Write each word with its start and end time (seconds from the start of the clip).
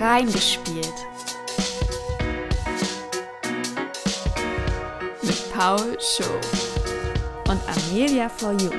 Reingespielt. 0.00 0.94
Mit 5.20 5.52
Paul 5.52 5.98
Show 6.00 6.24
und 7.50 7.60
Amelia 7.68 8.30
for 8.30 8.52
You. 8.52 8.70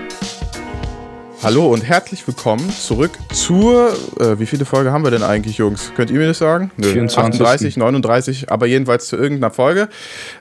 Hallo 1.44 1.74
und 1.74 1.82
herzlich 1.82 2.28
willkommen 2.28 2.70
zurück 2.70 3.18
zur, 3.34 3.92
äh, 4.20 4.38
wie 4.38 4.46
viele 4.46 4.64
Folge 4.64 4.92
haben 4.92 5.04
wir 5.04 5.10
denn 5.10 5.24
eigentlich, 5.24 5.58
Jungs? 5.58 5.92
Könnt 5.96 6.12
ihr 6.12 6.20
mir 6.20 6.28
das 6.28 6.38
sagen? 6.38 6.70
Nö, 6.78 6.86
24. 6.86 7.42
38, 7.42 7.78
39, 7.78 8.52
aber 8.52 8.68
jedenfalls 8.68 9.08
zu 9.08 9.16
irgendeiner 9.16 9.52
Folge. 9.52 9.90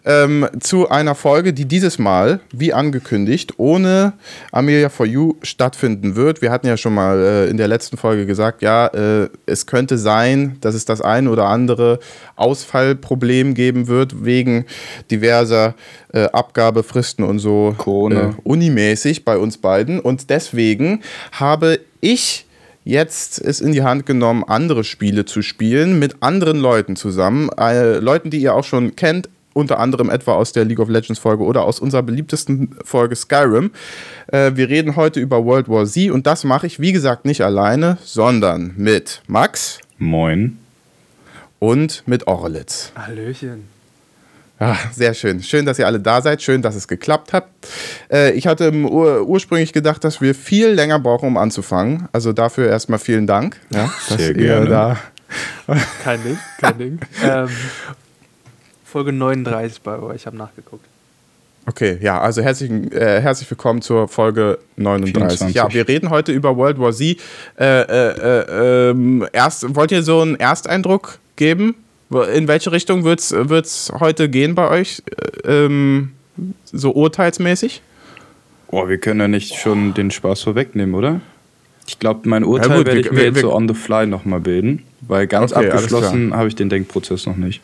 Ähm, 0.05 0.47
zu 0.61 0.91
einer 0.91 1.15
Folge, 1.15 1.55
die 1.55 1.65
dieses 1.65 1.99
Mal, 1.99 2.41
wie 2.53 2.75
angekündigt, 2.75 3.55
ohne 3.57 4.13
Amelia 4.53 4.91
for 4.91 5.07
You 5.07 5.37
stattfinden 5.41 6.17
wird. 6.17 6.43
Wir 6.43 6.51
hatten 6.51 6.67
ja 6.67 6.77
schon 6.77 6.93
mal 6.93 7.19
äh, 7.19 7.49
in 7.49 7.57
der 7.57 7.69
letzten 7.69 7.97
Folge 7.97 8.27
gesagt, 8.27 8.61
ja, 8.61 8.89
äh, 8.89 9.31
es 9.47 9.65
könnte 9.65 9.97
sein, 9.97 10.59
dass 10.61 10.75
es 10.75 10.85
das 10.85 11.01
ein 11.01 11.29
oder 11.29 11.47
andere 11.47 11.99
Ausfallproblem 12.37 13.55
geben 13.55 13.89
wird, 13.89 14.23
wegen 14.23 14.67
diverser 15.11 15.75
äh, 16.13 16.25
Abgabefristen 16.25 17.25
und 17.25 17.39
so 17.39 17.75
Corona. 17.79 18.21
Äh, 18.21 18.33
unimäßig 18.45 19.25
bei 19.25 19.39
uns 19.39 19.57
beiden. 19.57 19.99
Und 19.99 20.29
deswegen 20.29 20.90
habe 21.33 21.81
ich 22.01 22.47
jetzt 22.85 23.41
es 23.41 23.61
in 23.61 23.73
die 23.73 23.83
Hand 23.83 24.07
genommen, 24.07 24.45
andere 24.45 24.85
Spiele 24.85 25.25
zu 25.25 25.43
spielen 25.43 25.99
mit 25.99 26.23
anderen 26.23 26.59
Leuten 26.59 26.97
zusammen. 26.97 27.51
Äh, 27.59 27.99
Leuten, 27.99 28.31
die 28.31 28.39
ihr 28.39 28.55
auch 28.55 28.65
schon 28.65 28.97
kennt, 28.97 29.29
unter 29.53 29.79
anderem 29.79 30.11
etwa 30.11 30.35
aus 30.35 30.53
der 30.53 30.65
League 30.65 30.79
of 30.81 30.89
Legends 30.89 31.19
Folge 31.19 31.45
oder 31.45 31.65
aus 31.65 31.81
unserer 31.81 32.03
beliebtesten 32.03 32.77
Folge 32.85 33.17
Skyrim. 33.17 33.71
Äh, 34.29 34.53
wir 34.55 34.69
reden 34.69 34.97
heute 34.97 35.21
über 35.21 35.45
World 35.45 35.69
War 35.69 35.87
Z 35.87 36.11
und 36.11 36.27
das 36.27 36.45
mache 36.45 36.67
ich, 36.67 36.81
wie 36.81 36.93
gesagt, 36.93 37.25
nicht 37.25 37.43
alleine, 37.43 37.99
sondern 38.05 38.75
mit 38.77 39.23
Max 39.27 39.79
Moin. 39.99 40.59
und 41.59 42.03
mit 42.07 42.27
Orlitz. 42.27 42.93
Hallöchen. 42.97 43.80
Ja, 44.61 44.77
sehr 44.93 45.15
schön. 45.15 45.43
Schön, 45.43 45.65
dass 45.65 45.79
ihr 45.79 45.87
alle 45.87 45.99
da 45.99 46.21
seid. 46.21 46.43
Schön, 46.43 46.61
dass 46.61 46.75
es 46.75 46.87
geklappt 46.87 47.33
hat. 47.33 47.47
Äh, 48.13 48.33
ich 48.33 48.47
hatte 48.47 48.71
ur 48.73 49.27
ursprünglich 49.27 49.73
gedacht, 49.73 50.05
dass 50.05 50.21
wir 50.21 50.35
viel 50.35 50.69
länger 50.69 50.99
brauchen, 50.99 51.29
um 51.29 51.39
anzufangen. 51.39 52.09
Also 52.13 52.35
dafür 52.35 52.69
erstmal 52.69 52.99
vielen 52.99 53.27
Dank. 53.27 53.57
Ja, 53.71 53.91
Sehr 54.09 54.17
dass 54.19 54.27
ihr 54.29 54.35
gerne. 54.35 54.69
da. 54.69 54.99
Kein 56.05 56.23
Ding, 56.23 56.39
kein 56.59 56.79
Ding. 56.79 57.01
ähm, 57.25 57.49
Folge 58.85 59.13
39 59.13 59.81
bei 59.81 59.99
euch, 59.99 60.17
ich 60.17 60.27
habe 60.27 60.37
nachgeguckt. 60.37 60.85
Okay, 61.67 61.99
ja, 62.03 62.21
also 62.21 62.43
herzlich, 62.43 62.71
äh, 62.93 63.21
herzlich 63.21 63.49
willkommen 63.49 63.81
zur 63.81 64.09
Folge 64.09 64.59
39. 64.77 65.15
24. 65.15 65.55
Ja, 65.55 65.73
wir 65.73 65.89
reden 65.89 66.11
heute 66.11 66.33
über 66.33 66.57
World 66.57 66.79
War 66.79 66.93
Z. 66.93 67.19
Äh, 67.59 67.65
äh, 67.65 67.81
äh, 67.87 68.91
ähm, 68.91 69.27
erst, 69.33 69.75
wollt 69.75 69.93
ihr 69.93 70.03
so 70.03 70.21
einen 70.21 70.37
Ersteindruck 70.37 71.19
geben? 71.37 71.77
In 72.11 72.49
welche 72.49 72.73
Richtung 72.73 73.05
wird 73.05 73.21
es 73.21 73.93
heute 74.01 74.29
gehen 74.29 74.55
bei 74.57 74.69
euch? 74.69 75.03
Äh, 75.45 75.65
ähm, 75.67 76.13
so 76.65 76.91
urteilsmäßig? 76.93 77.83
Boah, 78.69 78.89
wir 78.89 78.99
können 78.99 79.21
ja 79.21 79.29
nicht 79.29 79.55
schon 79.57 79.95
den 79.95 80.11
Spaß 80.11 80.43
vorwegnehmen, 80.43 80.95
oder? 80.95 81.21
Ich 81.87 81.99
glaube, 81.99 82.29
mein 82.29 82.45
Urteil 82.45 82.71
Ja, 82.71 82.77
gut, 82.77 82.87
werde 82.87 82.99
wir- 82.99 83.07
ich 83.07 83.11
mir 83.13 83.19
wir- 83.19 83.25
jetzt 83.27 83.41
so 83.41 83.53
on 83.55 83.69
the 83.69 83.75
fly 83.75 84.07
nochmal 84.07 84.41
bilden, 84.41 84.85
weil 85.03 85.27
ganz 85.27 85.53
Okay, 85.53 85.71
abgeschlossen 85.71 86.35
habe 86.35 86.49
ich 86.49 86.55
den 86.55 86.69
Denkprozess 86.69 87.27
noch 87.27 87.37
nicht. 87.37 87.61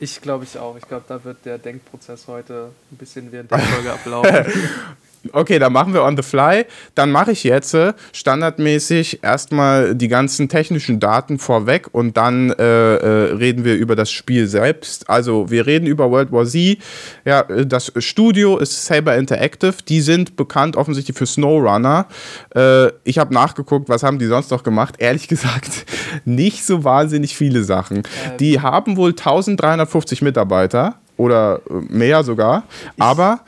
Ich 0.00 0.20
glaube 0.22 0.44
ich 0.44 0.58
auch. 0.58 0.76
Ich 0.76 0.88
glaube, 0.88 1.04
da 1.08 1.22
wird 1.24 1.44
der 1.44 1.58
Denkprozess 1.58 2.26
heute 2.26 2.70
ein 2.90 2.96
bisschen 2.96 3.30
während 3.32 3.50
der 3.50 3.58
Folge 3.58 3.92
ablaufen. 3.92 4.30
Okay, 5.32 5.58
dann 5.58 5.72
machen 5.72 5.92
wir 5.92 6.02
on 6.02 6.16
the 6.16 6.22
fly. 6.22 6.64
Dann 6.94 7.12
mache 7.12 7.32
ich 7.32 7.44
jetzt 7.44 7.74
äh, 7.74 7.92
standardmäßig 8.12 9.22
erstmal 9.22 9.94
die 9.94 10.08
ganzen 10.08 10.48
technischen 10.48 10.98
Daten 10.98 11.38
vorweg 11.38 11.88
und 11.92 12.16
dann 12.16 12.50
äh, 12.50 12.96
äh, 12.96 13.32
reden 13.34 13.64
wir 13.64 13.76
über 13.76 13.96
das 13.96 14.10
Spiel 14.10 14.46
selbst. 14.46 15.10
Also 15.10 15.50
wir 15.50 15.66
reden 15.66 15.86
über 15.86 16.10
World 16.10 16.32
War 16.32 16.46
Z. 16.46 16.78
Ja, 17.26 17.40
äh, 17.42 17.66
das 17.66 17.92
Studio 17.98 18.56
ist 18.56 18.86
Saber 18.86 19.16
Interactive. 19.16 19.74
Die 19.86 20.00
sind 20.00 20.36
bekannt 20.36 20.76
offensichtlich 20.76 21.16
für 21.16 21.26
SnowRunner. 21.26 22.06
Äh, 22.54 22.88
ich 23.04 23.18
habe 23.18 23.34
nachgeguckt, 23.34 23.90
was 23.90 24.02
haben 24.02 24.18
die 24.18 24.26
sonst 24.26 24.50
noch 24.50 24.62
gemacht. 24.62 24.94
Ehrlich 24.98 25.28
gesagt, 25.28 25.84
nicht 26.24 26.64
so 26.64 26.82
wahnsinnig 26.82 27.36
viele 27.36 27.62
Sachen. 27.62 28.04
Die 28.38 28.60
haben 28.60 28.96
wohl 28.96 29.10
1350 29.10 30.22
Mitarbeiter 30.22 30.94
oder 31.18 31.60
äh, 31.68 31.74
mehr 31.90 32.24
sogar. 32.24 32.64
Aber 32.98 33.40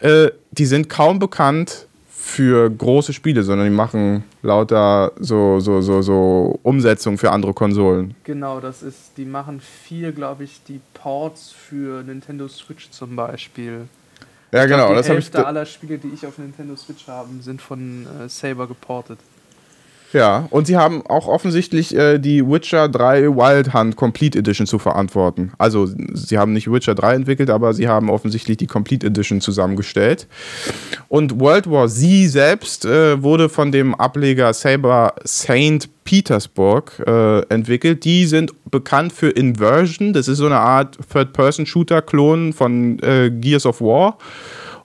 äh, 0.00 0.30
die 0.52 0.66
sind 0.66 0.88
kaum 0.88 1.18
bekannt 1.18 1.86
für 2.08 2.70
große 2.70 3.12
Spiele, 3.12 3.42
sondern 3.42 3.68
die 3.68 3.74
machen 3.74 4.24
lauter 4.42 5.12
so, 5.18 5.58
so, 5.60 5.80
so, 5.80 6.02
so 6.02 6.60
Umsetzungen 6.62 7.18
für 7.18 7.30
andere 7.30 7.54
Konsolen. 7.54 8.14
genau, 8.24 8.60
das 8.60 8.82
ist, 8.82 9.12
die 9.16 9.24
machen 9.24 9.60
viel, 9.60 10.12
glaube 10.12 10.44
ich, 10.44 10.60
die 10.68 10.80
Ports 10.94 11.50
für 11.50 12.02
Nintendo 12.02 12.46
Switch 12.46 12.90
zum 12.90 13.16
Beispiel. 13.16 13.88
Ja, 14.52 14.62
Ich 14.62 14.68
glaub, 14.68 14.80
genau. 14.80 14.88
Die 14.90 14.96
Das 14.96 15.08
habe 15.08 15.18
ich. 15.18 15.26
Hälfte 15.26 15.46
aller 15.46 15.66
Spiele, 15.66 15.98
die 15.98 16.08
ich 16.08 16.26
auf 16.26 16.38
Nintendo 16.38 16.76
Switch 16.76 17.06
habe, 17.06 17.28
sind 17.40 17.62
von 17.62 18.06
äh, 18.06 18.28
Saber 18.28 18.66
geportet. 18.66 19.18
Ja, 20.12 20.48
und 20.50 20.66
sie 20.66 20.76
haben 20.76 21.06
auch 21.06 21.28
offensichtlich 21.28 21.94
äh, 21.94 22.18
die 22.18 22.44
Witcher 22.44 22.88
3 22.88 23.28
Wild 23.28 23.72
Hunt 23.72 23.94
Complete 23.94 24.38
Edition 24.38 24.66
zu 24.66 24.78
verantworten. 24.78 25.52
Also, 25.58 25.88
sie 26.14 26.36
haben 26.36 26.52
nicht 26.52 26.70
Witcher 26.70 26.96
3 26.96 27.14
entwickelt, 27.14 27.48
aber 27.48 27.74
sie 27.74 27.86
haben 27.86 28.10
offensichtlich 28.10 28.56
die 28.56 28.66
Complete 28.66 29.06
Edition 29.06 29.40
zusammengestellt. 29.40 30.26
Und 31.08 31.38
World 31.38 31.70
War 31.70 31.88
Z 31.88 32.28
selbst 32.28 32.84
äh, 32.84 33.22
wurde 33.22 33.48
von 33.48 33.70
dem 33.70 33.94
Ableger 33.94 34.52
Saber 34.52 35.14
St. 35.26 35.88
Petersburg 36.04 37.00
äh, 37.06 37.42
entwickelt. 37.42 38.04
Die 38.04 38.26
sind 38.26 38.52
bekannt 38.68 39.12
für 39.12 39.28
Inversion. 39.28 40.12
Das 40.12 40.26
ist 40.26 40.38
so 40.38 40.46
eine 40.46 40.58
Art 40.58 40.98
Third-Person-Shooter-Klon 41.12 42.52
von 42.52 42.98
äh, 43.00 43.30
Gears 43.30 43.64
of 43.64 43.80
War. 43.80 44.18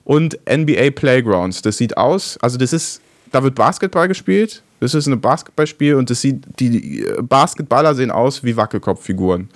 Und 0.04 0.38
NBA 0.48 0.90
Playgrounds. 0.94 1.62
Das 1.62 1.78
sieht 1.78 1.96
aus, 1.96 2.38
also 2.40 2.58
das 2.58 2.72
ist, 2.72 3.00
da 3.36 3.42
wird 3.42 3.54
Basketball 3.54 4.08
gespielt. 4.08 4.62
Das 4.80 4.94
ist 4.94 5.06
ein 5.06 5.20
Basketballspiel 5.20 5.94
und 5.94 6.08
das 6.08 6.22
sieht, 6.22 6.42
die 6.58 7.02
äh, 7.02 7.20
Basketballer 7.20 7.94
sehen 7.94 8.10
aus 8.10 8.42
wie 8.42 8.56
Wackelkopffiguren. 8.56 9.50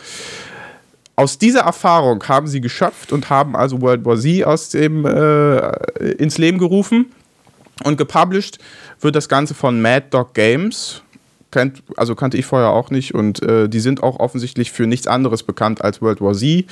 Aus 1.16 1.38
dieser 1.38 1.60
Erfahrung 1.60 2.22
haben 2.28 2.46
sie 2.46 2.60
geschöpft 2.60 3.10
und 3.10 3.30
haben 3.30 3.56
also 3.56 3.80
World 3.80 4.04
War 4.04 4.18
Z 4.18 4.44
aus 4.44 4.68
dem, 4.68 5.06
äh, 5.06 6.12
ins 6.18 6.36
Leben 6.36 6.58
gerufen. 6.58 7.06
Und 7.82 7.96
gepublished 7.96 8.58
wird 9.00 9.16
das 9.16 9.30
Ganze 9.30 9.54
von 9.54 9.80
Mad 9.80 10.06
Dog 10.10 10.34
Games. 10.34 11.02
Kennt, 11.50 11.83
also 11.97 12.15
kannte 12.15 12.37
ich 12.37 12.47
vorher 12.47 12.71
auch 12.71 12.91
nicht 12.91 13.15
und 13.15 13.43
äh, 13.43 13.69
die 13.69 13.81
sind 13.81 14.03
auch 14.03 14.21
offensichtlich 14.21 14.71
für 14.71 14.87
nichts 14.87 15.06
anderes 15.06 15.43
bekannt 15.43 15.83
als 15.83 16.00
World 16.00 16.21
War 16.21 16.34
Z. 16.34 16.65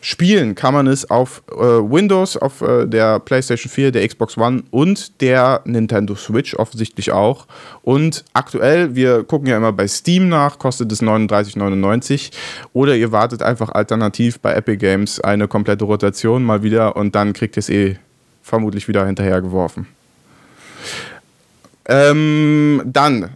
Spielen 0.00 0.54
kann 0.54 0.74
man 0.74 0.86
es 0.86 1.10
auf 1.10 1.42
äh, 1.50 1.54
Windows, 1.60 2.36
auf 2.36 2.60
äh, 2.60 2.86
der 2.86 3.18
PlayStation 3.18 3.70
4, 3.70 3.90
der 3.90 4.06
Xbox 4.06 4.38
One 4.38 4.62
und 4.70 5.20
der 5.20 5.62
Nintendo 5.64 6.14
Switch 6.14 6.54
offensichtlich 6.54 7.10
auch. 7.10 7.46
Und 7.82 8.24
aktuell, 8.32 8.94
wir 8.94 9.24
gucken 9.24 9.48
ja 9.48 9.56
immer 9.56 9.72
bei 9.72 9.88
Steam 9.88 10.28
nach, 10.28 10.58
kostet 10.58 10.92
es 10.92 11.02
39,99 11.02 12.30
oder 12.72 12.94
ihr 12.96 13.10
wartet 13.10 13.42
einfach 13.42 13.70
alternativ 13.70 14.38
bei 14.38 14.54
Epic 14.54 14.76
Games 14.76 15.18
eine 15.20 15.48
komplette 15.48 15.84
Rotation 15.84 16.44
mal 16.44 16.62
wieder 16.62 16.94
und 16.96 17.14
dann 17.14 17.32
kriegt 17.32 17.56
ihr 17.56 17.60
es 17.60 17.68
eh 17.68 17.96
vermutlich 18.42 18.86
wieder 18.86 19.06
hinterhergeworfen. 19.06 19.86
Ähm, 21.88 22.82
dann 22.84 23.30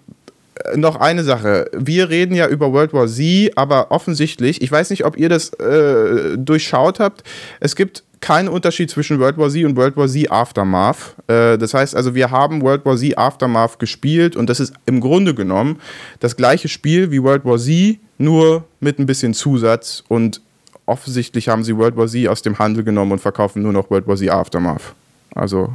noch 0.74 0.96
eine 0.96 1.24
Sache. 1.24 1.70
Wir 1.72 2.08
reden 2.08 2.34
ja 2.34 2.48
über 2.48 2.72
World 2.72 2.92
War 2.92 3.06
Z, 3.06 3.52
aber 3.56 3.90
offensichtlich, 3.90 4.62
ich 4.62 4.70
weiß 4.70 4.90
nicht, 4.90 5.04
ob 5.04 5.16
ihr 5.16 5.28
das 5.28 5.50
äh, 5.54 6.36
durchschaut 6.36 7.00
habt, 7.00 7.22
es 7.60 7.76
gibt 7.76 8.02
keinen 8.20 8.48
Unterschied 8.48 8.90
zwischen 8.90 9.20
World 9.20 9.38
War 9.38 9.50
Z 9.50 9.64
und 9.64 9.76
World 9.76 9.96
War 9.96 10.08
Z 10.08 10.30
Aftermath. 10.30 11.16
Äh, 11.28 11.58
das 11.58 11.74
heißt 11.74 11.94
also, 11.94 12.14
wir 12.14 12.30
haben 12.30 12.62
World 12.62 12.84
War 12.84 12.96
Z 12.96 13.16
Aftermath 13.16 13.78
gespielt 13.78 14.36
und 14.36 14.48
das 14.48 14.60
ist 14.60 14.72
im 14.86 15.00
Grunde 15.00 15.34
genommen 15.34 15.78
das 16.20 16.36
gleiche 16.36 16.68
Spiel 16.68 17.10
wie 17.10 17.22
World 17.22 17.44
War 17.44 17.58
Z, 17.58 17.98
nur 18.18 18.64
mit 18.80 18.98
ein 18.98 19.06
bisschen 19.06 19.34
Zusatz 19.34 20.02
und 20.08 20.40
offensichtlich 20.86 21.48
haben 21.48 21.64
sie 21.64 21.76
World 21.76 21.96
War 21.96 22.08
Z 22.08 22.28
aus 22.28 22.42
dem 22.42 22.58
Handel 22.58 22.84
genommen 22.84 23.12
und 23.12 23.20
verkaufen 23.20 23.62
nur 23.62 23.72
noch 23.72 23.90
World 23.90 24.06
War 24.06 24.16
Z 24.16 24.30
Aftermath. 24.30 24.94
Also, 25.34 25.74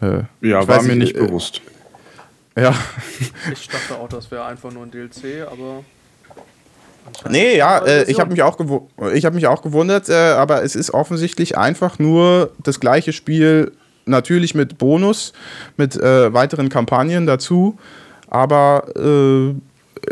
äh, 0.00 0.22
Ja, 0.40 0.66
war 0.66 0.68
weiß 0.68 0.84
mir 0.84 0.96
nicht 0.96 1.16
äh, 1.16 1.20
bewusst. 1.26 1.60
Ja, 2.56 2.74
Ich 3.52 3.68
dachte 3.68 3.94
auch, 4.00 4.08
das 4.08 4.30
wäre 4.30 4.44
einfach 4.46 4.72
nur 4.72 4.84
ein 4.84 4.90
DLC, 4.90 5.46
aber. 5.50 5.84
Nee, 7.28 7.56
ja, 7.56 7.78
äh, 7.78 8.10
ich 8.10 8.18
habe 8.18 8.30
mich, 8.30 8.42
auch 8.42 8.58
ich 9.14 9.24
hab 9.24 9.34
mich 9.34 9.46
auch 9.46 9.62
gewundert, 9.62 10.08
äh, 10.08 10.14
aber 10.14 10.64
es 10.64 10.74
ist 10.74 10.92
offensichtlich 10.92 11.56
einfach 11.56 11.98
nur 11.98 12.50
das 12.62 12.80
gleiche 12.80 13.12
Spiel, 13.12 13.72
natürlich 14.06 14.54
mit 14.54 14.78
Bonus, 14.78 15.32
mit 15.76 15.96
äh, 15.96 16.32
weiteren 16.32 16.68
Kampagnen 16.68 17.26
dazu, 17.26 17.78
aber 18.28 18.86
äh, 18.96 19.54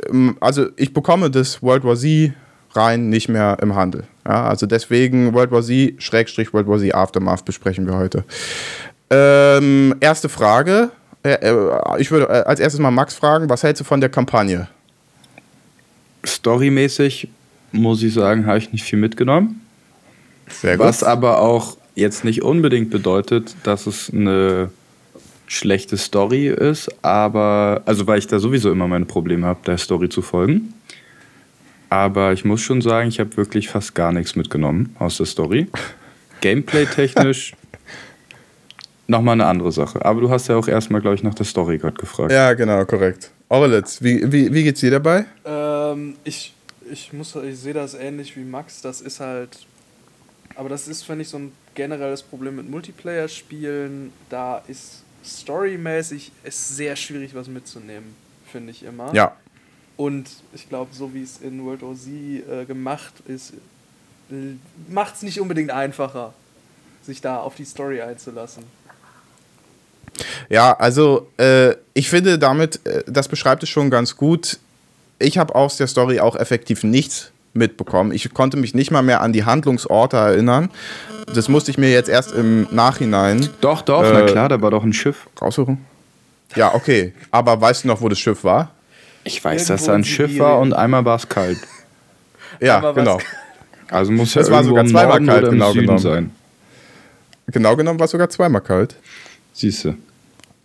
ähm, 0.08 0.36
also 0.40 0.66
ich 0.76 0.92
bekomme 0.92 1.30
das 1.30 1.62
World 1.62 1.84
War 1.84 1.96
Z 1.96 2.32
rein 2.72 3.08
nicht 3.08 3.28
mehr 3.28 3.56
im 3.62 3.74
Handel. 3.74 4.04
Ja, 4.26 4.46
also 4.48 4.66
deswegen 4.66 5.32
World 5.32 5.50
War 5.50 5.62
Z, 5.62 6.02
Schrägstrich 6.02 6.52
World 6.52 6.68
War 6.68 6.78
Z 6.78 6.94
Aftermath 6.94 7.44
besprechen 7.44 7.86
wir 7.86 7.96
heute. 7.96 8.24
Ähm, 9.10 9.94
erste 10.00 10.28
Frage. 10.28 10.90
Äh, 11.24 11.38
äh, 11.40 11.80
ich 11.98 12.10
würde 12.10 12.26
äh, 12.26 12.44
als 12.44 12.60
erstes 12.60 12.80
mal 12.80 12.90
Max 12.90 13.14
fragen, 13.14 13.48
was 13.48 13.62
hältst 13.62 13.80
du 13.80 13.84
von 13.84 14.00
der 14.00 14.10
Kampagne? 14.10 14.68
Storymäßig 16.24 17.28
muss 17.72 18.02
ich 18.02 18.14
sagen, 18.14 18.46
habe 18.46 18.58
ich 18.58 18.72
nicht 18.72 18.84
viel 18.84 18.98
mitgenommen. 18.98 19.60
Sehr 20.48 20.76
gut. 20.76 20.86
Was 20.86 21.02
aber 21.02 21.40
auch 21.40 21.76
jetzt 21.94 22.24
nicht 22.24 22.42
unbedingt 22.42 22.90
bedeutet, 22.90 23.56
dass 23.64 23.86
es 23.86 24.10
eine 24.12 24.70
schlechte 25.46 25.96
Story 25.96 26.48
ist, 26.48 26.90
aber, 27.02 27.82
also 27.86 28.06
weil 28.06 28.18
ich 28.18 28.26
da 28.26 28.38
sowieso 28.38 28.70
immer 28.70 28.86
meine 28.86 29.04
Probleme 29.04 29.46
habe, 29.46 29.60
der 29.66 29.78
Story 29.78 30.08
zu 30.08 30.22
folgen. 30.22 30.74
Aber 31.88 32.32
ich 32.32 32.44
muss 32.44 32.60
schon 32.60 32.80
sagen, 32.80 33.08
ich 33.08 33.20
habe 33.20 33.36
wirklich 33.36 33.68
fast 33.68 33.94
gar 33.94 34.12
nichts 34.12 34.36
mitgenommen 34.36 34.94
aus 34.98 35.18
der 35.18 35.26
Story. 35.26 35.68
Gameplay-technisch 36.40 37.54
nochmal 39.06 39.34
eine 39.34 39.46
andere 39.46 39.72
Sache. 39.72 40.04
Aber 40.04 40.20
du 40.20 40.30
hast 40.30 40.48
ja 40.48 40.56
auch 40.56 40.68
erstmal, 40.68 41.00
glaube 41.00 41.16
ich, 41.16 41.22
nach 41.22 41.34
der 41.34 41.46
Story 41.46 41.78
gerade 41.78 41.96
gefragt. 41.96 42.32
Ja, 42.32 42.52
genau, 42.54 42.84
korrekt. 42.84 43.30
Orlitz, 43.48 44.02
wie, 44.02 44.32
wie, 44.32 44.52
wie 44.52 44.62
geht's 44.64 44.80
dir 44.80 44.90
dabei? 44.90 45.26
Ähm, 45.44 46.16
ich, 46.24 46.54
ich 46.90 47.12
muss, 47.12 47.34
ich 47.36 47.58
sehe 47.58 47.74
das 47.74 47.94
ähnlich 47.94 48.36
wie 48.36 48.44
Max. 48.44 48.80
Das 48.80 49.00
ist 49.00 49.20
halt, 49.20 49.66
aber 50.56 50.68
das 50.68 50.88
ist, 50.88 51.04
finde 51.04 51.22
ich, 51.22 51.28
so 51.28 51.38
ein 51.38 51.52
generelles 51.74 52.22
Problem 52.22 52.56
mit 52.56 52.70
Multiplayer-Spielen. 52.70 54.12
Da 54.28 54.62
ist 54.66 55.02
storymäßig 55.24 56.32
ist 56.42 56.76
sehr 56.76 56.96
schwierig, 56.96 57.34
was 57.34 57.48
mitzunehmen, 57.48 58.14
finde 58.50 58.70
ich 58.70 58.82
immer. 58.82 59.14
Ja. 59.14 59.36
Und 59.96 60.28
ich 60.52 60.68
glaube, 60.68 60.90
so 60.92 61.14
wie 61.14 61.22
es 61.22 61.40
in 61.40 61.64
World 61.64 61.82
War 61.82 61.94
Z 61.94 62.08
äh, 62.12 62.64
gemacht 62.64 63.14
ist, 63.26 63.54
macht 64.88 65.16
es 65.16 65.22
nicht 65.22 65.40
unbedingt 65.40 65.70
einfacher, 65.70 66.34
sich 67.02 67.20
da 67.20 67.38
auf 67.38 67.54
die 67.54 67.64
Story 67.64 68.00
einzulassen. 68.00 68.64
Ja, 70.48 70.72
also 70.78 71.28
äh, 71.38 71.74
ich 71.94 72.10
finde 72.10 72.38
damit, 72.38 72.84
äh, 72.86 73.02
das 73.06 73.28
beschreibt 73.28 73.62
es 73.62 73.68
schon 73.68 73.90
ganz 73.90 74.16
gut. 74.16 74.58
Ich 75.18 75.38
habe 75.38 75.54
aus 75.54 75.76
der 75.76 75.86
Story 75.86 76.20
auch 76.20 76.36
effektiv 76.36 76.82
nichts 76.84 77.30
mitbekommen. 77.54 78.12
Ich 78.12 78.32
konnte 78.34 78.56
mich 78.56 78.74
nicht 78.74 78.90
mal 78.90 79.02
mehr 79.02 79.20
an 79.20 79.32
die 79.32 79.44
Handlungsorte 79.44 80.16
erinnern. 80.16 80.70
Das 81.34 81.48
musste 81.48 81.70
ich 81.70 81.78
mir 81.78 81.90
jetzt 81.90 82.08
erst 82.08 82.32
im 82.32 82.66
Nachhinein. 82.70 83.48
Doch, 83.60 83.82
doch, 83.82 84.02
äh, 84.04 84.12
na 84.12 84.22
klar, 84.22 84.48
da 84.48 84.60
war 84.60 84.70
doch 84.70 84.82
ein 84.82 84.92
Schiff. 84.92 85.26
Raussuchen. 85.40 85.84
Ja, 86.56 86.74
okay. 86.74 87.14
Aber 87.30 87.60
weißt 87.60 87.84
du 87.84 87.88
noch, 87.88 88.00
wo 88.00 88.08
das 88.08 88.18
Schiff 88.18 88.44
war? 88.44 88.72
Ich 89.24 89.42
weiß, 89.42 89.62
Irgendwo 89.62 89.72
dass 89.72 89.84
da 89.86 89.92
ein 89.92 90.00
in 90.00 90.04
Schiff 90.04 90.38
war 90.38 90.58
und 90.58 90.74
einmal 90.74 91.04
war 91.04 91.16
es 91.16 91.28
kalt. 91.28 91.58
Ja, 92.60 92.92
genau. 92.92 93.18
Also 93.88 94.12
muss 94.12 94.34
ja 94.34 94.42
Es 94.42 94.50
war 94.50 94.62
sogar 94.64 94.84
im 94.84 94.90
zweimal 94.90 95.24
kalt, 95.24 95.50
genau 95.50 95.72
Süden 95.72 95.80
genommen. 95.82 95.98
sein. 95.98 96.30
Genau 97.46 97.76
genommen 97.76 97.98
war 97.98 98.04
es 98.04 98.10
sogar 98.10 98.28
zweimal 98.28 98.60
kalt. 98.60 98.96
Siehst 99.54 99.84
du. 99.84 99.94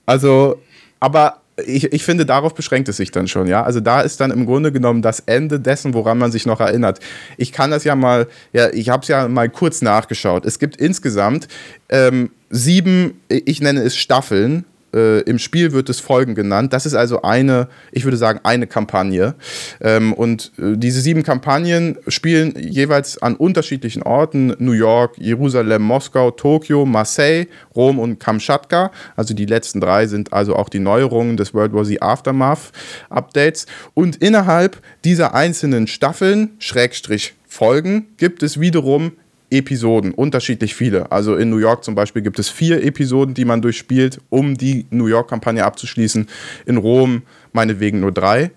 Also, 0.06 0.62
aber 1.00 1.39
ich, 1.65 1.94
ich 1.94 2.03
finde, 2.03 2.25
darauf 2.25 2.53
beschränkt 2.53 2.89
es 2.89 2.97
sich 2.97 3.12
dann 3.12 3.27
schon, 3.27 3.47
ja. 3.47 3.63
Also 3.63 3.80
da 3.80 4.01
ist 4.01 4.19
dann 4.19 4.31
im 4.31 4.45
Grunde 4.45 4.71
genommen 4.71 5.01
das 5.01 5.21
Ende 5.21 5.59
dessen, 5.59 5.94
woran 5.94 6.18
man 6.18 6.31
sich 6.31 6.45
noch 6.45 6.59
erinnert. 6.59 7.00
Ich 7.38 7.51
kann 7.51 7.71
das 7.71 7.83
ja 7.83 7.95
mal, 7.95 8.27
ja, 8.53 8.69
ich 8.71 8.89
habe 8.89 9.03
es 9.03 9.07
ja 9.07 9.27
mal 9.27 9.50
kurz 9.50 9.81
nachgeschaut. 9.81 10.45
Es 10.45 10.59
gibt 10.59 10.77
insgesamt 10.77 11.47
ähm, 11.89 12.31
sieben, 12.50 13.21
ich 13.30 13.62
nenne 13.62 13.81
es 13.81 13.95
Staffeln. 13.95 14.65
Äh, 14.94 15.21
Im 15.21 15.39
Spiel 15.39 15.71
wird 15.71 15.89
es 15.89 16.00
Folgen 16.00 16.36
genannt. 16.36 16.74
Das 16.74 16.86
ist 16.86 16.94
also 16.94 17.21
eine, 17.21 17.68
ich 17.91 18.03
würde 18.03 18.18
sagen, 18.18 18.39
eine 18.44 18.68
Kampagne. 18.68 19.36
Ähm, 19.81 20.13
und 20.13 20.51
äh, 20.57 20.77
diese 20.77 21.01
sieben 21.01 21.24
Kampagnen 21.24 21.97
spielen 22.07 22.53
jeweils 22.57 23.21
an 23.21 23.36
unterschiedlichen 23.36 24.03
Orten: 24.03 24.56
New 24.59 24.71
York, 24.71 25.18
Jerusalem, 25.18 25.83
Moskau, 25.83 26.31
Tokio, 26.31 26.86
Marseille, 26.86 27.47
Rom 27.75 28.00
und 28.00 28.19
Kamtschatka. 28.19 28.91
Also 29.15 29.33
die 29.33 29.45
letzten 29.45 29.80
drei 29.80 30.07
sind 30.07 30.33
also 30.33 30.56
auch 30.56 30.69
die 30.69 30.80
Neuerungen 30.80 31.38
des 31.38 31.53
World 31.53 31.74
War 31.74 31.83
Z 31.83 32.01
Aftermath 32.01 32.71
Updates. 33.09 33.65
Und 33.94 34.18
innerhalb 34.18 34.81
dieser 35.03 35.33
einzelnen 35.33 35.88
Staffeln, 35.88 36.51
Schrägstrich 36.59 37.33
Folgen, 37.47 38.07
gibt 38.18 38.44
es 38.44 38.59
wiederum 38.59 39.13
Episoden, 39.51 40.13
unterschiedlich 40.13 40.75
viele. 40.75 41.12
Also 41.12 41.36
in 41.36 41.50
New 41.50 41.57
York 41.57 41.84
zum 41.84 41.96
Beispiel 41.96 42.22
gibt 42.22 42.40
es 42.40 42.50
vier 42.50 42.84
Episoden, 42.84 43.34
die 43.34 43.46
man 43.46 43.62
durchspielt, 43.62 44.22
um 44.30 44.57
die 44.57 44.86
New 44.92 45.07
York-Kampagne 45.07 45.66
abzuschließen. 45.66 46.28
In 46.66 46.78
Rom 46.78 47.24
meinetwegen 47.54 48.00
nur 48.00 48.12
drei. 48.12 48.51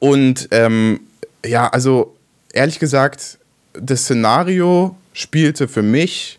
Und 0.00 0.48
ähm, 0.50 1.00
ja, 1.44 1.68
also 1.68 2.16
ehrlich 2.52 2.78
gesagt, 2.78 3.38
das 3.74 4.02
Szenario 4.02 4.96
spielte 5.12 5.68
für 5.68 5.82
mich 5.82 6.38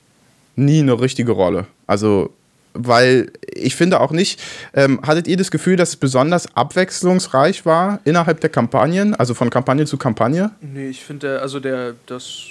nie 0.55 0.79
eine 0.79 0.99
richtige 0.99 1.31
Rolle. 1.31 1.65
Also, 1.87 2.31
weil 2.73 3.31
ich 3.53 3.75
finde 3.75 3.99
auch 3.99 4.11
nicht, 4.11 4.41
ähm, 4.73 4.99
hattet 5.05 5.27
ihr 5.27 5.37
das 5.37 5.51
Gefühl, 5.51 5.75
dass 5.75 5.89
es 5.89 5.95
besonders 5.95 6.55
abwechslungsreich 6.55 7.65
war 7.65 7.99
innerhalb 8.03 8.41
der 8.41 8.49
Kampagnen, 8.49 9.13
also 9.15 9.33
von 9.33 9.49
Kampagne 9.49 9.85
zu 9.85 9.97
Kampagne? 9.97 10.51
Nee, 10.61 10.89
ich 10.89 11.03
finde, 11.03 11.41
also 11.41 11.59
der, 11.59 11.95
das, 12.07 12.49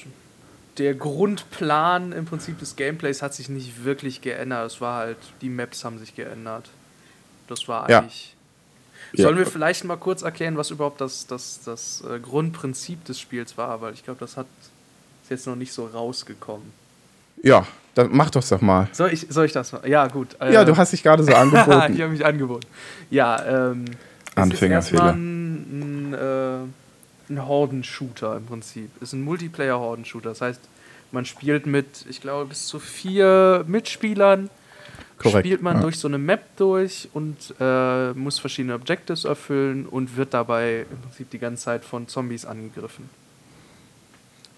der 0.78 0.94
Grundplan 0.94 2.12
im 2.12 2.24
Prinzip 2.24 2.58
des 2.58 2.76
Gameplays 2.76 3.22
hat 3.22 3.34
sich 3.34 3.48
nicht 3.48 3.84
wirklich 3.84 4.20
geändert. 4.22 4.66
Es 4.72 4.80
war 4.80 4.98
halt, 4.98 5.18
die 5.40 5.48
Maps 5.50 5.84
haben 5.84 5.98
sich 5.98 6.14
geändert. 6.14 6.70
Das 7.48 7.68
war 7.68 7.88
Ja. 7.90 8.00
eigentlich. 8.00 8.34
Ja. 9.14 9.24
Sollen 9.24 9.36
wir 9.36 9.46
vielleicht 9.46 9.84
mal 9.84 9.96
kurz 9.98 10.22
erklären, 10.22 10.56
was 10.56 10.70
überhaupt 10.70 11.00
das, 11.00 11.26
das, 11.26 11.60
das 11.64 12.02
äh, 12.10 12.18
Grundprinzip 12.18 13.04
des 13.04 13.20
Spiels 13.20 13.58
war? 13.58 13.82
Weil 13.82 13.92
ich 13.92 14.04
glaube, 14.04 14.20
das 14.20 14.36
hat 14.38 14.46
ist 15.22 15.30
jetzt 15.30 15.46
noch 15.46 15.56
nicht 15.56 15.72
so 15.72 15.84
rausgekommen. 15.86 16.72
Ja, 17.42 17.66
dann 17.94 18.08
mach 18.12 18.30
doch 18.30 18.42
doch 18.42 18.60
mal. 18.62 18.88
Soll 18.92 19.12
ich, 19.12 19.26
soll 19.28 19.44
ich 19.46 19.52
das 19.52 19.72
mal? 19.72 19.86
Ja, 19.86 20.06
gut. 20.06 20.28
Ja, 20.40 20.62
äh, 20.62 20.64
du 20.64 20.76
hast 20.76 20.92
dich 20.92 21.02
gerade 21.02 21.22
so 21.22 21.30
ich 21.30 21.36
angeboten. 21.36 21.70
habe 21.72 22.08
mich 22.08 22.24
angeboten. 22.24 22.66
Ja, 23.10 23.68
ähm. 23.70 23.84
Anfängerfehler. 24.34 24.78
Ist 24.78 24.92
erstmal 25.08 25.12
ein, 25.12 26.12
ein, 26.12 26.14
äh, 26.14 27.11
ein 27.30 27.46
Horden-Shooter 27.46 28.36
im 28.36 28.46
Prinzip. 28.46 28.90
Ist 29.00 29.12
ein 29.12 29.22
Multiplayer-Horden-Shooter. 29.22 30.30
Das 30.30 30.40
heißt, 30.40 30.60
man 31.10 31.24
spielt 31.24 31.66
mit, 31.66 32.06
ich 32.08 32.20
glaube, 32.20 32.46
bis 32.46 32.66
zu 32.66 32.78
vier 32.78 33.64
Mitspielern. 33.66 34.50
Korrekt, 35.18 35.46
Spielt 35.46 35.62
man 35.62 35.76
ja. 35.76 35.82
durch 35.82 35.98
so 35.98 36.08
eine 36.08 36.18
Map 36.18 36.56
durch 36.56 37.08
und 37.12 37.54
äh, 37.60 38.12
muss 38.12 38.38
verschiedene 38.38 38.74
Objectives 38.74 39.24
erfüllen 39.24 39.86
und 39.86 40.16
wird 40.16 40.34
dabei 40.34 40.86
im 40.90 40.98
Prinzip 41.00 41.30
die 41.30 41.38
ganze 41.38 41.64
Zeit 41.64 41.84
von 41.84 42.08
Zombies 42.08 42.44
angegriffen. 42.44 43.08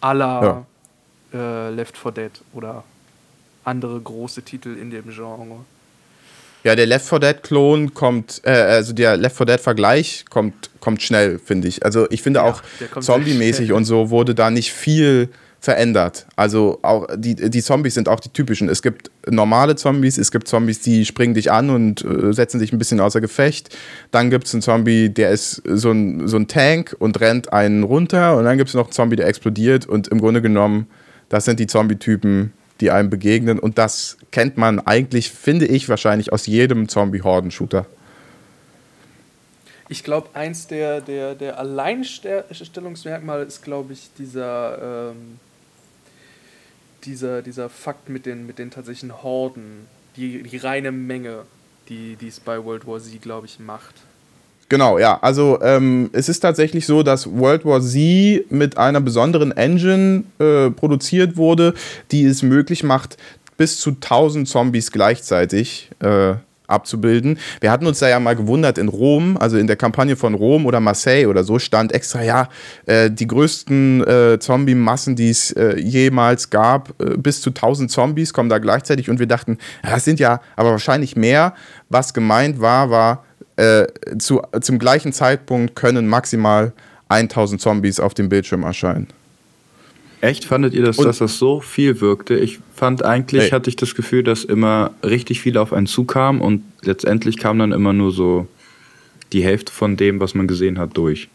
A 0.00 0.12
la 0.12 0.64
äh, 1.32 1.70
Left 1.70 1.96
4 1.96 2.12
Dead 2.12 2.32
oder 2.52 2.84
andere 3.64 4.00
große 4.00 4.43
Titel 4.43 4.76
in 4.76 4.90
dem 4.90 5.11
Genre. 5.11 5.64
Ja, 6.64 6.75
der 6.75 6.87
Left 6.87 7.06
4 7.06 7.19
Dead 7.19 7.43
Klon 7.43 7.93
kommt, 7.93 8.40
äh, 8.44 8.50
also 8.50 8.94
der 8.94 9.16
Left 9.16 9.37
4 9.37 9.46
Dead 9.46 9.61
Vergleich 9.61 10.25
kommt, 10.31 10.70
kommt 10.81 11.02
schnell, 11.02 11.38
finde 11.38 11.69
ich. 11.69 11.84
Also 11.84 12.06
ich 12.11 12.22
finde 12.22 12.40
Ja, 12.40 12.46
auch 12.46 12.62
zombie-mäßig 13.00 13.73
und 13.73 13.85
so 13.85 14.11
wurde 14.11 14.35
da 14.35 14.50
nicht 14.50 14.73
viel 14.73 15.28
verändert. 15.61 16.26
Also 16.37 16.78
auch 16.83 17.06
die, 17.16 17.35
die 17.35 17.62
Zombies 17.62 17.94
sind 17.94 18.09
auch 18.09 18.21
die 18.21 18.28
typischen. 18.28 18.68
Es 18.68 18.83
gibt 18.83 19.11
normale 19.28 19.76
Zombies, 19.76 20.18
es 20.18 20.30
gibt 20.30 20.47
Zombies, 20.47 20.80
die 20.80 21.04
springen 21.06 21.35
dich 21.35 21.50
an 21.50 21.71
und 21.71 22.04
äh, 22.04 22.33
setzen 22.33 22.61
dich 22.61 22.73
ein 22.73 22.78
bisschen 22.78 23.00
außer 23.00 23.21
Gefecht. 23.21 23.75
Dann 24.11 24.30
gibt 24.30 24.47
es 24.47 24.54
einen 24.54 24.62
Zombie, 24.62 25.09
der 25.09 25.30
ist 25.30 25.62
so 25.66 25.90
ein, 25.90 26.28
so 26.28 26.37
ein 26.37 26.49
Tank 26.49 26.94
und 26.99 27.21
rennt 27.21 27.52
einen 27.52 27.83
runter. 27.83 28.37
Und 28.37 28.44
dann 28.44 28.59
gibt 28.59 28.68
es 28.68 28.75
noch 28.75 28.85
einen 28.85 28.92
Zombie, 28.92 29.16
der 29.16 29.26
explodiert. 29.26 29.87
Und 29.87 30.09
im 30.09 30.21
Grunde 30.21 30.42
genommen, 30.42 30.87
das 31.30 31.47
sind 31.47 31.59
die 31.61 31.66
Zombie-Typen, 31.66 32.52
die 32.85 32.91
einem 32.91 33.09
begegnen. 33.09 33.59
Und 33.59 33.79
das 33.79 34.19
kennt 34.31 34.59
man 34.59 34.79
eigentlich, 34.79 35.31
finde 35.31 35.67
ich, 35.67 35.88
wahrscheinlich 35.88 36.35
aus 36.35 36.45
jedem 36.47 36.87
Zombie-Horden-Shooter. 36.87 37.87
Ich 39.88 40.05
glaube, 40.05 40.29
eins 40.35 40.67
der, 40.67 41.00
der, 41.00 41.35
der 41.35 41.59
Alleinstellungsmerkmale 41.59 43.45
ist, 43.45 43.62
glaube 43.62 43.95
ich, 43.95 44.11
dieser, 44.19 45.12
ähm, 45.12 45.38
dieser, 47.05 47.41
dieser 47.41 47.71
Fakt 47.71 48.11
mit 48.11 48.26
den, 48.26 48.47
mit 48.47 48.59
den 48.59 48.71
tatsächlichen 48.71 49.23
Horden, 49.23 49.87
die, 50.17 50.43
die 50.43 50.57
reine 50.59 50.93
Menge, 50.93 51.45
die 51.88 52.17
die 52.17 52.29
es 52.29 52.38
bei 52.38 52.62
World 52.62 52.87
War 52.87 53.00
Z, 53.00 53.21
glaube 53.23 53.47
ich, 53.47 53.59
macht. 53.59 53.95
Genau, 54.68 54.99
ja. 54.99 55.18
Also 55.21 55.61
ähm, 55.62 56.11
es 56.12 56.28
ist 56.28 56.40
tatsächlich 56.40 56.87
so, 56.87 57.02
dass 57.02 57.30
World 57.30 57.64
War 57.64 57.80
Z 57.80 58.50
mit 58.50 58.78
einer 58.78 59.00
besonderen 59.00 59.52
Engine 59.52 60.25
äh, 60.38 60.71
produziert 60.71 61.37
wurde, 61.37 61.75
die 62.11 62.25
es 62.25 62.42
möglich 62.42 62.83
macht, 62.83 63.16
bis 63.56 63.78
zu 63.78 63.90
1000 63.90 64.49
Zombies 64.49 64.90
gleichzeitig 64.90 65.90
äh, 66.00 66.35
abzubilden. 66.66 67.38
Wir 67.61 67.71
hatten 67.71 67.87
uns 67.87 67.99
da 67.99 68.09
ja 68.09 68.18
mal 68.18 68.37
gewundert 68.37 68.78
in 68.78 68.88
Rom, 68.88 69.37
also 69.37 69.59
in 69.59 69.66
der 69.66 69.76
Kampagne 69.76 70.16
von 70.16 70.35
Rom 70.35 70.64
oder 70.64 70.80
Marseille 70.80 71.26
oder 71.26 71.44
so, 71.44 71.59
stand 71.59 71.92
extra, 71.92 72.23
ja, 72.23 72.49
äh, 72.87 73.11
die 73.11 73.26
größten 73.26 74.06
äh, 74.06 74.38
Zombie-Massen, 74.38 75.14
die 75.14 75.28
es 75.28 75.52
äh, 75.52 75.78
jemals 75.78 76.49
gab, 76.49 76.94
äh, 77.02 77.16
bis 77.18 77.42
zu 77.42 77.50
1000 77.50 77.90
Zombies 77.90 78.33
kommen 78.33 78.49
da 78.49 78.59
gleichzeitig 78.59 79.11
und 79.11 79.18
wir 79.18 79.26
dachten, 79.26 79.59
das 79.83 80.04
sind 80.04 80.21
ja 80.21 80.40
aber 80.56 80.71
wahrscheinlich 80.71 81.16
mehr. 81.16 81.54
Was 81.90 82.14
gemeint 82.14 82.61
war, 82.61 82.90
war, 82.90 83.24
äh, 83.56 83.87
zu, 84.18 84.42
zum 84.61 84.78
gleichen 84.78 85.12
Zeitpunkt 85.12 85.75
können 85.76 86.08
maximal 86.08 86.73
1000 87.08 87.61
Zombies 87.61 88.00
auf 88.00 88.14
dem 88.14 88.28
Bildschirm 88.28 88.62
erscheinen. 88.62 89.08
Echt? 90.20 90.44
Fandet 90.46 90.73
ihr, 90.75 90.87
Und- 90.87 91.04
dass 91.04 91.18
das 91.18 91.38
so 91.38 91.61
viel 91.61 92.00
wirkte? 92.00 92.34
Ich 92.37 92.58
fand 92.75 93.04
eigentlich, 93.04 93.44
Nee. 93.44 93.50
hatte 93.52 93.68
ich 93.68 93.76
das 93.76 93.94
Gefühl, 93.94 94.23
dass 94.23 94.42
immer 94.42 94.92
richtig 95.02 95.40
viele 95.40 95.61
auf 95.61 95.73
einen 95.73 95.87
zukamen 95.87 96.40
und 96.40 96.62
letztendlich 96.82 97.37
kam 97.38 97.58
dann 97.58 97.73
immer 97.73 97.92
nur 97.92 98.11
so 98.11 98.46
die 99.32 99.44
Hälfte 99.44 99.70
von 99.73 99.96
dem, 99.96 100.20
was 100.20 100.34
man 100.34 100.46
gesehen 100.49 100.78
hat, 100.78 100.96
durch. 100.96 101.28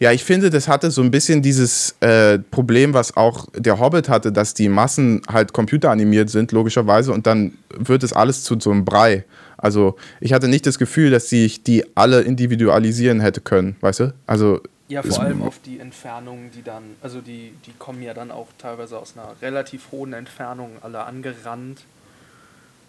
Ja, 0.00 0.12
ich 0.12 0.24
finde, 0.24 0.48
das 0.48 0.66
hatte 0.66 0.90
so 0.90 1.02
ein 1.02 1.10
bisschen 1.10 1.42
dieses 1.42 1.94
äh, 2.00 2.38
Problem, 2.38 2.94
was 2.94 3.16
auch 3.18 3.46
der 3.54 3.78
Hobbit 3.78 4.08
hatte, 4.08 4.32
dass 4.32 4.54
die 4.54 4.70
Massen 4.70 5.20
halt 5.30 5.52
computeranimiert 5.52 6.30
sind, 6.30 6.52
logischerweise, 6.52 7.12
und 7.12 7.26
dann 7.26 7.52
wird 7.76 8.02
es 8.02 8.14
alles 8.14 8.42
zu 8.42 8.58
so 8.58 8.70
einem 8.70 8.84
Brei. 8.86 9.24
Also 9.60 9.96
ich 10.20 10.32
hatte 10.32 10.48
nicht 10.48 10.66
das 10.66 10.78
Gefühl, 10.78 11.10
dass 11.10 11.28
sich 11.28 11.62
die 11.62 11.84
alle 11.94 12.22
individualisieren 12.22 13.20
hätte 13.20 13.40
können, 13.40 13.76
weißt 13.80 14.00
du? 14.00 14.14
Also 14.26 14.60
Ja, 14.88 15.02
vor 15.02 15.20
allem 15.20 15.42
auf 15.42 15.60
die 15.64 15.78
Entfernungen, 15.78 16.50
die 16.50 16.62
dann, 16.62 16.82
also 17.02 17.20
die, 17.20 17.52
die 17.66 17.72
kommen 17.78 18.02
ja 18.02 18.14
dann 18.14 18.30
auch 18.30 18.48
teilweise 18.58 18.98
aus 18.98 19.14
einer 19.16 19.34
relativ 19.42 19.92
hohen 19.92 20.14
Entfernung 20.14 20.78
alle 20.80 21.04
angerannt. 21.04 21.82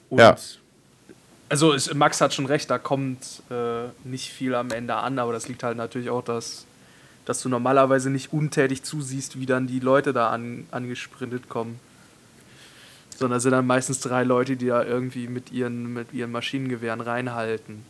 Und 0.09 0.19
Ja. 0.19 0.37
also 1.49 1.73
es, 1.73 1.93
Max 1.93 2.21
hat 2.21 2.33
schon 2.33 2.45
recht, 2.45 2.69
da 2.69 2.77
kommt 2.77 3.43
äh, 3.51 3.89
nicht 4.03 4.29
viel 4.31 4.55
am 4.55 4.71
Ende 4.71 4.95
an, 4.95 5.19
aber 5.19 5.33
das 5.33 5.49
liegt 5.49 5.63
halt 5.63 5.75
natürlich 5.77 6.09
auch, 6.09 6.23
dass, 6.23 6.65
dass 7.25 7.41
du 7.41 7.49
normalerweise 7.49 8.09
nicht 8.09 8.31
untätig 8.31 8.83
zusiehst, 8.83 9.39
wie 9.39 9.45
dann 9.45 9.67
die 9.67 9.79
Leute 9.79 10.13
da 10.13 10.29
an, 10.29 10.67
angesprintet 10.71 11.49
kommen. 11.49 11.79
Sondern 13.21 13.39
sind 13.39 13.51
dann 13.51 13.67
meistens 13.67 13.99
drei 13.99 14.23
Leute, 14.23 14.57
die 14.57 14.67
da 14.67 14.83
irgendwie 14.83 15.27
mit 15.27 15.51
ihren, 15.51 15.93
mit 15.93 16.11
ihren 16.11 16.31
Maschinengewehren 16.31 17.01
reinhalten. 17.01 17.83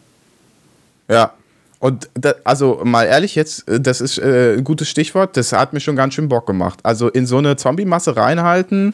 Ja. 1.09 1.33
Und 1.79 2.09
da, 2.13 2.35
also 2.43 2.81
mal 2.83 3.05
ehrlich 3.05 3.33
jetzt, 3.33 3.67
äh, 3.67 3.79
das 3.79 4.01
ist 4.01 4.19
äh, 4.19 4.55
ein 4.57 4.63
gutes 4.63 4.87
Stichwort, 4.87 5.35
das 5.35 5.51
hat 5.51 5.73
mir 5.73 5.79
schon 5.79 5.95
ganz 5.95 6.13
schön 6.13 6.29
Bock 6.29 6.45
gemacht. 6.45 6.79
Also 6.83 7.09
in 7.09 7.25
so 7.25 7.37
eine 7.39 7.55
Zombie-Masse 7.55 8.15
reinhalten, 8.15 8.93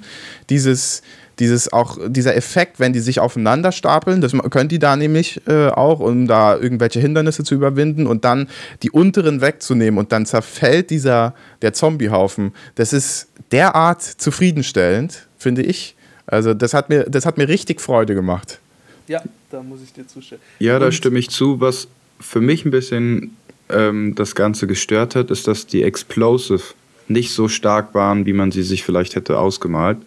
dieses, 0.50 1.02
dieses 1.40 1.74
auch, 1.74 1.98
dieser 2.08 2.38
Effekt, 2.38 2.80
wenn 2.80 2.94
die 2.94 3.02
sich 3.02 3.20
aufeinander 3.20 3.74
stapeln, 3.74 4.22
das 4.22 4.32
können 4.52 4.70
die 4.70 4.80
da 4.80 4.96
nämlich 4.96 5.42
äh, 5.48 5.68
auch, 5.68 6.00
um 6.00 6.28
da 6.28 6.56
irgendwelche 6.56 7.02
Hindernisse 7.02 7.44
zu 7.44 7.56
überwinden 7.56 8.08
und 8.08 8.24
dann 8.24 8.48
die 8.84 8.92
unteren 8.92 9.42
wegzunehmen 9.42 9.98
und 9.98 10.14
dann 10.14 10.26
zerfällt 10.26 10.90
dieser, 10.90 11.34
der 11.62 11.74
Zombiehaufen. 11.74 12.54
Das 12.76 12.94
ist 12.94 13.28
derart 13.52 14.02
zufriedenstellend, 14.02 15.28
finde 15.38 15.64
ich. 15.64 15.97
Also 16.28 16.54
das 16.54 16.74
hat 16.74 16.90
mir, 16.90 17.04
das 17.06 17.26
hat 17.26 17.38
mir 17.38 17.48
richtig 17.48 17.82
Freude 17.82 18.14
gemacht. 18.14 18.60
Ja, 19.08 19.22
da 19.50 19.64
muss 19.64 19.80
ich 19.84 19.94
dir 19.94 20.06
zustimmen. 20.08 20.42
Ja, 20.60 20.78
da 20.80 20.92
stimme 20.92 21.18
ich 21.20 21.30
zu. 21.30 21.62
Was 21.62 21.88
für 22.20 22.42
mich 22.42 22.66
ein 22.66 22.72
bisschen 22.72 23.36
ähm, 23.70 24.14
das 24.16 24.36
Ganze 24.36 24.68
gestört 24.68 25.16
hat, 25.16 25.32
ist, 25.32 25.48
dass 25.48 25.66
die 25.66 25.84
Explosive 25.84 26.62
nicht 27.08 27.32
so 27.32 27.48
stark 27.48 27.94
waren, 27.96 28.26
wie 28.26 28.34
man 28.34 28.52
sie 28.52 28.64
sich 28.64 28.84
vielleicht 28.84 29.16
hätte 29.16 29.40
ausgemalt. 29.40 29.98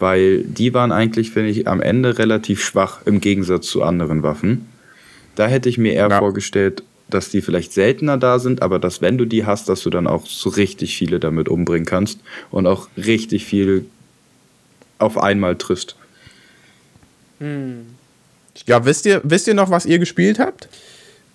Weil 0.00 0.42
die 0.42 0.74
waren 0.74 0.92
eigentlich, 0.92 1.30
finde 1.30 1.50
ich, 1.50 1.68
am 1.68 1.80
Ende 1.80 2.18
relativ 2.18 2.64
schwach 2.64 3.00
im 3.04 3.20
Gegensatz 3.20 3.66
zu 3.66 3.82
anderen 3.82 4.22
Waffen. 4.22 4.66
Da 5.36 5.46
hätte 5.46 5.68
ich 5.68 5.78
mir 5.78 5.92
eher 5.92 6.08
Ja. 6.08 6.18
vorgestellt, 6.18 6.82
dass 7.08 7.28
die 7.30 7.42
vielleicht 7.42 7.72
seltener 7.72 8.16
da 8.16 8.38
sind, 8.38 8.62
aber 8.62 8.78
dass, 8.78 9.00
wenn 9.02 9.18
du 9.18 9.24
die 9.24 9.44
hast, 9.44 9.68
dass 9.68 9.82
du 9.82 9.90
dann 9.90 10.06
auch 10.06 10.26
so 10.26 10.48
richtig 10.50 10.96
viele 10.96 11.20
damit 11.20 11.48
umbringen 11.48 11.86
kannst 11.86 12.20
und 12.50 12.66
auch 12.66 12.88
richtig 12.96 13.44
viel 13.44 13.84
auf 15.00 15.18
einmal 15.18 15.56
triffst. 15.56 15.96
Hm. 17.38 17.94
Ja, 18.66 18.84
wisst 18.84 19.06
ihr, 19.06 19.20
wisst 19.24 19.46
ihr 19.48 19.54
noch, 19.54 19.70
was 19.70 19.86
ihr 19.86 19.98
gespielt 19.98 20.38
habt? 20.38 20.68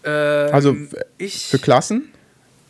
Ähm, 0.04 0.50
Also, 0.54 0.76
ich. 1.18 1.48
Für 1.48 1.60
Klassen? 1.60 2.10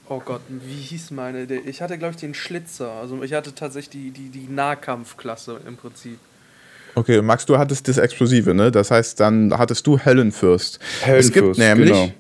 Oh 0.08 0.22
Gott, 0.24 0.42
wie 0.48 0.82
hieß 0.82 1.12
meine? 1.12 1.44
Ich 1.66 1.82
hatte, 1.82 1.98
glaube 1.98 2.14
ich, 2.14 2.20
den 2.20 2.36
Schlitzer. 2.36 2.92
Also 2.92 3.24
ich 3.24 3.34
hatte 3.34 3.56
tatsächlich 3.56 3.90
die, 3.90 4.12
die, 4.12 4.30
die 4.30 4.48
Nahkampfklasse 4.48 5.62
im 5.68 5.78
Prinzip. 5.78 6.20
Okay, 6.94 7.22
Max, 7.22 7.46
du 7.46 7.58
hattest 7.58 7.88
das 7.88 7.98
Explosive, 7.98 8.54
ne? 8.54 8.72
Das 8.72 8.92
heißt, 8.92 9.20
dann 9.20 9.58
hattest 9.58 9.86
du 9.88 10.00
Höllenfürst. 10.00 10.80
es 11.08 11.32
gibt 11.32 11.58
Höllenfürst, 11.58 11.60
nämlich, 11.60 11.90
genau. 11.92 12.12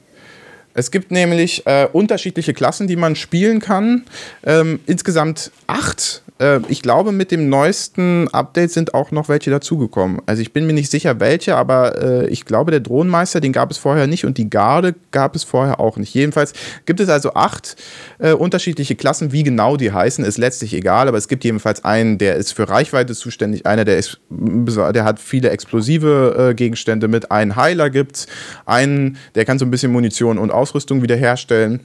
Es 0.75 0.91
gibt 0.91 1.09
nämlich 1.09 1.65
äh, 1.65 1.87
unterschiedliche 1.91 2.53
Klassen, 2.53 2.87
die 2.87 2.97
man 2.97 3.15
spielen 3.15 3.59
kann. 3.59 4.03
Ähm, 4.45 4.79
insgesamt 4.85 5.51
acht. 5.67 6.21
Äh, 6.39 6.59
ich 6.67 6.81
glaube, 6.81 7.11
mit 7.11 7.31
dem 7.31 7.49
neuesten 7.49 8.27
Update 8.29 8.71
sind 8.71 8.93
auch 8.93 9.11
noch 9.11 9.29
welche 9.29 9.49
dazugekommen. 9.49 10.21
Also 10.25 10.41
ich 10.41 10.51
bin 10.51 10.67
mir 10.67 10.73
nicht 10.73 10.91
sicher, 10.91 11.19
welche, 11.19 11.55
aber 11.55 12.01
äh, 12.01 12.27
ich 12.27 12.45
glaube, 12.45 12.71
der 12.71 12.81
Drohnenmeister, 12.81 13.39
den 13.39 13.53
gab 13.53 13.71
es 13.71 13.77
vorher 13.77 14.07
nicht 14.07 14.25
und 14.25 14.37
die 14.37 14.49
Garde 14.49 14.95
gab 15.11 15.35
es 15.35 15.43
vorher 15.43 15.79
auch 15.79 15.97
nicht. 15.97 16.13
Jedenfalls 16.13 16.53
gibt 16.85 16.99
es 16.99 17.09
also 17.09 17.33
acht 17.33 17.77
äh, 18.19 18.33
unterschiedliche 18.33 18.95
Klassen. 18.95 19.31
Wie 19.31 19.43
genau 19.43 19.77
die 19.77 19.91
heißen, 19.91 20.25
ist 20.25 20.37
letztlich 20.37 20.73
egal, 20.73 21.07
aber 21.07 21.17
es 21.17 21.27
gibt 21.27 21.43
jedenfalls 21.43 21.85
einen, 21.85 22.17
der 22.17 22.35
ist 22.35 22.51
für 22.51 22.67
Reichweite 22.67 23.15
zuständig, 23.15 23.65
einer, 23.65 23.85
der 23.85 23.97
ist 23.97 24.19
der 24.29 25.03
hat 25.05 25.19
viele 25.19 25.49
explosive 25.49 26.49
äh, 26.51 26.53
Gegenstände 26.53 27.07
mit, 27.07 27.31
einen 27.31 27.55
Heiler 27.55 27.89
gibt's, 27.89 28.27
einen, 28.65 29.17
der 29.35 29.45
kann 29.45 29.59
so 29.59 29.65
ein 29.65 29.71
bisschen 29.71 29.91
Munition 29.91 30.37
und 30.37 30.51
Ausrüstung 30.65 31.03
wiederherstellen. 31.03 31.81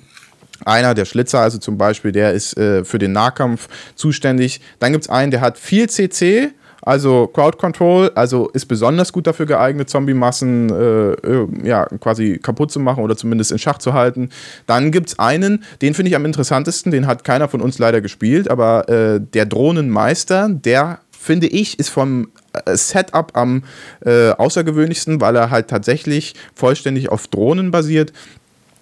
Einer, 0.65 0.95
der 0.95 1.05
Schlitzer, 1.05 1.41
also 1.41 1.59
zum 1.59 1.77
Beispiel, 1.77 2.13
der 2.13 2.33
ist 2.33 2.57
äh, 2.57 2.83
für 2.83 2.99
den 2.99 3.13
Nahkampf 3.13 3.69
zuständig. 3.95 4.63
Dann 4.79 4.93
gibt 4.93 5.05
es 5.05 5.11
einen, 5.11 5.31
der 5.31 5.43
hat 5.43 5.59
viel 5.59 5.89
CC, 5.89 6.53
also 6.83 7.27
Crowd 7.27 7.59
Control, 7.59 8.11
also 8.15 8.49
ist 8.49 8.65
besonders 8.67 9.13
gut 9.13 9.27
dafür 9.27 9.45
geeignet, 9.45 9.91
Zombie-Massen 9.91 10.71
äh, 10.71 11.13
äh, 11.13 11.49
ja, 11.63 11.85
quasi 12.01 12.39
kaputt 12.43 12.73
zu 12.73 12.81
machen 12.81 13.05
oder 13.05 13.17
zumindest 13.17 13.53
in 13.53 13.59
Schach 13.59 13.79
zu 13.79 13.93
halten. 13.93 14.31
Dann 14.67 14.91
gibt 14.91 15.09
es 15.11 15.19
einen, 15.19 15.65
den 15.83 15.93
finde 15.93 16.09
ich 16.09 16.17
am 16.17 16.25
interessantesten, 16.25 16.91
den 16.91 17.07
hat 17.07 17.25
keiner 17.25 17.49
von 17.49 17.61
uns 17.61 17.79
leider 17.79 18.01
gespielt, 18.01 18.51
aber 18.51 18.89
äh, 18.89 19.21
der 19.21 19.45
Drohnenmeister, 19.45 20.49
der 20.49 21.01
finde 21.11 21.49
ich, 21.49 21.79
ist 21.79 21.91
vom 21.91 22.29
äh, 22.53 22.77
Setup 22.77 23.37
am 23.37 23.65
äh, 24.05 24.31
außergewöhnlichsten, 24.31 25.21
weil 25.21 25.37
er 25.37 25.51
halt 25.51 25.69
tatsächlich 25.69 26.35
vollständig 26.55 27.11
auf 27.11 27.29
Drohnen 27.29 27.71
basiert. 27.71 28.13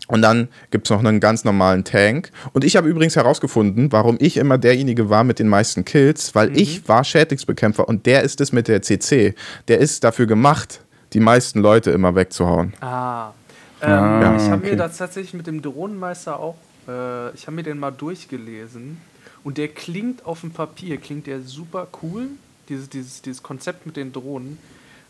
Und 0.09 0.23
dann 0.23 0.49
gibt 0.71 0.87
es 0.87 0.91
noch 0.91 0.99
einen 0.99 1.21
ganz 1.21 1.45
normalen 1.45 1.85
Tank. 1.85 2.31
Und 2.53 2.65
ich 2.65 2.77
habe 2.77 2.89
übrigens 2.89 3.15
herausgefunden, 3.15 3.93
warum 3.93 4.17
ich 4.21 4.37
immer 4.37 4.59
derjenige 4.59 5.09
war 5.11 5.23
mit 5.23 5.39
den 5.39 5.49
meisten 5.49 5.85
Kills, 5.85 6.35
weil 6.35 6.57
ich 6.59 6.89
war 6.89 7.05
Schädlingsbekämpfer 7.05 7.87
und 7.87 8.07
der 8.07 8.23
ist 8.23 8.41
es 8.41 8.51
mit 8.51 8.67
der 8.69 8.83
CC. 8.83 9.35
Der 9.69 9.79
ist 9.79 10.03
dafür 10.03 10.27
gemacht, 10.27 10.81
die 11.13 11.21
meisten 11.21 11.61
Leute 11.61 11.91
immer 11.93 12.15
wegzuhauen. 12.15 12.75
Ah. 12.81 13.33
Ähm, 13.81 13.91
Ah, 13.91 14.37
ich 14.37 14.43
habe 14.45 14.57
okay. 14.57 14.71
mir 14.71 14.77
das 14.77 14.97
tatsächlich 14.97 15.35
mit 15.35 15.47
dem 15.47 15.63
Drohnenmeister 15.63 16.39
auch, 16.39 16.57
äh, 16.89 17.33
ich 17.35 17.47
habe 17.47 17.53
mir 17.53 17.63
den 17.63 17.79
mal 17.79 17.93
durchgelesen 17.93 19.01
und 19.45 19.57
der 19.57 19.69
klingt 19.69 20.27
auf 20.27 20.41
dem 20.41 20.51
Papier, 20.51 20.97
klingt 20.97 21.27
der 21.27 21.43
super 21.43 21.87
cool, 22.03 22.29
dieses, 22.69 22.89
dieses, 22.89 23.23
dieses 23.23 23.43
Konzept 23.43 23.87
mit 23.87 23.97
den 23.97 24.13
Drohnen. 24.13 24.59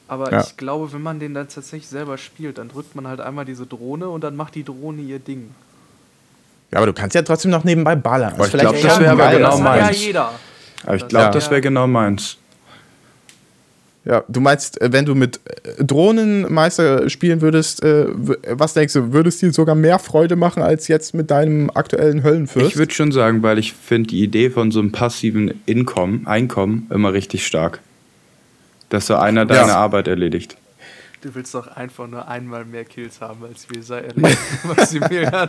Aber 0.09 0.33
Ja. 0.33 0.41
ich 0.41 0.57
glaube, 0.57 0.93
wenn 0.93 1.03
man 1.03 1.21
den 1.21 1.35
dann 1.35 1.49
tatsächlich 1.49 1.87
selber 1.89 2.17
spielt, 2.19 2.59
dann 2.59 2.69
drückt 2.69 2.97
man 2.97 3.07
halt 3.07 3.21
einmal 3.21 3.45
diese 3.45 3.67
Drohne 3.67 4.09
und 4.09 4.25
dann 4.25 4.35
macht 4.37 4.55
die 4.55 4.65
Drohne 4.65 5.03
ihr 5.03 5.19
Ding. 5.19 5.51
Ja, 6.71 6.79
aber 6.79 6.87
du 6.87 6.93
kannst 6.95 7.15
ja 7.15 7.23
trotzdem 7.23 7.51
noch 7.51 7.65
nebenbei 7.65 7.95
ballern. 7.95 8.33
Aber 8.35 8.47
ich 8.47 8.53
glaub, 8.53 8.75
vielleicht 8.75 8.85
das 8.85 9.01
wäre 9.01 9.13
aber 9.13 9.31
genau 9.31 9.51
das 9.51 9.61
hat 9.63 9.77
ja 9.77 9.83
meins. 9.87 10.05
jeder. 10.05 10.33
Aber 10.85 10.97
ich 10.97 11.09
glaube, 11.09 11.25
Ja. 11.27 11.31
das 11.31 11.51
wäre 11.51 11.61
genau 11.61 11.87
meins. 11.87 12.37
Ja, 14.05 14.25
du 14.29 14.41
meinst, 14.41 14.81
äh, 14.81 14.91
wenn 14.93 15.05
du 15.05 15.15
mit 15.15 15.41
äh, 15.65 15.85
Drohnenmeister 15.85 17.11
spielen 17.11 17.43
würdest, 17.43 17.83
äh, 17.83 18.07
was 18.57 18.73
denkst 18.73 18.95
du, 18.95 19.13
würdest 19.13 19.43
dir 19.43 19.53
sogar 19.53 19.75
mehr 19.75 19.99
Freude 19.99 20.37
machen 20.37 20.63
als 20.63 20.89
jetzt 20.89 21.15
mit 21.15 21.31
deinem 21.31 21.69
aktuellen 21.75 22.23
Höllenfürst? 22.25 22.69
Ich 22.69 22.77
würde 22.79 22.95
schon 22.95 23.13
sagen, 23.13 23.43
weil 23.43 23.59
ich 23.59 23.75
finde 23.75 24.09
die 24.09 24.23
Idee 24.23 24.49
von 24.49 24.71
so 24.71 24.81
einem 24.81 24.93
passiven 24.93 25.61
Inkommen, 25.67 26.27
Einkommen 26.27 26.87
immer 26.91 27.13
richtig 27.13 27.47
stark. 27.47 27.81
Dass 28.89 29.07
so 29.07 29.17
einer 29.17 29.45
deine 29.47 29.75
Arbeit 29.75 30.09
erledigt. 30.09 30.57
Du 31.21 31.35
willst 31.35 31.53
doch 31.53 31.67
einfach 31.67 32.07
nur 32.07 32.29
einmal 32.29 32.65
mehr 32.65 32.85
Kills 32.85 33.21
haben 33.21 33.43
als 33.45 33.67
wir, 33.69 33.83
sei 33.83 34.03
ehrlich, 34.03 34.37
Maximilian. 34.63 35.49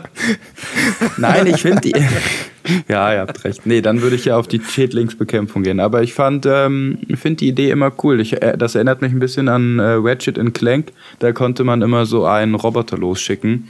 Nein, 1.16 1.46
ich 1.46 1.62
finde 1.62 1.80
die. 1.80 1.92
ja, 2.88 3.12
ihr 3.14 3.20
habt 3.20 3.44
recht. 3.44 3.66
Nee, 3.66 3.80
dann 3.80 4.02
würde 4.02 4.16
ich 4.16 4.24
ja 4.24 4.36
auf 4.36 4.48
die 4.48 4.60
Schädlingsbekämpfung 4.60 5.62
gehen. 5.62 5.78
Aber 5.78 6.02
ich 6.02 6.12
fand, 6.12 6.44
ähm, 6.44 6.98
finde 7.14 7.36
die 7.38 7.48
Idee 7.48 7.70
immer 7.70 7.92
cool. 8.02 8.20
Ich, 8.20 8.42
äh, 8.42 8.56
das 8.58 8.74
erinnert 8.74 9.00
mich 9.00 9.12
ein 9.12 9.20
bisschen 9.20 9.48
an 9.48 9.78
äh, 9.78 9.92
Ratchet 9.92 10.38
Clank. 10.54 10.92
Da 11.20 11.30
konnte 11.32 11.62
man 11.62 11.82
immer 11.82 12.04
so 12.04 12.26
einen 12.26 12.56
Roboter 12.56 12.98
losschicken, 12.98 13.68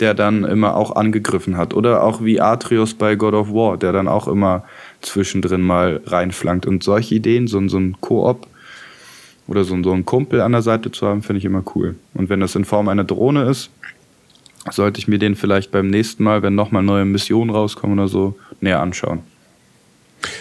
der 0.00 0.14
dann 0.14 0.42
immer 0.44 0.74
auch 0.74 0.96
angegriffen 0.96 1.56
hat. 1.56 1.72
Oder 1.72 2.02
auch 2.02 2.20
wie 2.22 2.40
Atreus 2.40 2.94
bei 2.94 3.14
God 3.14 3.34
of 3.34 3.50
War, 3.50 3.76
der 3.76 3.92
dann 3.92 4.08
auch 4.08 4.26
immer 4.26 4.64
zwischendrin 5.02 5.62
mal 5.62 6.00
reinflankt. 6.04 6.66
Und 6.66 6.82
solche 6.82 7.14
Ideen, 7.14 7.46
so, 7.46 7.58
ein- 7.58 7.68
so 7.68 7.78
ein 7.78 7.96
Koop 8.00 8.48
oder 9.48 9.64
so, 9.64 9.82
so 9.82 9.92
einen 9.92 10.04
Kumpel 10.04 10.40
an 10.40 10.52
der 10.52 10.62
Seite 10.62 10.92
zu 10.92 11.06
haben, 11.06 11.22
finde 11.22 11.38
ich 11.38 11.44
immer 11.44 11.64
cool. 11.74 11.96
Und 12.14 12.28
wenn 12.28 12.40
das 12.40 12.54
in 12.54 12.64
Form 12.64 12.88
einer 12.88 13.04
Drohne 13.04 13.44
ist, 13.44 13.70
sollte 14.70 15.00
ich 15.00 15.08
mir 15.08 15.18
den 15.18 15.34
vielleicht 15.34 15.70
beim 15.70 15.88
nächsten 15.88 16.22
Mal, 16.22 16.42
wenn 16.42 16.54
nochmal 16.54 16.82
neue 16.82 17.04
Missionen 17.04 17.50
rauskommen 17.50 17.98
oder 17.98 18.08
so, 18.08 18.36
näher 18.60 18.80
anschauen. 18.80 19.22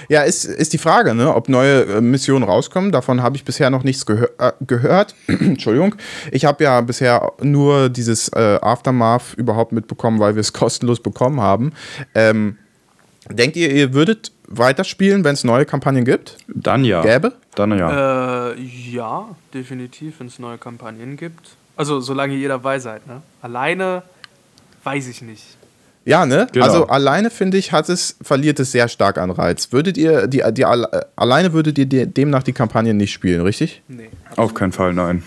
Ja, 0.10 0.24
ist, 0.24 0.46
ist 0.46 0.74
die 0.74 0.78
Frage, 0.78 1.14
ne, 1.14 1.34
ob 1.34 1.50
neue 1.50 1.84
äh, 1.84 2.02
Missionen 2.02 2.44
rauskommen. 2.44 2.92
Davon 2.92 3.22
habe 3.22 3.36
ich 3.36 3.46
bisher 3.46 3.70
noch 3.70 3.84
nichts 3.84 4.06
gehör 4.06 4.30
äh, 4.40 4.52
gehört. 4.66 5.16
Entschuldigung. 5.28 5.96
Ich 6.32 6.46
habe 6.46 6.64
ja 6.64 6.82
bisher 6.82 7.32
nur 7.42 7.90
dieses 7.90 8.30
äh, 8.30 8.60
Aftermath 8.62 9.36
überhaupt 9.38 9.72
mitbekommen, 9.72 10.20
weil 10.20 10.36
wir 10.36 10.42
es 10.42 10.54
kostenlos 10.54 11.00
bekommen 11.00 11.42
haben. 11.42 11.74
Ähm, 12.16 12.58
denkt 13.32 13.56
ihr, 13.58 13.72
ihr 13.72 13.94
würdet 13.94 14.32
weiterspielen, 14.48 15.24
wenn 15.24 15.34
es 15.34 15.44
neue 15.44 15.66
Kampagnen 15.66 16.06
gibt? 16.06 16.38
Dann 16.48 16.86
ja. 16.86 17.02
Gäbe? 17.02 17.34
Dann 17.56 17.78
ja. 17.78 18.52
Äh, 18.52 18.62
ja, 18.62 19.26
definitiv, 19.54 20.20
wenn 20.20 20.28
es 20.28 20.40
neue 20.40 20.58
Kampagnen 20.58 21.18
gibt. 21.18 21.50
Also, 21.76 22.00
solange 22.00 22.36
ihr 22.36 22.48
dabei 22.48 22.80
seid, 22.80 23.06
ne? 23.08 23.22
Alleine 23.42 24.04
weiß 24.84 25.08
ich 25.10 25.22
nicht. 25.22 25.44
Ja, 26.06 26.26
ne? 26.26 26.48
Genau. 26.54 26.66
Also 26.66 26.88
alleine 26.88 27.30
finde 27.30 27.58
ich, 27.58 27.74
hat 27.74 27.90
es, 27.90 28.16
verliert 28.22 28.62
es 28.62 28.72
sehr 28.72 28.88
stark 28.88 29.18
an 29.18 29.30
Reiz. 29.30 29.74
Würdet 29.74 29.98
ihr, 29.98 30.28
die, 30.28 30.42
die, 30.54 30.64
alle- 30.64 31.08
alleine 31.18 31.52
würdet 31.52 31.78
ihr 31.78 31.86
die, 31.86 32.06
demnach 32.08 32.44
die 32.44 32.54
Kampagne 32.54 32.94
nicht 32.94 33.12
spielen, 33.12 33.42
richtig? 33.42 33.82
Nee. 33.90 34.10
Auf 34.38 34.54
keinen 34.54 34.72
Fall, 34.72 34.94
nein. 34.94 35.24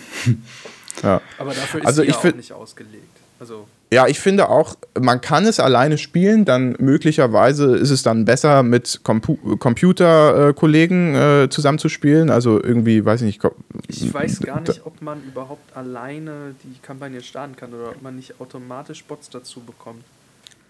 Ja. 1.03 1.21
Aber 1.37 1.51
dafür 1.53 1.81
ist 1.81 1.85
Also 1.85 2.01
ich 2.01 2.09
ja 2.09 2.17
auch 2.31 2.35
nicht 2.35 2.51
ausgelegt. 2.53 3.05
Also, 3.39 3.67
Ja, 3.93 4.07
ich 4.07 4.21
finde 4.21 4.47
auch, 4.47 4.75
man 4.97 5.19
kann 5.19 5.45
es 5.45 5.59
alleine 5.59 5.97
spielen, 5.97 6.45
dann 6.45 6.77
möglicherweise 6.79 7.75
ist 7.75 7.89
es 7.89 8.03
dann 8.03 8.23
besser 8.23 8.63
mit 8.63 9.01
Compu 9.03 9.35
Computerkollegen 9.57 11.13
äh, 11.15 11.49
zusammenzuspielen. 11.49 12.29
Also 12.29 12.63
irgendwie, 12.63 13.03
weiß 13.03 13.21
ich 13.21 13.25
nicht, 13.25 13.53
ich 13.89 14.13
weiß 14.13 14.39
gar 14.39 14.61
nicht, 14.61 14.85
ob 14.85 15.01
man 15.01 15.21
überhaupt 15.23 15.75
alleine 15.75 16.55
die 16.63 16.79
Kampagne 16.81 17.21
starten 17.21 17.57
kann 17.57 17.73
oder 17.73 17.89
ob 17.89 18.01
man 18.01 18.15
nicht 18.15 18.39
automatisch 18.39 19.03
Bots 19.03 19.29
dazu 19.29 19.59
bekommt. 19.59 20.03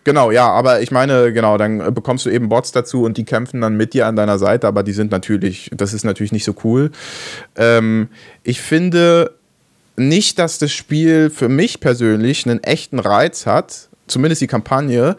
Genau, 0.04 0.32
ja, 0.32 0.50
aber 0.50 0.82
ich 0.82 0.90
meine, 0.90 1.32
genau, 1.32 1.60
dann 1.60 1.80
äh, 1.80 1.92
bekommst 1.92 2.26
du 2.26 2.32
eben 2.32 2.50
Bots 2.50 2.72
dazu 2.72 3.04
und 3.04 3.18
die 3.18 3.26
kämpfen 3.26 3.62
dann 3.62 3.78
mit 3.78 3.94
dir 3.94 4.08
an 4.08 4.16
deiner 4.16 4.40
Seite, 4.40 4.68
aber 4.68 4.82
die 4.82 4.94
sind 4.94 5.12
natürlich, 5.12 5.70
das 5.76 5.94
ist 5.94 6.04
natürlich 6.04 6.32
nicht 6.32 6.44
so 6.44 6.56
cool. 6.64 6.90
Ähm, 7.56 8.08
ich 8.42 8.62
finde 8.62 9.36
nicht, 9.96 10.40
dass 10.40 10.58
das 10.58 10.72
Spiel 10.72 11.30
für 11.30 11.50
mich 11.50 11.80
persönlich 11.80 12.46
einen 12.46 12.64
echten 12.64 13.00
Reiz 13.00 13.46
hat, 13.46 13.90
zumindest 14.08 14.42
die 14.42 14.48
Kampagne, 14.48 15.16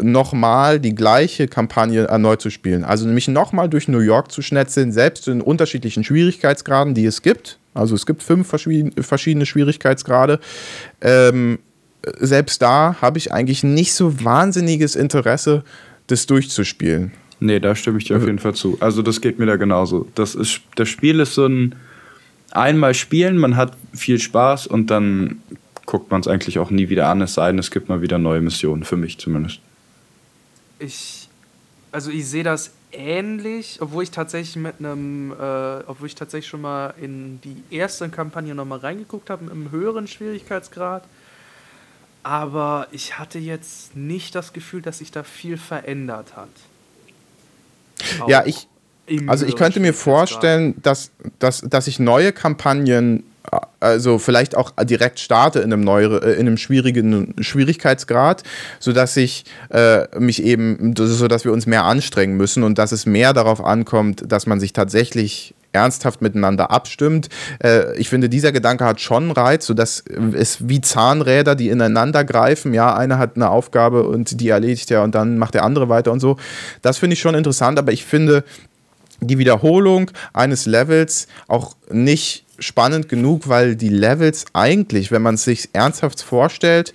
nochmal 0.00 0.78
die 0.78 0.94
gleiche 0.94 1.48
Kampagne 1.48 2.04
erneut 2.04 2.42
zu 2.42 2.50
spielen. 2.50 2.84
Also 2.84 3.06
nämlich 3.06 3.28
nochmal 3.28 3.68
durch 3.68 3.88
New 3.88 4.00
York 4.00 4.30
zu 4.30 4.42
schnetzeln, 4.42 4.92
selbst 4.92 5.26
in 5.26 5.40
unterschiedlichen 5.40 6.04
Schwierigkeitsgraden, 6.04 6.94
die 6.94 7.06
es 7.06 7.22
gibt. 7.22 7.58
Also 7.72 7.94
es 7.94 8.04
gibt 8.04 8.22
fünf 8.22 8.46
verschieden- 8.46 8.92
verschiedene 9.02 9.46
Schwierigkeitsgrade. 9.46 10.38
Ähm, 11.00 11.58
selbst 12.18 12.62
da 12.62 12.96
habe 13.00 13.18
ich 13.18 13.32
eigentlich 13.32 13.64
nicht 13.64 13.94
so 13.94 14.22
wahnsinniges 14.22 14.96
Interesse, 14.96 15.64
das 16.06 16.26
durchzuspielen. 16.26 17.12
Nee, 17.40 17.60
da 17.60 17.74
stimme 17.74 17.98
ich 17.98 18.04
dir 18.04 18.16
auf 18.16 18.24
jeden 18.24 18.38
Fall 18.38 18.54
zu. 18.54 18.76
Also 18.80 19.02
das 19.02 19.20
geht 19.20 19.38
mir 19.38 19.46
da 19.46 19.56
genauso. 19.56 20.06
Das, 20.14 20.34
ist, 20.34 20.60
das 20.76 20.88
Spiel 20.88 21.20
ist 21.20 21.34
so 21.34 21.46
ein 21.46 21.74
einmal 22.56 22.94
spielen, 22.94 23.38
man 23.38 23.56
hat 23.56 23.76
viel 23.94 24.18
Spaß 24.18 24.66
und 24.66 24.88
dann 24.88 25.42
guckt 25.86 26.10
man 26.10 26.20
es 26.20 26.28
eigentlich 26.28 26.58
auch 26.58 26.70
nie 26.70 26.88
wieder 26.88 27.08
an, 27.08 27.22
es 27.22 27.34
sei 27.34 27.48
denn, 27.48 27.58
es 27.58 27.70
gibt 27.70 27.88
mal 27.88 28.02
wieder 28.02 28.18
neue 28.18 28.40
Missionen, 28.40 28.84
für 28.84 28.96
mich 28.96 29.18
zumindest. 29.18 29.60
Ich, 30.78 31.28
also 31.92 32.10
ich 32.10 32.26
sehe 32.26 32.42
das 32.42 32.72
ähnlich, 32.92 33.78
obwohl 33.80 34.02
ich 34.02 34.10
tatsächlich 34.10 34.56
mit 34.56 34.74
einem, 34.78 35.32
äh, 35.32 35.84
obwohl 35.86 36.06
ich 36.08 36.14
tatsächlich 36.14 36.48
schon 36.48 36.60
mal 36.60 36.94
in 37.00 37.40
die 37.42 37.62
erste 37.70 38.08
Kampagne 38.08 38.54
nochmal 38.54 38.78
reingeguckt 38.80 39.30
habe, 39.30 39.50
im 39.50 39.70
höheren 39.70 40.08
Schwierigkeitsgrad. 40.08 41.04
Aber 42.22 42.88
ich 42.90 43.18
hatte 43.18 43.38
jetzt 43.38 43.94
nicht 43.94 44.34
das 44.34 44.52
Gefühl, 44.52 44.82
dass 44.82 44.98
sich 44.98 45.12
da 45.12 45.22
viel 45.22 45.56
verändert 45.56 46.36
hat. 46.36 46.48
Ja, 48.26 48.42
Auch 48.42 48.46
ich, 48.46 48.64
im 48.64 48.75
also 49.26 49.46
ich 49.46 49.56
könnte 49.56 49.80
mir 49.80 49.94
vorstellen, 49.94 50.74
dass, 50.82 51.10
dass, 51.38 51.60
dass 51.60 51.86
ich 51.86 51.98
neue 51.98 52.32
Kampagnen, 52.32 53.22
also 53.78 54.18
vielleicht 54.18 54.56
auch 54.56 54.72
direkt 54.82 55.20
starte 55.20 55.60
in 55.60 55.72
einem, 55.72 55.82
neuere, 55.82 56.24
äh, 56.24 56.34
in 56.34 56.46
einem 56.46 56.56
schwierigen 56.56 57.34
Schwierigkeitsgrad, 57.38 58.42
sodass 58.80 59.16
ich 59.16 59.44
äh, 59.70 60.18
mich 60.18 60.42
eben, 60.42 60.94
sodass 60.96 61.44
wir 61.44 61.52
uns 61.52 61.66
mehr 61.66 61.84
anstrengen 61.84 62.36
müssen 62.36 62.62
und 62.62 62.78
dass 62.78 62.92
es 62.92 63.06
mehr 63.06 63.32
darauf 63.32 63.64
ankommt, 63.64 64.24
dass 64.26 64.46
man 64.46 64.58
sich 64.58 64.72
tatsächlich 64.72 65.54
ernsthaft 65.76 66.22
miteinander 66.22 66.70
abstimmt. 66.70 67.28
Äh, 67.62 67.96
ich 67.96 68.08
finde, 68.08 68.28
dieser 68.28 68.50
Gedanke 68.50 68.84
hat 68.84 69.00
schon 69.00 69.30
Reiz, 69.30 69.66
sodass 69.66 70.02
es 70.32 70.68
wie 70.68 70.80
Zahnräder, 70.80 71.54
die 71.54 71.68
ineinander 71.68 72.24
greifen. 72.24 72.74
Ja, 72.74 72.96
einer 72.96 73.18
hat 73.18 73.36
eine 73.36 73.50
Aufgabe 73.50 74.04
und 74.04 74.40
die 74.40 74.48
erledigt 74.48 74.90
er 74.90 75.02
und 75.02 75.14
dann 75.14 75.38
macht 75.38 75.54
der 75.54 75.64
andere 75.64 75.88
weiter 75.88 76.12
und 76.12 76.20
so. 76.20 76.36
Das 76.82 76.98
finde 76.98 77.14
ich 77.14 77.20
schon 77.20 77.34
interessant, 77.34 77.78
aber 77.78 77.92
ich 77.92 78.04
finde, 78.04 78.42
die 79.20 79.38
Wiederholung 79.38 80.10
eines 80.32 80.66
Levels 80.66 81.26
auch 81.48 81.76
nicht 81.90 82.44
spannend 82.58 83.08
genug, 83.08 83.48
weil 83.48 83.76
die 83.76 83.88
Levels 83.88 84.46
eigentlich, 84.52 85.10
wenn 85.10 85.22
man 85.22 85.34
es 85.34 85.44
sich 85.44 85.68
ernsthaft 85.72 86.22
vorstellt, 86.22 86.92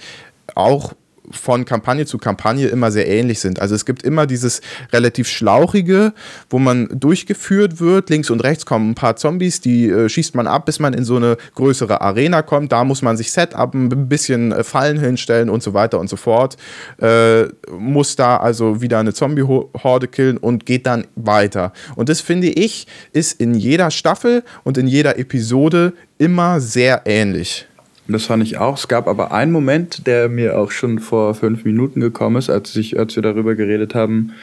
auch 0.55 0.93
von 1.34 1.65
Kampagne 1.65 2.06
zu 2.06 2.17
Kampagne 2.17 2.67
immer 2.67 2.91
sehr 2.91 3.08
ähnlich 3.08 3.39
sind. 3.39 3.62
Also 3.62 3.76
es 3.76 3.86
gibt 3.86 4.04
immer 4.04 4.26
dieses 4.28 4.62
relativ 4.91 5.28
schlauchige, 5.28 6.13
wo 6.50 6.60
man 6.60 6.88
durchgeführt 6.94 7.80
wird. 7.80 8.10
Links 8.10 8.30
und 8.30 8.44
rechts 8.44 8.65
kommen 8.65 8.91
ein 8.91 8.96
paar 8.96 9.15
Zombies, 9.15 9.62
die 9.62 9.89
äh, 9.89 10.10
schießt 10.10 10.36
man 10.36 10.48
ab, 10.48 10.65
bis 10.65 10.80
man 10.80 10.94
in 10.94 11.04
so 11.04 11.15
eine 11.15 11.38
größere 11.56 12.02
Arena 12.02 12.41
kommt. 12.41 12.72
Da 12.72 12.84
muss 12.84 13.02
man 13.02 13.17
sich 13.17 13.32
Setup 13.32 13.74
ein 13.74 14.10
bisschen 14.10 14.52
äh, 14.52 14.63
Fallen 14.63 15.00
hinstellen 15.00 15.50
und 15.50 15.63
so 15.63 15.74
weiter 15.74 16.00
und 16.00 16.10
so 16.10 16.15
fort. 16.15 16.58
Äh, 17.02 17.46
muss 17.72 18.15
da 18.15 18.38
also 18.38 18.82
wieder 18.82 19.00
eine 19.00 19.13
Zombie-Horde 19.13 20.08
killen 20.08 20.38
und 20.38 20.65
geht 20.65 20.86
dann 20.86 21.08
weiter. 21.15 21.74
Und 21.96 22.10
das 22.10 22.22
finde 22.22 22.48
ich, 22.48 22.88
ist 23.13 23.39
in 23.39 23.56
jeder 23.56 23.91
Staffel 23.91 24.44
und 24.63 24.78
in 24.78 24.88
jeder 24.88 25.17
Episode 25.17 25.94
immer 26.17 26.60
sehr 26.60 27.02
ähnlich. 27.06 27.67
Das 28.08 28.26
fand 28.26 28.44
ich 28.44 28.58
auch. 28.58 28.78
Es 28.78 28.88
gab 28.88 29.08
aber 29.08 29.32
einen 29.32 29.52
Moment, 29.52 30.08
der 30.08 30.28
mir 30.28 30.58
auch 30.58 30.72
schon 30.72 31.00
vor 31.00 31.36
fünf 31.36 31.64
Minuten 31.64 32.02
gekommen 32.02 32.38
ist, 32.38 32.50
als, 32.50 32.76
ich, 32.76 32.98
als 32.98 33.16
wir 33.16 33.24
darüber 33.24 33.56
geredet 33.56 33.96
haben. 33.96 34.34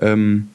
Ähm, 0.00 0.48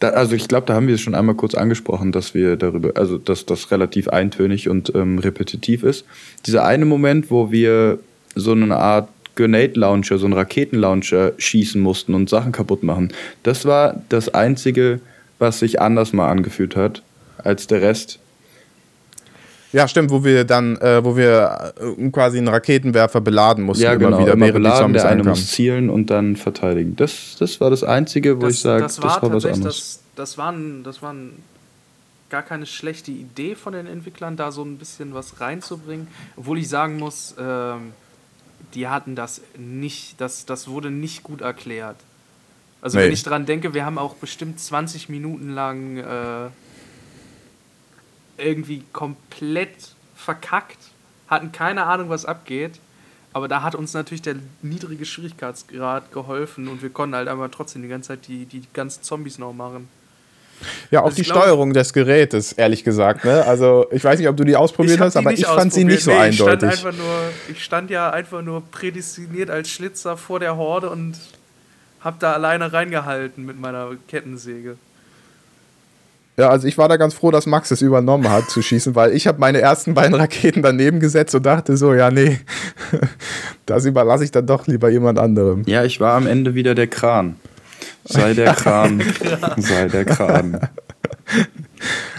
da, 0.00 0.10
also 0.10 0.34
ich 0.34 0.48
glaube, 0.48 0.66
da 0.66 0.74
haben 0.74 0.88
wir 0.88 0.94
es 0.94 1.00
schon 1.00 1.14
einmal 1.14 1.34
kurz 1.34 1.54
angesprochen, 1.54 2.12
dass 2.12 2.34
wir 2.34 2.56
darüber, 2.56 2.92
also 2.96 3.18
dass 3.18 3.46
das 3.46 3.70
relativ 3.70 4.08
eintönig 4.08 4.68
und 4.68 4.94
ähm, 4.94 5.18
repetitiv 5.18 5.82
ist. 5.82 6.04
Dieser 6.46 6.64
eine 6.64 6.84
Moment, 6.84 7.30
wo 7.30 7.50
wir 7.50 7.98
so 8.34 8.52
eine 8.52 8.76
Art 8.76 9.08
Grenade 9.36 9.78
Launcher, 9.78 10.18
so 10.18 10.26
einen 10.26 10.34
Raketenlauncher 10.34 11.32
schießen 11.36 11.80
mussten 11.80 12.14
und 12.14 12.28
Sachen 12.28 12.52
kaputt 12.52 12.82
machen. 12.82 13.12
Das 13.42 13.64
war 13.64 14.02
das 14.08 14.32
einzige, 14.34 15.00
was 15.38 15.58
sich 15.58 15.80
anders 15.80 16.12
mal 16.12 16.30
angefühlt 16.30 16.74
hat 16.74 17.02
als 17.38 17.66
der 17.66 17.82
Rest. 17.82 18.18
Ja, 19.72 19.88
stimmt, 19.88 20.10
wo 20.10 20.24
wir 20.24 20.44
dann, 20.44 20.76
äh, 20.76 21.04
wo 21.04 21.16
wir 21.16 21.74
äh, 21.98 22.10
quasi 22.10 22.38
einen 22.38 22.48
Raketenwerfer 22.48 23.20
beladen 23.20 23.64
mussten, 23.64 23.82
Ja, 23.84 23.94
genau. 23.94 24.08
immer 24.08 24.18
wieder, 24.20 24.32
immer 24.34 24.52
beladen, 24.52 24.78
Zombies 24.84 25.02
der 25.02 25.10
eine 25.10 25.24
muss 25.24 25.48
zielen 25.50 25.90
und 25.90 26.08
dann 26.10 26.36
verteidigen. 26.36 26.96
Das, 26.96 27.36
das 27.38 27.60
war 27.60 27.70
das 27.70 27.82
Einzige, 27.84 28.40
wo 28.40 28.46
ich 28.46 28.60
sage, 28.60 28.82
das, 28.84 28.96
das 28.96 29.04
war 29.04 29.10
war 29.10 29.22
was 29.22 29.42
tatsächlich, 29.42 29.56
anderes. 29.56 29.76
das, 30.14 30.28
das, 30.30 30.38
waren, 30.38 30.82
das 30.84 31.02
waren 31.02 31.32
gar 32.30 32.42
keine 32.42 32.66
schlechte 32.66 33.10
Idee 33.10 33.54
von 33.54 33.72
den 33.72 33.86
Entwicklern, 33.86 34.36
da 34.36 34.50
so 34.52 34.62
ein 34.62 34.78
bisschen 34.78 35.14
was 35.14 35.40
reinzubringen. 35.40 36.08
Obwohl 36.36 36.58
ich 36.58 36.68
sagen 36.68 36.96
muss, 36.98 37.34
ähm, 37.38 37.92
die 38.74 38.88
hatten 38.88 39.14
das 39.14 39.40
nicht, 39.58 40.20
das, 40.20 40.46
das 40.46 40.68
wurde 40.68 40.90
nicht 40.90 41.22
gut 41.22 41.40
erklärt. 41.40 41.96
Also 42.82 42.98
Nee. 42.98 43.04
wenn 43.06 43.12
ich 43.12 43.22
dran 43.22 43.46
denke, 43.46 43.74
wir 43.74 43.84
haben 43.84 43.98
auch 43.98 44.14
bestimmt 44.14 44.60
20 44.60 45.08
Minuten 45.08 45.50
lang 45.54 45.96
äh, 45.98 46.02
irgendwie 48.38 48.82
komplett 48.92 49.94
verkackt, 50.14 50.78
hatten 51.28 51.52
keine 51.52 51.84
Ahnung, 51.84 52.08
was 52.08 52.24
abgeht. 52.24 52.78
Aber 53.32 53.48
da 53.48 53.62
hat 53.62 53.74
uns 53.74 53.92
natürlich 53.92 54.22
der 54.22 54.36
niedrige 54.62 55.04
Schwierigkeitsgrad 55.04 56.10
geholfen 56.10 56.68
und 56.68 56.82
wir 56.82 56.88
konnten 56.88 57.14
halt 57.14 57.28
einfach 57.28 57.50
trotzdem 57.50 57.82
die 57.82 57.88
ganze 57.88 58.08
Zeit 58.08 58.28
die, 58.28 58.46
die 58.46 58.62
ganzen 58.72 59.02
Zombies 59.02 59.38
noch 59.38 59.52
machen. 59.52 59.88
Ja, 60.90 61.00
auch 61.00 61.06
Also 61.06 61.16
die 61.16 61.24
Steuerung 61.24 61.74
des 61.74 61.92
Gerätes, 61.92 62.52
ehrlich 62.52 62.82
gesagt. 62.82 63.24
Ne? 63.24 63.44
Also 63.44 63.86
ich 63.90 64.02
weiß 64.02 64.18
nicht, 64.18 64.28
ob 64.28 64.36
du 64.36 64.44
die 64.44 64.56
ausprobiert 64.56 65.00
hast, 65.00 65.14
die 65.14 65.18
aber 65.18 65.32
ich 65.32 65.44
fand 65.44 65.72
sie 65.72 65.84
nicht 65.84 66.02
so 66.02 66.10
nee, 66.10 66.16
eindeutig. 66.16 66.70
Ich 66.70 66.78
stand, 66.78 66.86
einfach 66.86 66.98
nur, 66.98 67.20
ich 67.50 67.64
stand 67.64 67.90
ja 67.90 68.10
einfach 68.10 68.42
nur 68.42 68.62
prädestiniert 68.70 69.50
als 69.50 69.68
Schlitzer 69.68 70.16
vor 70.16 70.40
der 70.40 70.56
Horde 70.56 70.88
und 70.88 71.18
hab 72.00 72.18
da 72.20 72.32
alleine 72.32 72.72
reingehalten 72.72 73.44
mit 73.44 73.60
meiner 73.60 73.90
Kettensäge. 74.08 74.78
Ja, 76.38 76.50
also 76.50 76.68
ich 76.68 76.76
war 76.76 76.88
da 76.88 76.98
ganz 76.98 77.14
froh, 77.14 77.30
dass 77.30 77.46
Max 77.46 77.70
es 77.70 77.80
übernommen 77.80 78.28
hat 78.28 78.50
zu 78.50 78.60
schießen, 78.60 78.94
weil 78.94 79.12
ich 79.12 79.26
habe 79.26 79.38
meine 79.40 79.60
ersten 79.60 79.94
beiden 79.94 80.14
Raketen 80.14 80.62
daneben 80.62 81.00
gesetzt 81.00 81.34
und 81.34 81.46
dachte 81.46 81.78
so, 81.78 81.94
ja 81.94 82.10
nee, 82.10 82.40
das 83.66 83.86
überlasse 83.86 84.24
ich 84.24 84.32
dann 84.32 84.46
doch 84.46 84.66
lieber 84.66 84.90
jemand 84.90 85.18
anderem. 85.18 85.62
Ja, 85.66 85.84
ich 85.84 85.98
war 85.98 86.14
am 86.14 86.26
Ende 86.26 86.54
wieder 86.54 86.74
der 86.74 86.88
Kran. 86.88 87.36
Sei 88.04 88.34
der 88.34 88.54
Kran. 88.54 89.02
Sei 89.56 89.88
der 89.88 90.04
Kran. 90.04 90.60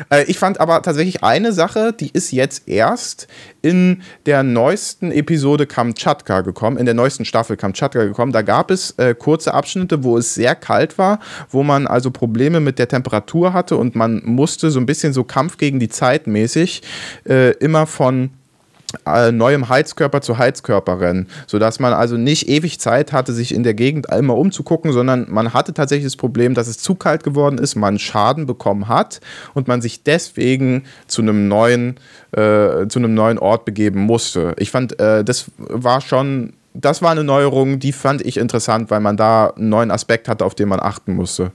Äh, 0.10 0.24
ich 0.26 0.40
fand 0.40 0.60
aber 0.60 0.82
tatsächlich 0.82 1.24
eine 1.24 1.54
Sache, 1.54 1.94
die 1.94 2.10
ist 2.12 2.32
jetzt 2.32 2.68
erst 2.68 3.28
in 3.62 4.02
der 4.26 4.44
neuesten 4.44 5.12
Episode 5.12 5.66
Kamtschatka 5.66 6.42
gekommen, 6.42 6.78
in 6.78 6.86
der 6.86 6.94
neuesten 6.94 7.26
Staffel 7.26 7.58
Kamtschatka 7.58 8.04
gekommen. 8.04 8.32
Da 8.32 8.42
gab 8.42 8.72
es 8.72 8.92
äh, 8.92 9.16
kurze 9.16 9.54
Abschnitte, 9.54 10.04
wo 10.04 10.18
es 10.18 10.34
sehr 10.34 10.56
kalt 10.56 10.98
war, 10.98 11.20
wo 11.50 11.64
man 11.64 11.88
also 11.88 12.12
Probleme 12.12 12.60
mit 12.60 12.80
der 12.80 12.88
Temperatur 12.88 13.54
hatte 13.54 13.78
und 13.78 13.96
man 13.96 14.22
musste 14.24 14.72
so 14.72 14.80
ein 14.80 14.86
bisschen 14.86 15.14
so 15.14 15.24
Kampf 15.24 15.58
gegen 15.58 15.80
die 15.80 15.90
Zeit 15.90 16.28
mäßig 16.28 16.82
äh, 17.28 17.52
immer 17.58 17.88
von 17.88 18.32
äh, 19.06 19.32
neuem 19.32 19.68
Heizkörper 19.68 20.22
zu 20.22 20.38
Heizkörper 20.38 21.00
rennen, 21.00 21.28
sodass 21.46 21.80
man 21.80 21.94
also 21.94 22.16
nicht 22.16 22.48
ewig 22.48 22.80
Zeit 22.80 23.12
hatte, 23.12 23.34
sich 23.34 23.54
in 23.54 23.64
der 23.64 23.74
Gegend 23.74 24.08
immer 24.12 24.38
umzugucken, 24.38 24.94
sondern 24.94 25.28
man 25.30 25.54
hatte 25.54 25.74
tatsächlich 25.74 26.06
das 26.06 26.16
Problem, 26.16 26.54
dass 26.54 26.68
es 26.68 26.78
zu 26.78 26.96
kalt 26.96 27.24
geworden 27.24 27.58
ist, 27.58 27.76
man 27.76 28.00
Schaden 28.00 28.46
bekommen 28.46 28.88
hat 28.88 29.20
und 29.54 29.68
man 29.68 29.82
sich 29.82 30.04
deswegen 30.04 30.86
zu 31.08 31.22
einem 31.22 31.48
neuen, 31.48 31.96
äh, 32.32 32.88
zu 32.88 33.00
einem 33.00 33.14
neuen 33.14 33.40
Ort 33.40 33.66
begeben 33.66 34.02
musste. 34.02 34.56
Ich 34.58 34.72
fand, 34.72 35.00
äh, 35.00 35.24
das 35.24 35.52
war 35.58 36.02
schon 36.02 36.54
das 36.80 37.02
war 37.02 37.10
eine 37.10 37.24
Neuerung, 37.24 37.80
die 37.80 37.92
fand 37.92 38.22
ich 38.22 38.38
interessant, 38.38 38.92
weil 38.92 39.00
man 39.00 39.18
da 39.18 39.48
einen 39.48 39.70
neuen 39.70 39.90
Aspekt 39.90 40.28
hatte, 40.28 40.46
auf 40.46 40.54
den 40.54 40.70
man 40.70 40.80
achten 40.80 41.16
musste. 41.16 41.52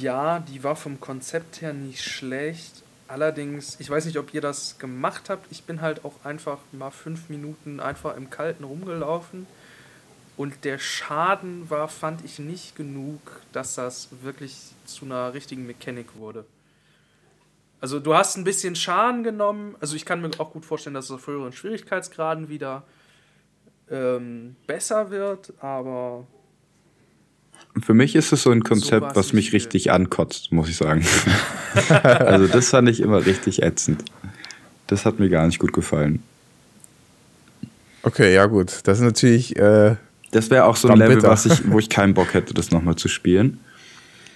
Ja, 0.00 0.40
die 0.40 0.64
war 0.64 0.74
vom 0.74 0.98
Konzept 0.98 1.60
her 1.60 1.72
nicht 1.72 2.02
schlecht. 2.02 2.82
Allerdings, 3.08 3.80
ich 3.80 3.88
weiß 3.88 4.04
nicht, 4.04 4.18
ob 4.18 4.34
ihr 4.34 4.42
das 4.42 4.78
gemacht 4.78 5.30
habt. 5.30 5.50
Ich 5.50 5.64
bin 5.64 5.80
halt 5.80 6.04
auch 6.04 6.24
einfach 6.24 6.58
mal 6.72 6.90
fünf 6.90 7.30
Minuten 7.30 7.80
einfach 7.80 8.16
im 8.16 8.28
Kalten 8.28 8.64
rumgelaufen. 8.64 9.46
Und 10.36 10.64
der 10.64 10.78
Schaden 10.78 11.68
war, 11.70 11.88
fand 11.88 12.24
ich, 12.24 12.38
nicht 12.38 12.76
genug, 12.76 13.40
dass 13.52 13.74
das 13.74 14.08
wirklich 14.22 14.56
zu 14.84 15.06
einer 15.06 15.32
richtigen 15.32 15.66
Mechanik 15.66 16.16
wurde. 16.16 16.44
Also 17.80 17.98
du 17.98 18.14
hast 18.14 18.36
ein 18.36 18.44
bisschen 18.44 18.76
Schaden 18.76 19.24
genommen. 19.24 19.74
Also 19.80 19.96
ich 19.96 20.04
kann 20.04 20.20
mir 20.20 20.30
auch 20.38 20.52
gut 20.52 20.66
vorstellen, 20.66 20.94
dass 20.94 21.06
es 21.06 21.10
auf 21.10 21.26
höheren 21.26 21.52
Schwierigkeitsgraden 21.52 22.48
wieder 22.48 22.84
ähm, 23.90 24.56
besser 24.66 25.10
wird, 25.10 25.54
aber 25.60 26.26
Für 27.82 27.94
mich 27.94 28.16
ist 28.16 28.32
es 28.32 28.42
so 28.42 28.50
ein 28.50 28.62
So 28.62 28.68
Konzept, 28.68 29.02
war's 29.02 29.16
was 29.16 29.32
mich 29.32 29.52
richtig 29.52 29.90
ankotzt, 29.92 30.50
muss 30.52 30.68
ich 30.68 30.76
sagen. 30.76 31.04
also 32.02 32.46
das 32.46 32.70
fand 32.70 32.88
ich 32.88 33.00
immer 33.00 33.24
richtig 33.24 33.62
ätzend. 33.62 34.04
Das 34.88 35.04
hat 35.04 35.18
mir 35.18 35.28
gar 35.28 35.46
nicht 35.46 35.58
gut 35.58 35.72
gefallen. 35.72 36.22
Okay, 38.02 38.34
ja 38.34 38.46
gut. 38.46 38.80
Das 38.84 38.98
ist 38.98 39.04
natürlich, 39.04 39.56
äh, 39.56 39.96
Das 40.30 40.50
wäre 40.50 40.64
auch 40.64 40.76
so 40.76 40.88
ein 40.88 40.98
Level, 40.98 41.16
bitter. 41.16 41.28
was 41.28 41.46
ich, 41.46 41.70
wo 41.70 41.78
ich 41.78 41.88
keinen 41.88 42.14
Bock 42.14 42.34
hätte, 42.34 42.54
das 42.54 42.70
nochmal 42.70 42.96
zu 42.96 43.08
spielen. 43.08 43.60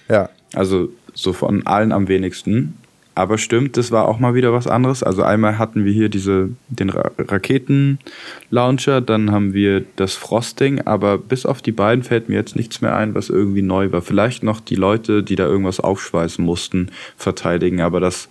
ja. 0.09 0.29
Also 0.55 0.89
so 1.15 1.33
von 1.33 1.65
allen 1.65 1.91
am 1.91 2.07
wenigsten. 2.07 2.77
Aber 3.15 3.37
stimmt, 3.37 3.77
das 3.77 3.91
war 3.91 4.07
auch 4.07 4.17
mal 4.17 4.33
wieder 4.33 4.53
was 4.53 4.65
anderes. 4.65 5.03
Also 5.03 5.21
einmal 5.21 5.59
hatten 5.59 5.85
wir 5.85 5.93
hier 5.93 6.09
diese, 6.09 6.49
den 6.69 6.89
Ra 6.89 7.11
Raketen-Launcher, 7.19 9.01
dann 9.01 9.31
haben 9.31 9.53
wir 9.53 9.83
das 9.95 10.13
Frosting, 10.15 10.81
aber 10.81 11.17
bis 11.17 11.45
auf 11.45 11.61
die 11.61 11.71
beiden 11.71 12.03
fällt 12.03 12.29
mir 12.29 12.35
jetzt 12.35 12.55
nichts 12.55 12.81
mehr 12.81 12.95
ein, 12.95 13.13
was 13.13 13.29
irgendwie 13.29 13.61
neu 13.61 13.91
war. 13.91 14.01
Vielleicht 14.01 14.43
noch 14.43 14.59
die 14.59 14.75
Leute, 14.75 15.23
die 15.23 15.35
da 15.35 15.45
irgendwas 15.45 15.79
aufschweißen 15.79 16.43
mussten, 16.43 16.89
verteidigen, 17.17 17.81
aber 17.81 17.99
das 17.99 18.29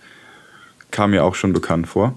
kam 0.90 1.10
mir 1.12 1.24
auch 1.24 1.34
schon 1.34 1.52
bekannt 1.52 1.86
vor. 1.86 2.14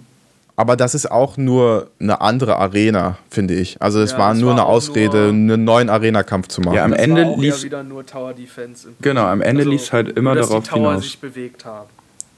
Aber 0.58 0.78
das 0.78 0.96
ist 0.96 1.12
auch 1.12 1.36
nur 1.36 1.90
eine 2.00 2.22
andere 2.22 2.56
Arena, 2.58 3.18
finde 3.30 3.56
ich. 3.56 3.82
Also 3.82 4.00
es 4.00 4.14
Ja, 4.14 4.20
war 4.20 4.34
nur 4.34 4.52
war 4.52 4.52
eine 4.54 4.66
Ausrede, 4.66 5.34
nur- 5.34 5.56
einen 5.56 5.64
neuen 5.66 5.90
Arena-Kampf 5.90 6.48
zu 6.48 6.62
machen. 6.62 6.76
Ja, 6.76 6.86
am 6.86 6.92
das 6.92 7.00
Ende 7.02 7.24
war 7.24 7.30
auch 7.32 7.38
ließ- 7.38 7.58
ja 7.58 7.64
wieder 7.64 7.84
nur 7.84 8.06
Tower 8.06 8.34
Defense. 8.34 8.88
im 8.88 8.94
Genau, 9.02 9.26
am. 9.26 9.42
Ende 9.42 9.66
ließ 9.66 9.92
halt 9.92 10.10
immer 10.18 10.32
nur, 10.32 10.36
dass 10.40 10.48
darauf 10.50 10.64
die 10.64 10.70
Tower 10.70 10.90
hinaus. 10.92 11.04
sich 11.04 11.20
bewegt 11.20 11.66
haben. 11.66 11.90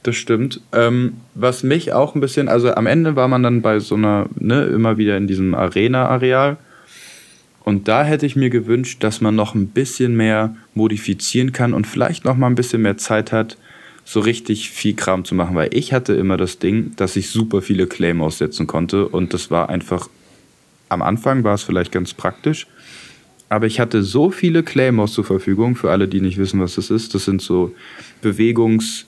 Das 0.04 0.16
stimmt. 0.16 0.62
Ähm, 0.72 1.18
was 1.36 1.64
mich 1.64 1.92
auch 1.94 2.16
ein 2.16 2.22
bisschen, 2.22 2.48
also 2.48 2.74
am 2.74 2.88
Ende 2.88 3.16
war 3.16 3.28
man 3.28 3.44
dann 3.44 3.62
bei 3.62 3.80
so 3.80 3.96
einer, 3.96 4.28
ne, 4.40 4.64
immer 4.64 4.98
wieder 4.98 5.18
in 5.18 5.28
diesem 5.28 5.54
Arena-Areal. 5.54 6.58
Und 7.64 7.90
da 7.90 8.06
hätte 8.06 8.26
ich 8.26 8.38
mir 8.38 8.50
gewünscht, 8.50 9.04
dass 9.04 9.20
man 9.20 9.36
noch 9.36 9.54
ein 9.54 9.68
bisschen 9.68 10.16
mehr 10.16 10.56
modifizieren 10.74 11.52
kann 11.52 11.74
und 11.74 11.86
vielleicht 11.86 12.24
noch 12.24 12.38
mal 12.38 12.48
ein 12.48 12.56
bisschen 12.56 12.82
mehr 12.82 12.98
Zeit 12.98 13.34
hat, 13.34 13.58
so 14.06 14.22
richtig 14.22 14.70
viel 14.70 14.96
Kram 14.96 15.26
zu 15.26 15.36
machen. 15.36 15.56
Weil 15.56 15.70
ich 15.74 15.92
hatte 15.92 16.14
immer 16.14 16.38
das 16.38 16.60
Ding, 16.60 16.94
dass 16.96 17.18
ich 17.18 17.30
super 17.30 17.62
viele 17.62 17.88
Claim 17.88 18.22
aussetzen 18.22 18.68
konnte 18.68 19.10
und 19.10 19.34
das 19.34 19.52
war 19.52 19.68
einfach, 19.68 20.08
am 20.88 21.02
Anfang 21.02 21.44
war 21.44 21.56
es 21.56 21.64
vielleicht 21.64 21.92
ganz 21.92 22.14
praktisch, 22.14 22.68
aber 23.50 23.66
ich 23.66 23.82
hatte 23.82 24.04
so 24.04 24.32
viele 24.32 24.64
Claymores 24.64 25.12
zur 25.12 25.26
Verfügung, 25.26 25.76
für 25.76 25.92
alle, 25.92 26.08
die 26.08 26.22
nicht 26.22 26.38
wissen, 26.38 26.62
was 26.62 26.76
das 26.76 26.90
ist. 26.90 27.14
Das 27.16 27.26
sind 27.26 27.42
so 27.42 27.76
Bewegungs- 28.24 29.04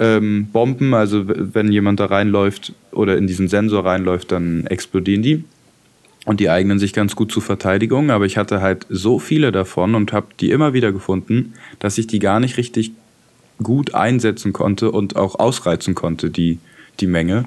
ähm, 0.00 0.48
Bomben, 0.50 0.94
also 0.94 1.24
wenn 1.26 1.70
jemand 1.70 2.00
da 2.00 2.06
reinläuft 2.06 2.72
oder 2.90 3.16
in 3.16 3.26
diesen 3.26 3.48
Sensor 3.48 3.84
reinläuft, 3.84 4.32
dann 4.32 4.66
explodieren 4.66 5.22
die. 5.22 5.44
Und 6.26 6.40
die 6.40 6.50
eignen 6.50 6.78
sich 6.78 6.92
ganz 6.92 7.16
gut 7.16 7.32
zur 7.32 7.42
Verteidigung, 7.42 8.10
aber 8.10 8.26
ich 8.26 8.36
hatte 8.36 8.60
halt 8.60 8.86
so 8.90 9.18
viele 9.18 9.52
davon 9.52 9.94
und 9.94 10.12
habe 10.12 10.26
die 10.38 10.50
immer 10.50 10.74
wieder 10.74 10.92
gefunden, 10.92 11.54
dass 11.78 11.96
ich 11.96 12.06
die 12.06 12.18
gar 12.18 12.40
nicht 12.40 12.56
richtig 12.56 12.92
gut 13.62 13.94
einsetzen 13.94 14.52
konnte 14.52 14.90
und 14.90 15.16
auch 15.16 15.38
ausreizen 15.38 15.94
konnte, 15.94 16.30
die, 16.30 16.58
die 16.98 17.06
Menge. 17.06 17.44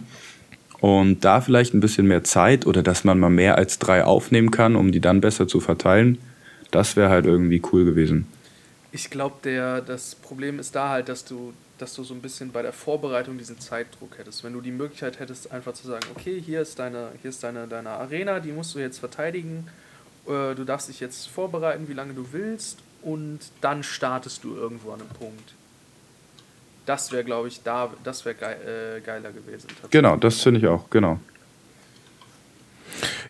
Und 0.80 1.24
da 1.24 1.40
vielleicht 1.42 1.74
ein 1.74 1.80
bisschen 1.80 2.08
mehr 2.08 2.24
Zeit 2.24 2.66
oder 2.66 2.84
dass 2.84 3.04
man 3.04 3.20
mal 3.20 3.30
mehr 3.30 3.58
als 3.58 3.80
drei 3.80 4.04
aufnehmen 4.04 4.52
kann, 4.52 4.76
um 4.76 4.92
die 4.92 5.00
dann 5.00 5.22
besser 5.22 5.48
zu 5.48 5.60
verteilen, 5.60 6.18
das 6.72 6.96
wäre 6.96 7.10
halt 7.10 7.26
irgendwie 7.26 7.62
cool 7.72 7.86
gewesen. 7.86 8.28
Ich 8.92 9.10
glaube, 9.10 9.82
das 9.88 10.16
Problem 10.16 10.60
ist 10.60 10.76
da 10.76 10.90
halt, 10.90 11.10
dass 11.10 11.26
du, 11.26 11.54
dass 11.84 11.94
du 11.96 12.04
so 12.04 12.14
ein 12.14 12.22
bisschen 12.22 12.52
bei 12.52 12.62
der 12.62 12.72
Vorbereitung 12.72 13.38
diesen 13.38 13.60
Zeitdruck 13.60 14.18
hättest. 14.18 14.44
Wenn 14.44 14.54
du 14.54 14.62
die 14.62 14.72
Möglichkeit 14.72 15.20
hättest, 15.20 15.52
einfach 15.52 15.74
zu 15.74 15.86
sagen, 15.86 16.06
okay, 16.16 16.42
hier 16.42 16.62
ist 16.62 16.80
deine, 16.80 17.10
hier 17.22 17.30
ist 17.30 17.44
deine, 17.44 17.68
deine 17.68 17.90
Arena, 17.90 18.40
die 18.40 18.54
musst 18.54 18.74
du 18.74 18.80
jetzt 18.80 19.00
verteidigen, 19.00 19.68
äh, 20.26 20.56
du 20.56 20.64
darfst 20.64 20.88
dich 20.88 21.02
jetzt 21.02 21.28
vorbereiten, 21.28 21.90
wie 21.90 21.94
lange 21.94 22.14
du 22.14 22.26
willst, 22.32 22.80
und 23.02 23.40
dann 23.60 23.84
startest 23.84 24.46
du 24.46 24.56
irgendwo 24.56 24.92
an 24.92 25.02
einem 25.02 25.10
Punkt. 25.10 25.54
Das 26.86 27.12
wäre, 27.12 27.26
glaube 27.26 27.50
ich, 27.50 27.62
da, 27.64 27.92
das 28.06 28.24
wäre 28.24 28.38
äh, 28.38 29.02
geiler 29.02 29.34
gewesen. 29.34 29.68
Genau, 29.90 30.16
das 30.16 30.42
finde 30.42 30.62
ich 30.62 30.68
auch, 30.68 30.90
genau. 30.90 31.20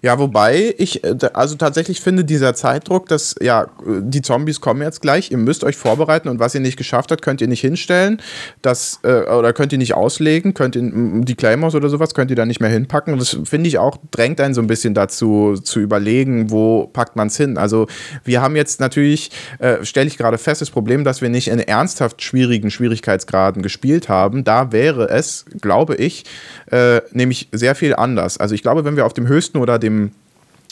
Ja, 0.03 0.19
wobei 0.19 0.75
ich 0.77 1.01
äh, 1.05 1.15
also 1.31 1.55
tatsächlich 1.55 2.01
finde, 2.01 2.25
dieser 2.25 2.53
Zeitdruck, 2.55 3.07
dass 3.07 3.35
ja, 3.41 3.67
die 3.85 4.21
Zombies 4.21 4.59
kommen 4.59 4.81
jetzt 4.81 5.01
gleich, 5.01 5.31
ihr 5.31 5.37
müsst 5.37 5.63
euch 5.63 5.77
vorbereiten 5.77 6.27
und 6.27 6.39
was 6.39 6.53
ihr 6.53 6.59
nicht 6.59 6.75
geschafft 6.75 7.09
habt, 7.11 7.21
könnt 7.21 7.39
ihr 7.39 7.47
nicht 7.47 7.61
hinstellen, 7.61 8.21
das, 8.61 8.99
äh, 9.03 9.21
oder 9.21 9.53
könnt 9.53 9.71
ihr 9.71 9.77
nicht 9.77 9.93
auslegen, 9.93 10.53
könnt 10.53 10.75
ihr 10.75 10.81
die 10.83 11.35
Claymores 11.35 11.73
oder 11.73 11.87
sowas, 11.87 12.13
könnt 12.13 12.31
ihr 12.31 12.35
da 12.35 12.45
nicht 12.45 12.59
mehr 12.59 12.69
hinpacken. 12.69 13.13
Und 13.13 13.21
das 13.21 13.37
finde 13.45 13.69
ich 13.69 13.77
auch, 13.77 13.97
drängt 14.11 14.41
einen 14.41 14.53
so 14.53 14.61
ein 14.61 14.67
bisschen 14.67 14.93
dazu, 14.93 15.55
zu 15.55 15.79
überlegen, 15.79 16.51
wo 16.51 16.87
packt 16.87 17.15
man 17.15 17.27
es 17.27 17.37
hin. 17.37 17.57
Also 17.57 17.87
wir 18.25 18.41
haben 18.41 18.57
jetzt 18.57 18.81
natürlich, 18.81 19.31
äh, 19.59 19.85
stelle 19.85 20.07
ich 20.07 20.17
gerade 20.17 20.37
fest, 20.37 20.59
das 20.59 20.69
Problem, 20.69 21.05
dass 21.05 21.21
wir 21.21 21.29
nicht 21.29 21.47
in 21.47 21.59
ernsthaft 21.59 22.21
schwierigen 22.21 22.71
Schwierigkeitsgraden 22.71 23.61
gespielt 23.63 24.09
haben. 24.09 24.43
Da 24.43 24.73
wäre 24.73 25.09
es, 25.09 25.45
glaube 25.61 25.95
ich, 25.95 26.25
äh, 26.71 26.99
nämlich 27.13 27.47
sehr 27.53 27.73
viel 27.73 27.95
anders. 27.95 28.37
Also 28.37 28.53
ich 28.53 28.63
glaube, 28.63 28.83
wenn 28.83 28.97
wir 28.97 29.05
auf 29.05 29.13
dem 29.13 29.29
höchsten 29.29 29.59
oder 29.59 29.79
dem 29.79 29.92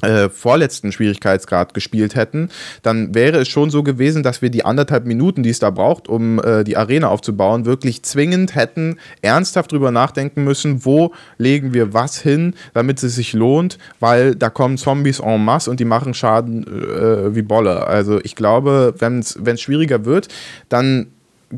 äh, 0.01 0.29
vorletzten 0.29 0.91
Schwierigkeitsgrad 0.91 1.73
gespielt 1.73 2.15
hätten, 2.15 2.49
dann 2.81 3.13
wäre 3.13 3.39
es 3.39 3.47
schon 3.47 3.69
so 3.69 3.83
gewesen, 3.83 4.23
dass 4.23 4.41
wir 4.41 4.49
die 4.49 4.65
anderthalb 4.65 5.05
Minuten, 5.05 5.43
die 5.43 5.51
es 5.51 5.59
da 5.59 5.69
braucht, 5.69 6.07
um 6.07 6.39
äh, 6.39 6.63
die 6.63 6.75
Arena 6.75 7.09
aufzubauen, 7.09 7.65
wirklich 7.65 8.01
zwingend 8.03 8.55
hätten 8.55 8.97
ernsthaft 9.21 9.71
drüber 9.71 9.91
nachdenken 9.91 10.43
müssen, 10.43 10.85
wo 10.85 11.13
legen 11.37 11.73
wir 11.73 11.93
was 11.93 12.19
hin, 12.19 12.55
damit 12.73 13.03
es 13.03 13.15
sich 13.15 13.33
lohnt, 13.33 13.77
weil 13.99 14.35
da 14.35 14.49
kommen 14.49 14.77
Zombies 14.77 15.19
en 15.19 15.45
masse 15.45 15.69
und 15.69 15.79
die 15.79 15.85
machen 15.85 16.13
Schaden 16.13 16.65
äh, 16.65 17.35
wie 17.35 17.43
Bolle. 17.43 17.85
Also 17.85 18.19
ich 18.23 18.35
glaube, 18.35 18.95
wenn 18.97 19.19
es 19.19 19.61
schwieriger 19.61 20.05
wird, 20.05 20.29
dann 20.69 21.07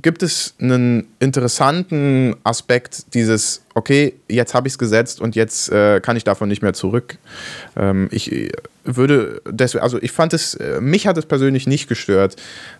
gibt 0.02 0.24
es 0.24 0.56
einen 0.60 1.08
interessanten 1.20 2.36
Aspekt 2.44 3.14
dieses, 3.14 3.64
okay, 3.74 4.16
jetzt 4.28 4.54
habe 4.54 4.68
ich 4.68 4.74
es 4.74 4.78
gesetzt 4.78 5.22
und 5.22 5.36
jetzt 5.36 5.70
äh, 5.70 6.00
kann 6.02 6.18
ich 6.18 6.24
davon 6.24 6.50
nicht 6.50 6.62
mehr 6.62 6.74
zurück. 6.74 7.18
Ähm, 7.76 8.08
ich 8.12 8.32
äh, 8.32 8.52
würde, 8.84 9.42
deswegen, 9.48 9.84
also 9.84 10.02
ich 10.02 10.12
fand 10.12 10.34
es, 10.34 10.56
äh, 10.56 10.82
mich 10.82 11.08
hat 11.08 11.18
es 11.18 11.26
persönlich 11.26 11.68
nicht 11.68 11.88
gestört, 11.88 12.36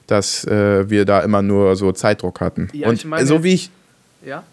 dass 0.08 0.46
äh, 0.46 0.90
wir 0.90 1.06
da 1.06 1.22
immer 1.22 1.42
nur 1.42 1.76
so 1.76 1.92
Zeitdruck 1.92 2.42
hatten. 2.42 2.70
Ja, 2.74 2.90
und 2.90 2.96
ich 2.96 3.06
meine 3.06 3.26
so 3.26 3.44
wie 3.44 3.54
ich, 3.54 3.72
Ja? 4.26 4.44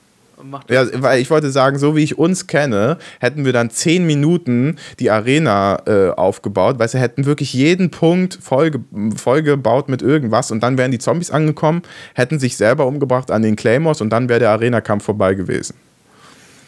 Macht 0.42 0.70
ja, 0.70 0.86
weil 1.02 1.20
ich 1.20 1.30
wollte 1.30 1.50
sagen, 1.50 1.78
so 1.78 1.96
wie 1.96 2.02
ich 2.02 2.18
uns 2.18 2.46
kenne, 2.46 2.98
hätten 3.20 3.44
wir 3.44 3.52
dann 3.52 3.70
zehn 3.70 4.06
Minuten 4.06 4.76
die 4.98 5.10
Arena 5.10 5.82
äh, 5.86 6.10
aufgebaut, 6.10 6.78
weil 6.78 6.88
sie 6.88 6.98
hätten 6.98 7.26
wirklich 7.26 7.52
jeden 7.52 7.90
Punkt 7.90 8.38
vollge 8.40 8.80
vollgebaut 9.16 9.88
mit 9.88 10.02
irgendwas 10.02 10.50
und 10.50 10.62
dann 10.62 10.78
wären 10.78 10.90
die 10.90 10.98
Zombies 10.98 11.30
angekommen, 11.30 11.82
hätten 12.14 12.38
sich 12.38 12.56
selber 12.56 12.86
umgebracht 12.86 13.30
an 13.30 13.42
den 13.42 13.56
Claymores 13.56 14.00
und 14.00 14.10
dann 14.10 14.28
wäre 14.28 14.40
der 14.40 14.50
Arena-Kampf 14.50 15.04
vorbei 15.04 15.34
gewesen. 15.34 15.74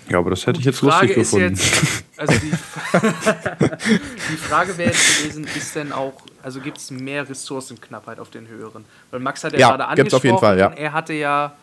Ja, 0.08 0.18
aber 0.18 0.30
das 0.30 0.46
hätte 0.46 0.58
ich 0.61 0.66
jetzt 0.66 0.80
Frage 0.80 1.06
lustig 1.06 1.14
gefunden. 1.14 1.54
jetzt, 1.54 2.04
also 2.16 2.35
die, 2.35 2.50
die 4.32 4.37
Frage 4.37 4.76
wäre 4.76 4.90
jetzt 4.90 5.18
gewesen, 5.18 5.46
ist 5.56 5.74
denn 5.76 5.92
auch, 5.92 6.12
also 6.42 6.61
gibt 6.61 6.78
es 6.78 6.90
mehr 6.90 7.28
Ressourcenknappheit 7.28 8.18
auf 8.18 8.30
den 8.30 8.48
höheren? 8.48 8.85
Weil 9.11 9.20
Max 9.20 9.44
hat 9.44 9.52
ja, 9.52 9.58
Ja, 9.58 9.68
gerade 9.70 9.85
angesprochen, 9.87 10.04
gibt's 10.04 10.14
auf 10.14 10.24
jeden 10.24 10.38
Fall, 10.38 10.58
ja. 10.58 10.68
er 10.68 10.92
hatte 10.92 11.12
ja 11.12 11.54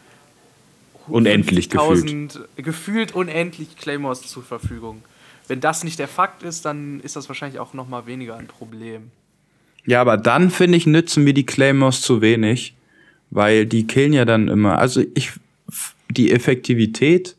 Unendlich 1.10 1.68
50.000 1.68 2.40
gefühlt 2.58 3.14
unendlich 3.14 3.76
Claymores 3.78 4.22
zur 4.22 4.44
Verfügung. 4.44 5.04
Wenn 5.48 5.62
das 5.62 5.84
nicht 5.84 6.00
der 6.00 6.08
Fakt 6.08 6.44
ist, 6.44 6.66
dann 6.66 7.00
ist 7.00 7.16
das 7.16 7.28
wahrscheinlich 7.28 7.60
auch 7.60 7.74
noch 7.74 7.90
mal 7.90 8.06
weniger 8.06 8.38
ein 8.38 8.48
Problem. 8.48 9.12
Ja, 9.86 10.02
aber 10.02 10.18
dann 10.18 10.52
finde 10.52 10.78
ich, 10.78 10.86
nützen 10.86 11.24
mir 11.24 11.34
die 11.34 11.46
Claymores 11.46 12.02
zu 12.02 12.22
wenig, 12.22 12.76
weil 13.32 13.66
die 13.66 13.88
killen 13.88 14.14
ja 14.14 14.26
dann 14.26 14.48
immer. 14.48 14.78
Also 14.78 15.04
ich, 15.16 15.32
die 16.12 16.32
Effektivität 16.32 17.36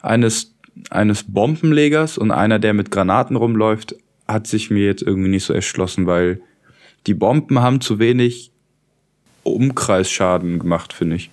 eines, 0.00 0.54
eines 0.90 1.22
Bombenlegers 1.22 2.18
und 2.18 2.30
einer, 2.32 2.58
der 2.58 2.74
mit 2.74 2.90
Granaten 2.90 3.36
rumläuft, 3.36 3.94
hat 4.26 4.46
sich 4.46 4.70
mir 4.70 4.84
jetzt 4.84 5.02
irgendwie 5.02 5.28
nicht 5.28 5.44
so 5.44 5.52
erschlossen, 5.52 6.06
weil 6.06 6.40
die 7.06 7.14
Bomben 7.14 7.60
haben 7.60 7.80
zu 7.80 7.98
wenig 7.98 8.50
Umkreisschaden 9.42 10.58
gemacht, 10.58 10.92
finde 10.92 11.16
ich. 11.16 11.30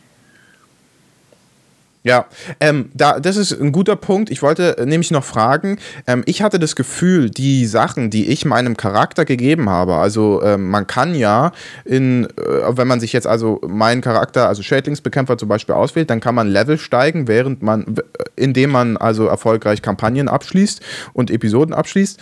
Ja, 2.01 2.27
ähm, 2.61 2.91
da, 2.93 3.19
das 3.19 3.35
ist 3.35 3.51
ein 3.51 3.73
guter 3.73 3.97
Punkt. 3.97 4.29
Ich 4.29 4.41
wollte 4.41 4.77
äh, 4.77 4.85
nämlich 4.85 5.11
noch 5.11 5.25
fragen, 5.25 5.79
ähm, 6.07 6.23
ich 6.25 6.41
hatte 6.41 6.57
das 6.57 6.77
Gefühl, 6.77 7.29
die 7.29 7.65
Sachen, 7.65 8.09
die 8.09 8.29
ich 8.29 8.45
meinem 8.45 8.77
Charakter 8.77 9.25
gegeben 9.25 9.69
habe, 9.69 9.95
also 9.95 10.41
ähm, 10.41 10.69
man 10.69 10.87
kann 10.87 11.13
ja, 11.13 11.51
in, 11.83 12.25
äh, 12.25 12.29
wenn 12.69 12.87
man 12.87 13.01
sich 13.01 13.11
jetzt 13.11 13.27
also 13.27 13.59
meinen 13.67 13.99
Charakter, 13.99 14.47
also 14.47 14.63
Schädlingsbekämpfer 14.63 15.37
zum 15.37 15.49
Beispiel 15.49 15.75
auswählt, 15.75 16.09
dann 16.09 16.21
kann 16.21 16.35
man 16.35 16.47
Level 16.47 16.77
steigen, 16.77 17.27
während 17.27 17.63
man, 17.63 17.95
indem 18.37 18.69
man 18.69 18.95
also 18.95 19.27
erfolgreich 19.27 19.81
Kampagnen 19.81 20.29
abschließt 20.29 20.81
und 21.11 21.29
Episoden 21.29 21.73
abschließt 21.73 22.17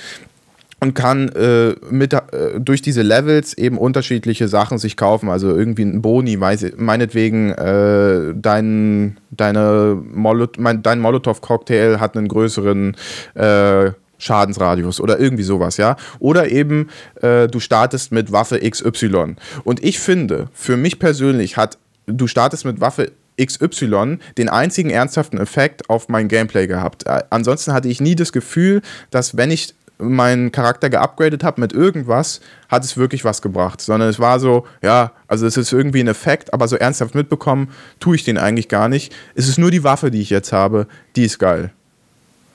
und 0.80 0.94
kann 0.94 1.30
äh, 1.30 1.76
mit, 1.90 2.14
äh, 2.14 2.60
durch 2.60 2.82
diese 2.82 3.02
Levels 3.02 3.58
eben 3.58 3.78
unterschiedliche 3.78 4.48
Sachen 4.48 4.78
sich 4.78 4.96
kaufen. 4.96 5.30
Also 5.30 5.56
irgendwie 5.56 5.84
ein 5.84 6.02
Boni, 6.02 6.38
meinetwegen 6.38 7.52
äh, 7.52 8.34
dein, 8.36 9.18
deine 9.32 10.00
Molot 10.14 10.60
mein, 10.60 10.84
dein 10.84 11.00
Molotow-Cocktail 11.00 12.00
hat 12.00 12.16
einen 12.16 12.28
größeren 12.28 12.96
äh, 13.34 13.92
Schadensradius 14.20 15.00
oder 15.00 15.20
irgendwie 15.20 15.44
sowas, 15.44 15.78
ja. 15.78 15.96
Oder 16.20 16.52
eben 16.52 16.90
äh, 17.22 17.48
du 17.48 17.60
startest 17.60 18.12
mit 18.12 18.32
Waffe 18.32 18.60
XY. 18.60 19.36
Und 19.64 19.84
ich 19.84 20.00
finde, 20.00 20.50
für 20.54 20.78
mich 20.78 21.00
persönlich 21.00 21.58
hat 21.58 21.78
du 22.08 22.28
startest 22.28 22.66
mit 22.66 22.80
Waffe 22.82 23.12
XY 23.40 24.18
den 24.38 24.50
einzigen 24.50 24.90
ernsthaften 24.90 25.38
Effekt 25.38 25.90
auf 25.90 26.10
mein 26.10 26.28
Gameplay 26.28 26.68
gehabt. 26.68 27.06
Äh, 27.06 27.24
ansonsten 27.30 27.74
hatte 27.74 27.90
ich 27.90 28.02
nie 28.02 28.16
das 28.16 28.32
Gefühl, 28.32 28.82
dass 29.12 29.38
wenn 29.38 29.52
ich 29.52 29.74
meinen 30.00 30.52
Charakter 30.52 30.90
geupgradet 30.90 31.44
habe 31.44 31.62
mit 31.62 31.74
irgendwas, 31.74 32.42
hat 32.70 32.84
es 32.84 32.98
wirklich 32.98 33.26
was 33.26 33.42
gebracht. 33.42 33.82
Sondern 33.82 34.10
es 34.10 34.20
war 34.20 34.40
so, 34.40 34.68
ja, 34.82 35.12
also 35.28 35.46
es 35.46 35.58
ist 35.58 35.72
irgendwie 35.72 36.02
ein 36.02 36.08
Effekt, 36.08 36.54
aber 36.54 36.68
so 36.68 36.76
ernsthaft 36.76 37.16
mitbekommen, 37.16 37.72
tue 38.00 38.16
ich 38.16 38.24
den 38.24 38.38
eigentlich 38.38 38.70
gar 38.70 38.90
nicht. 38.90 39.16
Es 39.36 39.48
ist 39.48 39.58
nur 39.58 39.72
die 39.72 39.84
Waffe, 39.84 40.12
die 40.12 40.22
ich 40.22 40.30
jetzt 40.30 40.54
habe, 40.54 40.88
die 41.16 41.26
ist 41.26 41.40
geil. 41.40 41.72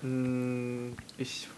Hm, 0.02 0.94
ich. 1.18 1.48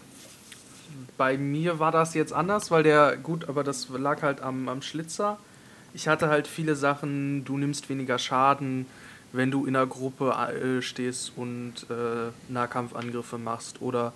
Bei 1.17 1.37
mir 1.37 1.79
war 1.79 1.93
das 1.93 2.13
jetzt 2.13 2.33
anders, 2.33 2.71
weil 2.71 2.83
der, 2.83 3.15
gut, 3.15 3.47
aber 3.47 3.63
das 3.63 3.87
lag 3.97 4.21
halt 4.21 4.41
am, 4.41 4.67
am 4.67 4.81
Schlitzer. 4.81 5.37
Ich 5.93 6.09
hatte 6.09 6.27
halt 6.27 6.45
viele 6.45 6.75
Sachen, 6.75 7.45
du 7.45 7.57
nimmst 7.57 7.87
weniger 7.87 8.19
Schaden, 8.19 8.85
wenn 9.31 9.49
du 9.49 9.65
in 9.65 9.77
einer 9.77 9.87
Gruppe 9.87 10.31
äh, 10.31 10.81
stehst 10.81 11.31
und 11.37 11.73
äh, 11.89 12.31
Nahkampfangriffe 12.51 13.37
machst 13.37 13.81
oder 13.81 14.11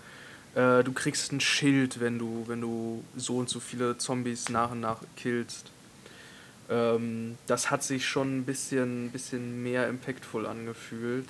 äh, 0.55 0.83
du 0.83 0.91
kriegst 0.93 1.31
ein 1.31 1.39
Schild, 1.39 1.99
wenn 1.99 2.17
du, 2.19 2.43
wenn 2.47 2.61
du 2.61 3.03
so 3.15 3.37
und 3.37 3.49
so 3.49 3.59
viele 3.59 3.97
Zombies 3.97 4.49
nach 4.49 4.71
und 4.71 4.81
nach 4.81 5.01
killst. 5.15 5.71
Ähm, 6.69 7.37
das 7.47 7.71
hat 7.71 7.83
sich 7.83 8.07
schon 8.07 8.39
ein 8.39 8.45
bisschen, 8.45 9.09
bisschen 9.11 9.63
mehr 9.63 9.87
impactful 9.87 10.45
angefühlt. 10.45 11.27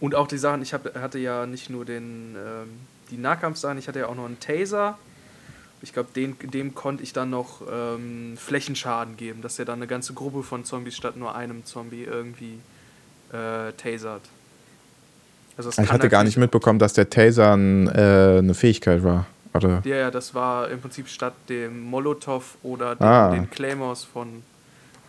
Und 0.00 0.14
auch 0.14 0.26
die 0.26 0.38
Sachen, 0.38 0.62
ich 0.62 0.74
hab, 0.74 0.94
hatte 0.96 1.18
ja 1.18 1.46
nicht 1.46 1.70
nur 1.70 1.84
den, 1.84 2.36
ähm, 2.36 2.68
die 3.10 3.16
Nahkampfsachen, 3.16 3.78
ich 3.78 3.88
hatte 3.88 4.00
ja 4.00 4.08
auch 4.08 4.14
noch 4.14 4.26
einen 4.26 4.40
Taser. 4.40 4.98
Ich 5.82 5.92
glaube, 5.92 6.10
dem 6.14 6.74
konnte 6.74 7.02
ich 7.02 7.12
dann 7.12 7.28
noch 7.28 7.60
ähm, 7.70 8.38
Flächenschaden 8.38 9.18
geben, 9.18 9.42
dass 9.42 9.58
er 9.58 9.66
dann 9.66 9.80
eine 9.80 9.86
ganze 9.86 10.14
Gruppe 10.14 10.42
von 10.42 10.64
Zombies 10.64 10.96
statt 10.96 11.16
nur 11.16 11.34
einem 11.34 11.66
Zombie 11.66 12.04
irgendwie 12.04 12.58
äh, 13.32 13.72
tasert. 13.72 14.22
Also 15.56 15.70
ich 15.80 15.92
hatte 15.92 16.08
gar 16.08 16.24
nicht 16.24 16.36
mitbekommen, 16.36 16.78
dass 16.78 16.94
der 16.94 17.10
Taser 17.10 17.56
ein, 17.56 17.88
äh, 17.88 18.38
eine 18.38 18.54
Fähigkeit 18.54 19.04
war. 19.04 19.26
Oder? 19.54 19.82
Ja, 19.84 19.96
ja, 19.96 20.10
das 20.10 20.34
war 20.34 20.68
im 20.68 20.80
Prinzip 20.80 21.08
statt 21.08 21.34
dem 21.48 21.80
Molotow 21.80 22.56
oder 22.64 22.96
dem, 22.96 23.06
ah. 23.06 23.30
den 23.30 23.48
Claymores 23.50 24.02
von, 24.02 24.42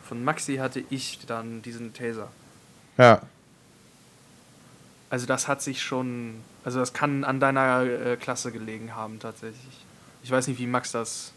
von 0.03 0.23
Maxi 0.23 0.57
hatte 0.57 0.83
ich 0.91 1.19
dann 1.25 1.63
diesen 1.63 1.93
Taser. 1.93 2.27
Ja. 2.97 3.21
Also 5.09 5.25
das 5.25 5.47
hat 5.47 5.63
sich 5.63 5.81
schon, 5.81 6.35
also 6.63 6.79
das 6.79 6.93
kann 6.93 7.23
an 7.23 7.39
deiner 7.39 7.83
äh, 7.83 8.15
Klasse 8.17 8.51
gelegen 8.51 8.95
haben 8.95 9.19
tatsächlich. 9.19 9.83
Ich 10.23 10.29
weiß 10.29 10.47
nicht, 10.47 10.59
wie 10.59 10.67
Max 10.67 10.91
das. 10.91 11.31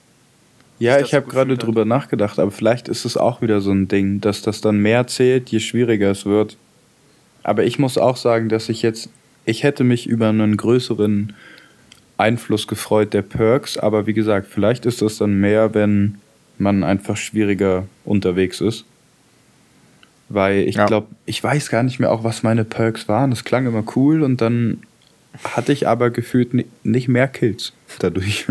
Ja, 0.79 1.01
ich 1.01 1.14
habe 1.14 1.27
gerade 1.27 1.57
drüber 1.57 1.85
nachgedacht, 1.85 2.38
aber 2.38 2.51
vielleicht 2.51 2.88
ist 2.88 3.05
es 3.05 3.16
auch 3.16 3.40
wieder 3.40 3.61
so 3.61 3.73
ein 3.73 3.88
Ding, 3.88 4.21
dass 4.21 4.42
das 4.42 4.61
dann 4.61 4.79
mehr 4.79 5.07
zählt, 5.07 5.49
je 5.49 5.61
schwieriger 5.61 6.11
es 6.11 6.25
wird. 6.25 6.57
Aber 7.49 7.65
ich 7.65 7.79
muss 7.79 7.97
auch 7.97 8.19
sagen, 8.19 8.51
dass 8.51 8.69
ich 8.69 8.83
jetzt, 8.83 9.09
ich 9.47 9.63
hätte 9.63 9.83
mich 9.83 10.07
über 10.07 10.29
einen 10.29 10.59
größeren 10.59 11.33
Einfluss 12.19 12.67
gefreut 12.67 13.15
der 13.15 13.23
Perks, 13.23 13.79
aber 13.79 14.07
wie 14.07 14.13
gesagt, 14.13 14.49
vielleicht 14.51 14.85
ist 14.85 15.01
das 15.01 15.17
dann 15.17 15.41
mehr, 15.41 15.73
wenn 15.73 16.19
man 16.59 16.85
einfach 16.85 17.17
schwieriger 17.17 17.87
unterwegs 18.05 18.61
ist. 18.61 18.85
Weil 20.29 20.69
ich 20.69 20.77
ja. 20.77 20.85
glaube, 20.85 21.07
ich 21.25 21.43
weiß 21.43 21.71
gar 21.71 21.83
nicht 21.83 21.99
mehr 21.99 22.13
auch, 22.13 22.23
was 22.23 22.43
meine 22.43 22.65
Perks 22.67 23.09
waren. 23.09 23.31
Das 23.31 23.45
klang 23.45 23.67
immer 23.67 23.83
cool 23.97 24.23
und 24.23 24.43
dann 24.43 24.83
hatte 25.43 25.73
ich 25.73 25.89
aber 25.89 26.11
gefühlt 26.11 26.51
nicht 26.85 27.09
mehr 27.09 27.29
Kills 27.29 27.73
dadurch. 27.99 28.47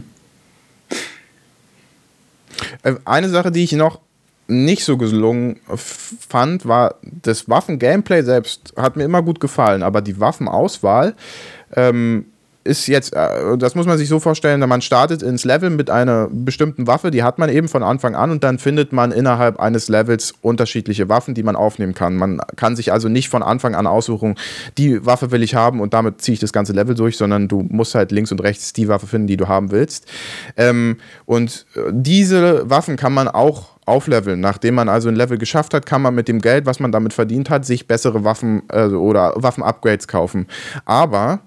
Äh, 2.81 2.95
eine 3.05 3.29
Sache, 3.29 3.51
die 3.51 3.63
ich 3.63 3.73
noch 3.73 3.99
nicht 4.47 4.83
so 4.83 4.97
gelungen 4.97 5.59
fand, 5.75 6.67
war 6.67 6.95
das 7.01 7.49
Waffen-Gameplay 7.49 8.23
selbst 8.23 8.73
hat 8.77 8.95
mir 8.95 9.03
immer 9.03 9.21
gut 9.21 9.39
gefallen, 9.39 9.83
aber 9.83 10.01
die 10.01 10.19
Waffenauswahl 10.19 11.15
ähm, 11.75 12.25
ist 12.67 12.87
jetzt, 12.87 13.13
äh, 13.13 13.57
das 13.57 13.75
muss 13.75 13.85
man 13.85 13.97
sich 13.97 14.09
so 14.09 14.19
vorstellen, 14.19 14.59
man 14.59 14.81
startet 14.81 15.23
ins 15.23 15.45
Level 15.45 15.69
mit 15.69 15.89
einer 15.89 16.27
bestimmten 16.31 16.85
Waffe, 16.85 17.09
die 17.09 17.23
hat 17.23 17.39
man 17.39 17.49
eben 17.49 17.67
von 17.67 17.81
Anfang 17.81 18.15
an 18.15 18.31
und 18.31 18.43
dann 18.43 18.59
findet 18.59 18.93
man 18.93 19.11
innerhalb 19.11 19.59
eines 19.59 19.87
Levels 19.87 20.33
unterschiedliche 20.41 21.09
Waffen, 21.09 21.33
die 21.33 21.43
man 21.43 21.55
aufnehmen 21.55 21.93
kann. 21.93 22.15
Man 22.15 22.39
kann 22.55 22.75
sich 22.75 22.91
also 22.91 23.09
nicht 23.09 23.29
von 23.29 23.41
Anfang 23.41 23.73
an 23.73 23.87
aussuchen, 23.87 24.35
die 24.77 25.05
Waffe 25.05 25.31
will 25.31 25.41
ich 25.41 25.55
haben 25.55 25.79
und 25.79 25.93
damit 25.93 26.21
ziehe 26.21 26.33
ich 26.33 26.39
das 26.39 26.53
ganze 26.53 26.73
Level 26.73 26.95
durch, 26.95 27.17
sondern 27.17 27.47
du 27.47 27.65
musst 27.69 27.95
halt 27.95 28.11
links 28.11 28.31
und 28.31 28.43
rechts 28.43 28.73
die 28.73 28.87
Waffe 28.87 29.07
finden, 29.07 29.27
die 29.27 29.37
du 29.37 29.47
haben 29.47 29.71
willst. 29.71 30.05
Ähm, 30.57 30.97
und 31.25 31.65
äh, 31.75 31.79
diese 31.91 32.69
Waffen 32.69 32.97
kann 32.97 33.13
man 33.13 33.27
auch 33.27 33.77
aufleveln. 33.87 34.39
Nachdem 34.41 34.75
man 34.75 34.89
also 34.89 35.07
ein 35.07 35.15
Level 35.15 35.37
geschafft 35.37 35.73
hat, 35.73 35.85
kann 35.85 36.01
man 36.01 36.13
mit 36.13 36.27
dem 36.27 36.41
Geld, 36.41 36.65
was 36.65 36.79
man 36.79 36.91
damit 36.91 37.13
verdient 37.13 37.49
hat, 37.49 37.65
sich 37.65 37.87
bessere 37.87 38.23
Waffen 38.23 38.63
äh, 38.69 38.87
oder 38.87 39.33
Waffen-Upgrades 39.35 40.07
kaufen. 40.07 40.47
Aber 40.85 41.39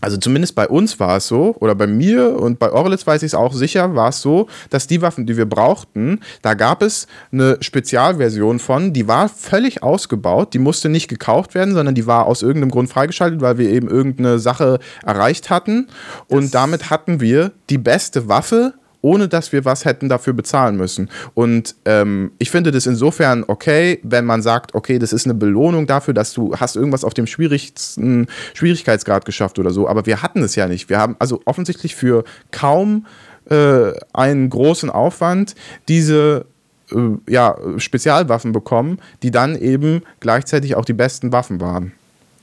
also 0.00 0.16
zumindest 0.16 0.54
bei 0.54 0.68
uns 0.68 1.00
war 1.00 1.16
es 1.16 1.26
so, 1.26 1.56
oder 1.60 1.74
bei 1.74 1.86
mir 1.86 2.38
und 2.38 2.58
bei 2.58 2.70
Orlitz 2.70 3.06
weiß 3.06 3.22
ich 3.22 3.28
es 3.28 3.34
auch 3.34 3.52
sicher, 3.52 3.94
war 3.94 4.10
es 4.10 4.22
so, 4.22 4.46
dass 4.70 4.86
die 4.86 5.02
Waffen, 5.02 5.26
die 5.26 5.36
wir 5.36 5.46
brauchten, 5.46 6.20
da 6.42 6.54
gab 6.54 6.82
es 6.82 7.06
eine 7.32 7.58
Spezialversion 7.60 8.58
von, 8.58 8.92
die 8.92 9.08
war 9.08 9.28
völlig 9.28 9.82
ausgebaut, 9.82 10.54
die 10.54 10.58
musste 10.58 10.88
nicht 10.88 11.08
gekauft 11.08 11.54
werden, 11.54 11.74
sondern 11.74 11.94
die 11.94 12.06
war 12.06 12.26
aus 12.26 12.42
irgendeinem 12.42 12.70
Grund 12.70 12.88
freigeschaltet, 12.88 13.40
weil 13.40 13.58
wir 13.58 13.70
eben 13.70 13.88
irgendeine 13.88 14.38
Sache 14.38 14.78
erreicht 15.04 15.50
hatten. 15.50 15.88
Und 16.28 16.54
das 16.54 16.60
damit 16.60 16.90
hatten 16.90 17.20
wir 17.20 17.52
die 17.70 17.78
beste 17.78 18.28
Waffe 18.28 18.74
ohne 19.02 19.28
dass 19.28 19.52
wir 19.52 19.64
was 19.64 19.84
hätten 19.84 20.08
dafür 20.08 20.32
bezahlen 20.32 20.76
müssen. 20.76 21.08
Und 21.34 21.74
ähm, 21.84 22.32
ich 22.38 22.50
finde 22.50 22.70
das 22.70 22.86
insofern 22.86 23.44
okay, 23.46 24.00
wenn 24.02 24.24
man 24.24 24.42
sagt, 24.42 24.74
okay, 24.74 24.98
das 24.98 25.12
ist 25.12 25.26
eine 25.26 25.34
Belohnung 25.34 25.86
dafür, 25.86 26.14
dass 26.14 26.32
du 26.32 26.54
hast 26.56 26.76
irgendwas 26.76 27.04
auf 27.04 27.14
dem 27.14 27.26
schwierigsten 27.26 28.26
Schwierigkeitsgrad 28.54 29.24
geschafft 29.24 29.58
oder 29.58 29.70
so. 29.70 29.88
Aber 29.88 30.06
wir 30.06 30.22
hatten 30.22 30.42
es 30.42 30.56
ja 30.56 30.66
nicht. 30.66 30.88
Wir 30.88 30.98
haben 30.98 31.16
also 31.18 31.40
offensichtlich 31.44 31.94
für 31.94 32.24
kaum 32.50 33.06
äh, 33.48 33.92
einen 34.12 34.50
großen 34.50 34.90
Aufwand 34.90 35.54
diese 35.88 36.46
äh, 36.92 36.96
ja, 37.28 37.56
Spezialwaffen 37.76 38.52
bekommen, 38.52 38.98
die 39.22 39.30
dann 39.30 39.56
eben 39.56 40.02
gleichzeitig 40.20 40.76
auch 40.76 40.84
die 40.84 40.92
besten 40.92 41.32
Waffen 41.32 41.60
waren. 41.60 41.92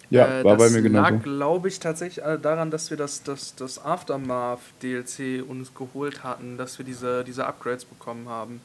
Ja, 0.10 0.40
äh, 0.40 0.44
war 0.44 0.58
bei 0.58 0.70
mir 0.70 0.82
genau. 0.82 1.02
Das 1.02 1.12
lag, 1.12 1.24
glaube 1.24 1.68
ich, 1.68 1.80
tatsächlich 1.80 2.24
daran, 2.42 2.72
dass 2.72 2.90
wir 2.90 2.98
das, 2.98 3.24
das, 3.24 3.56
das 3.56 3.84
Aftermath-DLC 3.84 5.44
uns 5.48 5.74
geholt 5.74 6.24
hatten, 6.24 6.58
dass 6.58 6.78
wir 6.78 6.86
diese, 6.86 7.24
diese 7.24 7.46
Upgrades 7.46 7.86
bekommen 7.86 8.30
haben. 8.30 8.62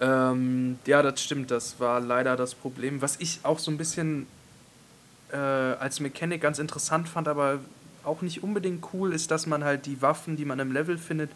Ähm, 0.00 0.78
ja, 0.86 1.02
das 1.02 1.22
stimmt, 1.22 1.50
das 1.50 1.80
war 1.80 2.00
leider 2.00 2.36
das 2.36 2.54
Problem. 2.54 3.02
Was 3.02 3.16
ich 3.18 3.40
auch 3.42 3.58
so 3.58 3.70
ein 3.70 3.78
bisschen 3.78 4.26
äh, 5.32 5.36
als 5.36 6.00
Mechanik 6.00 6.40
ganz 6.40 6.58
interessant 6.58 7.08
fand, 7.08 7.28
aber 7.28 7.58
auch 8.04 8.22
nicht 8.22 8.42
unbedingt 8.42 8.84
cool, 8.92 9.12
ist, 9.12 9.30
dass 9.30 9.46
man 9.46 9.64
halt 9.64 9.86
die 9.86 10.00
Waffen, 10.02 10.36
die 10.36 10.44
man 10.44 10.58
im 10.60 10.70
Level 10.70 10.98
findet, 10.98 11.30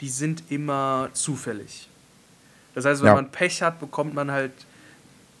die 0.00 0.08
sind 0.08 0.44
immer 0.50 1.08
zufällig. 1.12 1.88
Das 2.74 2.84
heißt, 2.84 3.00
wenn 3.02 3.08
ja. 3.08 3.14
man 3.14 3.30
Pech 3.30 3.62
hat, 3.62 3.80
bekommt 3.80 4.14
man 4.14 4.30
halt 4.30 4.52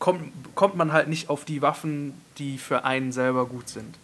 kommt, 0.00 0.32
kommt 0.56 0.74
man 0.74 0.92
halt 0.92 1.06
nicht 1.06 1.30
auf 1.30 1.44
die 1.44 1.62
Waffen, 1.62 2.14
die 2.38 2.58
für 2.58 2.84
einen 2.84 3.12
selber 3.12 3.46
gut 3.46 3.68
sind. 3.68 3.94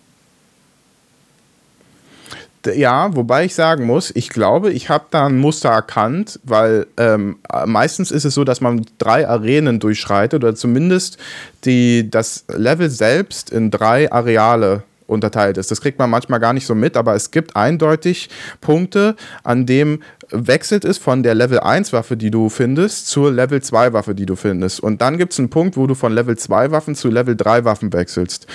Ja, 2.75 3.15
wobei 3.15 3.45
ich 3.45 3.55
sagen 3.55 3.87
muss, 3.87 4.11
ich 4.15 4.29
glaube, 4.29 4.73
ich 4.73 4.89
habe 4.89 5.05
da 5.11 5.27
ein 5.27 5.39
Muster 5.39 5.69
erkannt, 5.69 6.41
weil 6.43 6.87
ähm, 6.97 7.39
meistens 7.65 8.11
ist 8.11 8.25
es 8.25 8.35
so, 8.35 8.43
dass 8.43 8.61
man 8.61 8.85
drei 8.99 9.29
Arenen 9.29 9.79
durchschreitet 9.79 10.43
oder 10.43 10.55
zumindest 10.57 11.19
die, 11.65 12.11
das 12.11 12.45
Level 12.49 12.91
selbst 12.91 13.51
in 13.51 13.71
drei 13.71 14.11
Areale 14.11 14.83
unterteilt 15.07 15.57
ist. 15.59 15.71
Das 15.71 15.81
kriegt 15.81 15.99
man 15.99 16.11
manchmal 16.11 16.41
gar 16.41 16.53
nicht 16.53 16.67
so 16.67 16.75
mit, 16.75 16.97
aber 16.97 17.15
es 17.15 17.31
gibt 17.31 17.57
eindeutig 17.57 18.29
Punkte, 18.61 19.17
an 19.45 19.67
dem 19.67 20.03
wechselt 20.31 20.85
es 20.85 20.99
von 20.99 21.23
der 21.23 21.35
Level 21.35 21.61
1 21.61 21.93
Waffe, 21.93 22.17
die 22.17 22.31
du 22.31 22.49
findest, 22.49 23.09
zur 23.09 23.33
Level 23.33 23.62
2 23.62 23.93
Waffe, 23.93 24.15
die 24.15 24.27
du 24.27 24.37
findest. 24.37 24.81
Und 24.81 25.01
dann 25.01 25.19
gibt 25.19 25.33
es 25.33 25.39
einen 25.39 25.51
Punkt, 25.51 25.77
wo 25.77 25.87
du 25.87 25.95
von 25.95 26.12
Level 26.12 26.37
2 26.37 26.71
Waffen 26.71 26.95
zu 26.95 27.09
Level 27.09 27.37
3 27.37 27.65
Waffen 27.65 27.93
wechselst. 27.93 28.47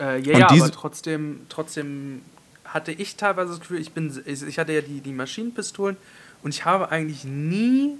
Äh, 0.00 0.20
ja, 0.20 0.38
ja, 0.38 0.48
aber 0.48 0.70
trotzdem, 0.70 1.40
trotzdem 1.48 2.22
hatte 2.64 2.92
ich 2.92 3.16
teilweise 3.16 3.50
das 3.50 3.60
Gefühl, 3.60 3.80
ich 3.80 3.92
bin, 3.92 4.12
ich 4.24 4.58
hatte 4.58 4.72
ja 4.72 4.80
die, 4.80 5.00
die 5.00 5.12
Maschinenpistolen 5.12 5.96
und 6.42 6.54
ich 6.54 6.64
habe 6.64 6.90
eigentlich 6.90 7.24
nie 7.24 7.96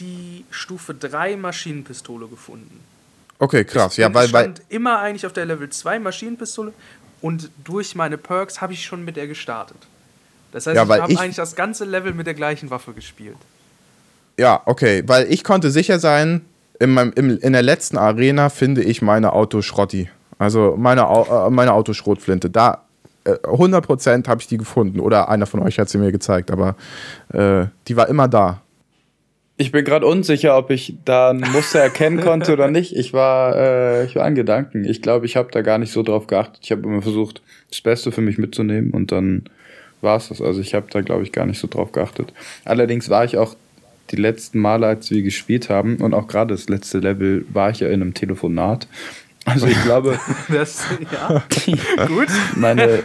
die 0.00 0.44
Stufe 0.50 0.94
3 0.94 1.36
Maschinenpistole 1.36 2.26
gefunden. 2.26 2.80
Okay, 3.38 3.64
krass. 3.64 3.92
Ich 3.92 3.98
Ja, 3.98 4.12
weil, 4.14 4.32
weil, 4.32 4.44
stand 4.44 4.62
immer 4.68 4.98
eigentlich 5.00 5.26
auf 5.26 5.32
der 5.32 5.44
Level 5.44 5.68
2 5.68 5.98
Maschinenpistole 5.98 6.72
und 7.20 7.50
durch 7.62 7.94
meine 7.94 8.18
Perks 8.18 8.60
habe 8.60 8.72
ich 8.72 8.84
schon 8.84 9.04
mit 9.04 9.16
der 9.16 9.26
gestartet. 9.28 9.76
Das 10.54 10.66
heißt, 10.66 10.76
Ja, 10.76 10.84
ich 10.84 11.00
habe 11.02 11.12
ich- 11.12 11.18
eigentlich 11.18 11.36
das 11.36 11.54
ganze 11.56 11.84
Level 11.84 12.14
mit 12.14 12.26
der 12.26 12.34
gleichen 12.34 12.70
Waffe 12.70 12.92
gespielt. 12.92 13.36
ja, 14.38 14.62
okay, 14.66 15.02
weil 15.06 15.30
ich 15.32 15.44
konnte 15.44 15.70
sicher 15.70 15.98
sein, 15.98 16.42
in, 16.80 16.90
meinem, 16.90 17.12
im, 17.16 17.38
in 17.38 17.52
der 17.52 17.62
letzten 17.62 17.98
Arena 17.98 18.48
finde 18.48 18.82
ich 18.82 19.02
meine 19.02 19.32
Autoschrotti. 19.32 20.08
Also 20.38 20.74
meine, 20.76 21.08
Au- 21.08 21.46
äh, 21.46 21.50
meine 21.50 21.72
Autoschrotflinte. 21.72 22.50
Da 22.50 22.82
äh, 23.24 23.32
100% 23.46 24.26
habe 24.28 24.40
ich 24.40 24.48
die 24.48 24.56
gefunden. 24.58 24.98
Oder 25.00 25.28
einer 25.28 25.46
von 25.46 25.60
euch 25.60 25.78
hat 25.78 25.88
sie 25.88 25.98
mir 25.98 26.10
gezeigt, 26.12 26.50
aber 26.50 26.74
äh, 27.32 27.66
die 27.88 27.96
war 27.96 28.08
immer 28.08 28.26
da. 28.28 28.60
Ich 29.56 29.70
bin 29.70 29.84
gerade 29.84 30.04
unsicher, 30.06 30.58
ob 30.58 30.70
ich 30.70 30.96
da 31.04 31.30
ein 31.30 31.38
Muster 31.52 31.78
erkennen 31.78 32.20
konnte 32.20 32.52
oder 32.52 32.68
nicht. 32.68 32.94
Ich 32.96 33.12
war, 33.12 33.54
äh, 33.56 34.04
ich 34.04 34.16
war 34.16 34.24
an 34.24 34.34
Gedanken. 34.34 34.84
Ich 34.84 35.00
glaube, 35.00 35.26
ich 35.26 35.36
habe 35.36 35.50
da 35.52 35.62
gar 35.62 35.78
nicht 35.78 35.92
so 35.92 36.02
drauf 36.02 36.26
geachtet. 36.26 36.58
Ich 36.62 36.72
habe 36.72 36.82
immer 36.82 37.02
versucht, 37.02 37.40
das 37.70 37.80
Beste 37.80 38.10
für 38.10 38.20
mich 38.20 38.36
mitzunehmen 38.36 38.90
und 38.90 39.12
dann 39.12 39.44
war 40.04 40.18
es 40.18 40.28
das. 40.28 40.40
Also 40.40 40.60
ich 40.60 40.74
habe 40.74 40.86
da, 40.90 41.00
glaube 41.00 41.24
ich, 41.24 41.32
gar 41.32 41.46
nicht 41.46 41.58
so 41.58 41.66
drauf 41.66 41.90
geachtet. 41.90 42.32
Allerdings 42.64 43.10
war 43.10 43.24
ich 43.24 43.36
auch 43.36 43.56
die 44.10 44.16
letzten 44.16 44.60
Male, 44.60 44.86
als 44.86 45.10
wir 45.10 45.22
gespielt 45.22 45.70
haben 45.70 45.96
und 45.96 46.14
auch 46.14 46.28
gerade 46.28 46.54
das 46.54 46.68
letzte 46.68 46.98
Level, 46.98 47.44
war 47.52 47.70
ich 47.70 47.80
ja 47.80 47.88
in 47.88 48.02
einem 48.02 48.14
Telefonat. 48.14 48.86
Also 49.44 49.66
ich 49.66 49.82
glaube, 49.82 50.18
Das, 50.48 50.84
ja, 51.12 51.42
gut. 52.06 52.28
meine 52.56 53.02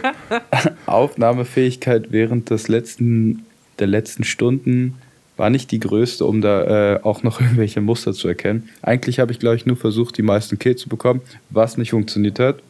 Aufnahmefähigkeit 0.86 2.12
während 2.12 2.50
des 2.50 2.68
letzten, 2.68 3.44
der 3.78 3.86
letzten 3.88 4.24
Stunden 4.24 4.96
war 5.36 5.50
nicht 5.50 5.70
die 5.70 5.80
größte, 5.80 6.24
um 6.26 6.40
da 6.40 6.96
äh, 6.96 7.02
auch 7.02 7.22
noch 7.22 7.40
irgendwelche 7.40 7.80
Muster 7.80 8.12
zu 8.12 8.28
erkennen. 8.28 8.68
Eigentlich 8.82 9.18
habe 9.20 9.32
ich, 9.32 9.38
glaube 9.38 9.56
ich, 9.56 9.66
nur 9.66 9.76
versucht, 9.76 10.16
die 10.18 10.22
meisten 10.22 10.58
Kills 10.58 10.82
zu 10.82 10.88
bekommen, 10.88 11.22
was 11.48 11.76
nicht 11.76 11.90
funktioniert 11.90 12.38
hat. 12.38 12.60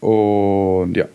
Und 0.00 0.96
ja. 0.96 1.06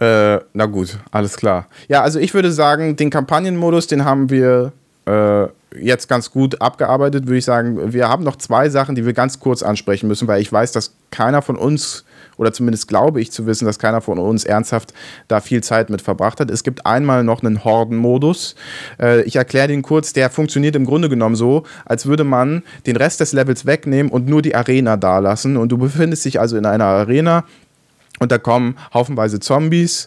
Äh, 0.00 0.40
na 0.54 0.66
gut, 0.66 0.98
alles 1.10 1.36
klar. 1.36 1.66
Ja, 1.88 2.02
also 2.02 2.18
ich 2.18 2.32
würde 2.32 2.50
sagen, 2.52 2.96
den 2.96 3.10
Kampagnenmodus, 3.10 3.86
den 3.86 4.06
haben 4.06 4.30
wir 4.30 4.72
äh, 5.06 5.46
jetzt 5.78 6.08
ganz 6.08 6.30
gut 6.30 6.60
abgearbeitet, 6.60 7.26
würde 7.26 7.38
ich 7.38 7.44
sagen. 7.44 7.92
Wir 7.92 8.08
haben 8.08 8.24
noch 8.24 8.36
zwei 8.36 8.68
Sachen, 8.70 8.94
die 8.94 9.04
wir 9.04 9.12
ganz 9.12 9.40
kurz 9.40 9.62
ansprechen 9.62 10.08
müssen, 10.08 10.26
weil 10.26 10.40
ich 10.40 10.52
weiß, 10.52 10.72
dass 10.72 10.94
keiner 11.10 11.42
von 11.42 11.56
uns, 11.56 12.04
oder 12.36 12.52
zumindest 12.52 12.88
glaube 12.88 13.20
ich 13.20 13.30
zu 13.30 13.46
wissen, 13.46 13.66
dass 13.66 13.78
keiner 13.78 14.00
von 14.00 14.18
uns 14.18 14.44
ernsthaft 14.44 14.94
da 15.28 15.40
viel 15.40 15.62
Zeit 15.62 15.90
mit 15.90 16.00
verbracht 16.00 16.40
hat. 16.40 16.50
Es 16.50 16.64
gibt 16.64 16.86
einmal 16.86 17.22
noch 17.22 17.42
einen 17.42 17.62
Horden-Modus. 17.62 18.54
Äh, 18.98 19.22
ich 19.22 19.36
erkläre 19.36 19.68
den 19.68 19.82
kurz, 19.82 20.12
der 20.12 20.30
funktioniert 20.30 20.76
im 20.76 20.86
Grunde 20.86 21.08
genommen 21.08 21.36
so, 21.36 21.64
als 21.84 22.06
würde 22.06 22.24
man 22.24 22.62
den 22.86 22.96
Rest 22.96 23.20
des 23.20 23.32
Levels 23.32 23.66
wegnehmen 23.66 24.10
und 24.10 24.26
nur 24.26 24.42
die 24.42 24.54
Arena 24.54 24.96
da 24.96 25.18
lassen. 25.18 25.56
Und 25.56 25.70
du 25.70 25.78
befindest 25.78 26.24
dich 26.24 26.40
also 26.40 26.56
in 26.56 26.66
einer 26.66 26.86
Arena, 26.86 27.44
und 28.20 28.30
da 28.30 28.38
kommen 28.38 28.76
haufenweise 28.94 29.40
Zombies 29.40 30.06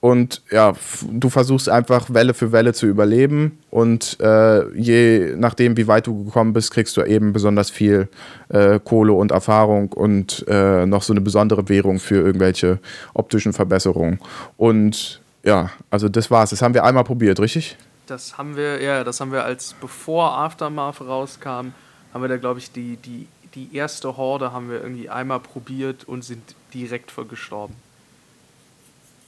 und 0.00 0.42
ja, 0.50 0.72
du 1.10 1.28
versuchst 1.28 1.68
einfach 1.68 2.12
Welle 2.12 2.32
für 2.32 2.52
Welle 2.52 2.72
zu 2.72 2.86
überleben 2.86 3.58
und 3.70 4.18
äh, 4.18 4.66
je 4.74 5.34
nachdem, 5.36 5.76
wie 5.76 5.86
weit 5.86 6.06
du 6.06 6.24
gekommen 6.24 6.54
bist, 6.54 6.72
kriegst 6.72 6.96
du 6.96 7.02
eben 7.02 7.34
besonders 7.34 7.70
viel 7.70 8.08
äh, 8.48 8.80
Kohle 8.82 9.12
und 9.12 9.30
Erfahrung 9.30 9.92
und 9.92 10.44
äh, 10.48 10.86
noch 10.86 11.02
so 11.02 11.12
eine 11.12 11.20
besondere 11.20 11.68
Währung 11.68 11.98
für 11.98 12.16
irgendwelche 12.16 12.78
optischen 13.12 13.52
Verbesserungen. 13.52 14.18
Und 14.56 15.20
ja, 15.42 15.70
also 15.90 16.08
das 16.08 16.30
war's. 16.30 16.50
Das 16.50 16.62
haben 16.62 16.72
wir 16.72 16.84
einmal 16.84 17.04
probiert, 17.04 17.38
richtig? 17.38 17.76
Das 18.06 18.38
haben 18.38 18.56
wir, 18.56 18.82
ja, 18.82 19.04
das 19.04 19.20
haben 19.20 19.32
wir 19.32 19.44
als 19.44 19.74
bevor 19.80 20.32
Aftermath 20.32 21.02
rauskam, 21.02 21.72
haben 22.12 22.22
wir 22.22 22.28
da, 22.28 22.38
glaube 22.38 22.58
ich, 22.58 22.72
die, 22.72 22.96
die, 22.96 23.28
die 23.54 23.74
erste 23.74 24.16
Horde 24.16 24.52
haben 24.52 24.70
wir 24.70 24.80
irgendwie 24.82 25.08
einmal 25.08 25.40
probiert 25.40 26.04
und 26.04 26.24
sind 26.24 26.42
direkt 26.74 27.12
gestorben. 27.28 27.74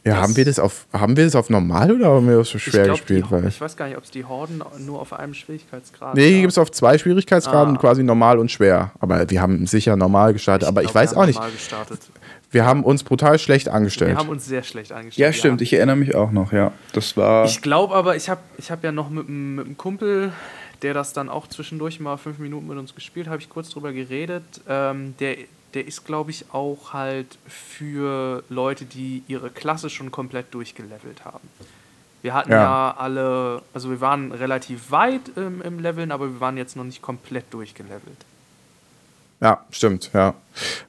Ja, 0.04 0.14
Das- 0.14 0.22
haben 0.22 0.36
wir 0.36 0.44
das 0.44 0.58
auf 0.58 0.86
haben 0.92 1.16
wir 1.16 1.24
das 1.24 1.36
auf 1.36 1.48
normal 1.48 1.92
oder 1.92 2.06
haben 2.08 2.28
wir 2.28 2.38
das 2.38 2.48
so 2.48 2.58
schwer 2.58 2.84
glaub, 2.84 2.96
gespielt? 2.96 3.26
Die, 3.26 3.30
Weil 3.30 3.46
ich 3.46 3.60
weiß 3.60 3.76
gar 3.76 3.86
nicht, 3.86 3.96
ob 3.96 4.02
es 4.02 4.10
die 4.10 4.24
Horden 4.24 4.60
nur 4.78 5.00
auf 5.00 5.12
einem 5.12 5.32
Schwierigkeitsgrad 5.32 6.16
Nee, 6.16 6.28
hier 6.30 6.40
gibt 6.40 6.50
es 6.52 6.58
auf 6.58 6.72
zwei 6.72 6.98
Schwierigkeitsgraden, 6.98 7.76
Ah. 7.76 7.80
quasi 7.80 8.02
normal 8.02 8.40
und 8.40 8.50
schwer. 8.50 8.90
Aber 8.98 9.30
wir 9.30 9.40
haben 9.40 9.64
sicher 9.66 9.94
normal 9.96 10.32
gestartet. 10.32 10.66
aber 10.66 10.82
ich 10.82 10.88
glaub, 10.90 10.94
wir 10.96 11.00
weiß 11.02 11.14
auch 11.14 11.26
nicht. 11.26 11.40
Gestartet. 11.52 12.00
Wir 12.50 12.66
haben 12.66 12.82
uns 12.82 13.04
brutal 13.04 13.38
schlecht 13.38 13.68
angestellt. 13.68 14.10
Wir 14.10 14.18
haben 14.18 14.28
uns 14.28 14.44
sehr 14.44 14.64
schlecht 14.64 14.90
angestellt. 14.92 15.24
Ja, 15.24 15.32
stimmt. 15.32 15.62
Ich 15.62 15.72
erinnere 15.72 15.96
mich 15.96 16.14
auch 16.16 16.32
noch, 16.32 16.52
ja. 16.52 16.72
Das 16.94 17.16
war. 17.16 17.44
Ich 17.44 17.62
glaube 17.62 17.94
aber, 17.94 18.16
ich 18.16 18.28
habe 18.28 18.40
ich 18.58 18.70
hab 18.72 18.82
ja 18.82 18.90
noch 18.90 19.08
mit 19.08 19.28
einem 19.28 19.76
Kumpel, 19.78 20.32
der 20.82 20.94
das 20.94 21.12
dann 21.12 21.28
auch 21.28 21.46
zwischendurch 21.46 22.00
mal 22.00 22.16
fünf 22.16 22.38
Minuten 22.38 22.66
mit 22.66 22.78
uns 22.78 22.94
gespielt, 22.94 23.28
habe 23.28 23.38
ich 23.38 23.48
kurz 23.48 23.70
drüber 23.70 23.92
geredet. 23.92 24.42
Ähm, 24.68 25.14
der, 25.18 25.36
der 25.74 25.86
ist, 25.86 26.04
glaube 26.04 26.30
ich, 26.30 26.46
auch 26.52 26.92
halt 26.92 27.38
für 27.46 28.42
Leute, 28.48 28.84
die 28.84 29.22
ihre 29.28 29.50
Klasse 29.50 29.90
schon 29.90 30.10
komplett 30.10 30.52
durchgelevelt 30.52 31.24
haben. 31.24 31.48
Wir 32.22 32.34
hatten 32.34 32.52
Ja. 32.52 32.62
ja, 32.62 32.94
alle, 32.96 33.62
also 33.74 33.90
wir 33.90 34.00
waren 34.00 34.32
relativ 34.32 34.90
weit 34.90 35.32
ähm, 35.36 35.60
im 35.62 35.80
Leveln, 35.80 36.12
aber 36.12 36.28
wir 36.32 36.40
waren 36.40 36.56
jetzt 36.56 36.76
noch 36.76 36.84
nicht 36.84 37.02
komplett 37.02 37.52
durchgelevelt. 37.52 38.24
Ja, 39.42 39.58
stimmt, 39.70 40.10
ja. 40.14 40.34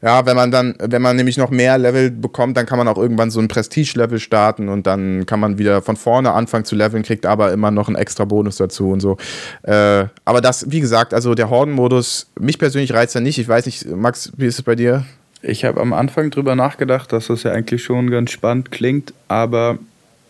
Ja, 0.01 0.25
wenn 0.27 0.35
man 0.35 0.51
dann, 0.51 0.75
wenn 0.77 1.01
man 1.01 1.15
nämlich 1.15 1.37
noch 1.37 1.49
mehr 1.49 1.77
Level 1.79 2.11
bekommt, 2.11 2.55
dann 2.55 2.67
kann 2.67 2.77
man 2.77 2.87
auch 2.87 2.97
irgendwann 2.97 3.31
so 3.31 3.39
ein 3.39 3.47
Prestige-Level 3.47 4.19
starten 4.19 4.69
und 4.69 4.85
dann 4.85 5.25
kann 5.25 5.39
man 5.39 5.57
wieder 5.57 5.81
von 5.81 5.95
vorne 5.95 6.33
anfangen 6.33 6.63
zu 6.63 6.75
leveln, 6.75 7.01
kriegt 7.01 7.25
aber 7.25 7.51
immer 7.51 7.71
noch 7.71 7.87
einen 7.87 7.95
extra 7.95 8.25
Bonus 8.25 8.57
dazu 8.57 8.91
und 8.91 8.99
so. 8.99 9.17
Äh, 9.63 10.05
aber 10.25 10.41
das, 10.41 10.69
wie 10.69 10.81
gesagt, 10.81 11.15
also 11.15 11.33
der 11.33 11.49
Horden-Modus, 11.49 12.27
mich 12.39 12.59
persönlich 12.59 12.93
reizt 12.93 13.15
er 13.15 13.21
nicht. 13.21 13.39
Ich 13.39 13.47
weiß 13.47 13.65
nicht, 13.65 13.87
Max, 13.87 14.31
wie 14.37 14.45
ist 14.45 14.59
es 14.59 14.63
bei 14.63 14.75
dir? 14.75 15.05
Ich 15.41 15.65
habe 15.65 15.81
am 15.81 15.91
Anfang 15.91 16.29
drüber 16.29 16.55
nachgedacht, 16.55 17.11
dass 17.11 17.27
das 17.27 17.41
ja 17.43 17.53
eigentlich 17.53 17.83
schon 17.83 18.11
ganz 18.11 18.29
spannend 18.29 18.71
klingt, 18.71 19.13
aber 19.29 19.79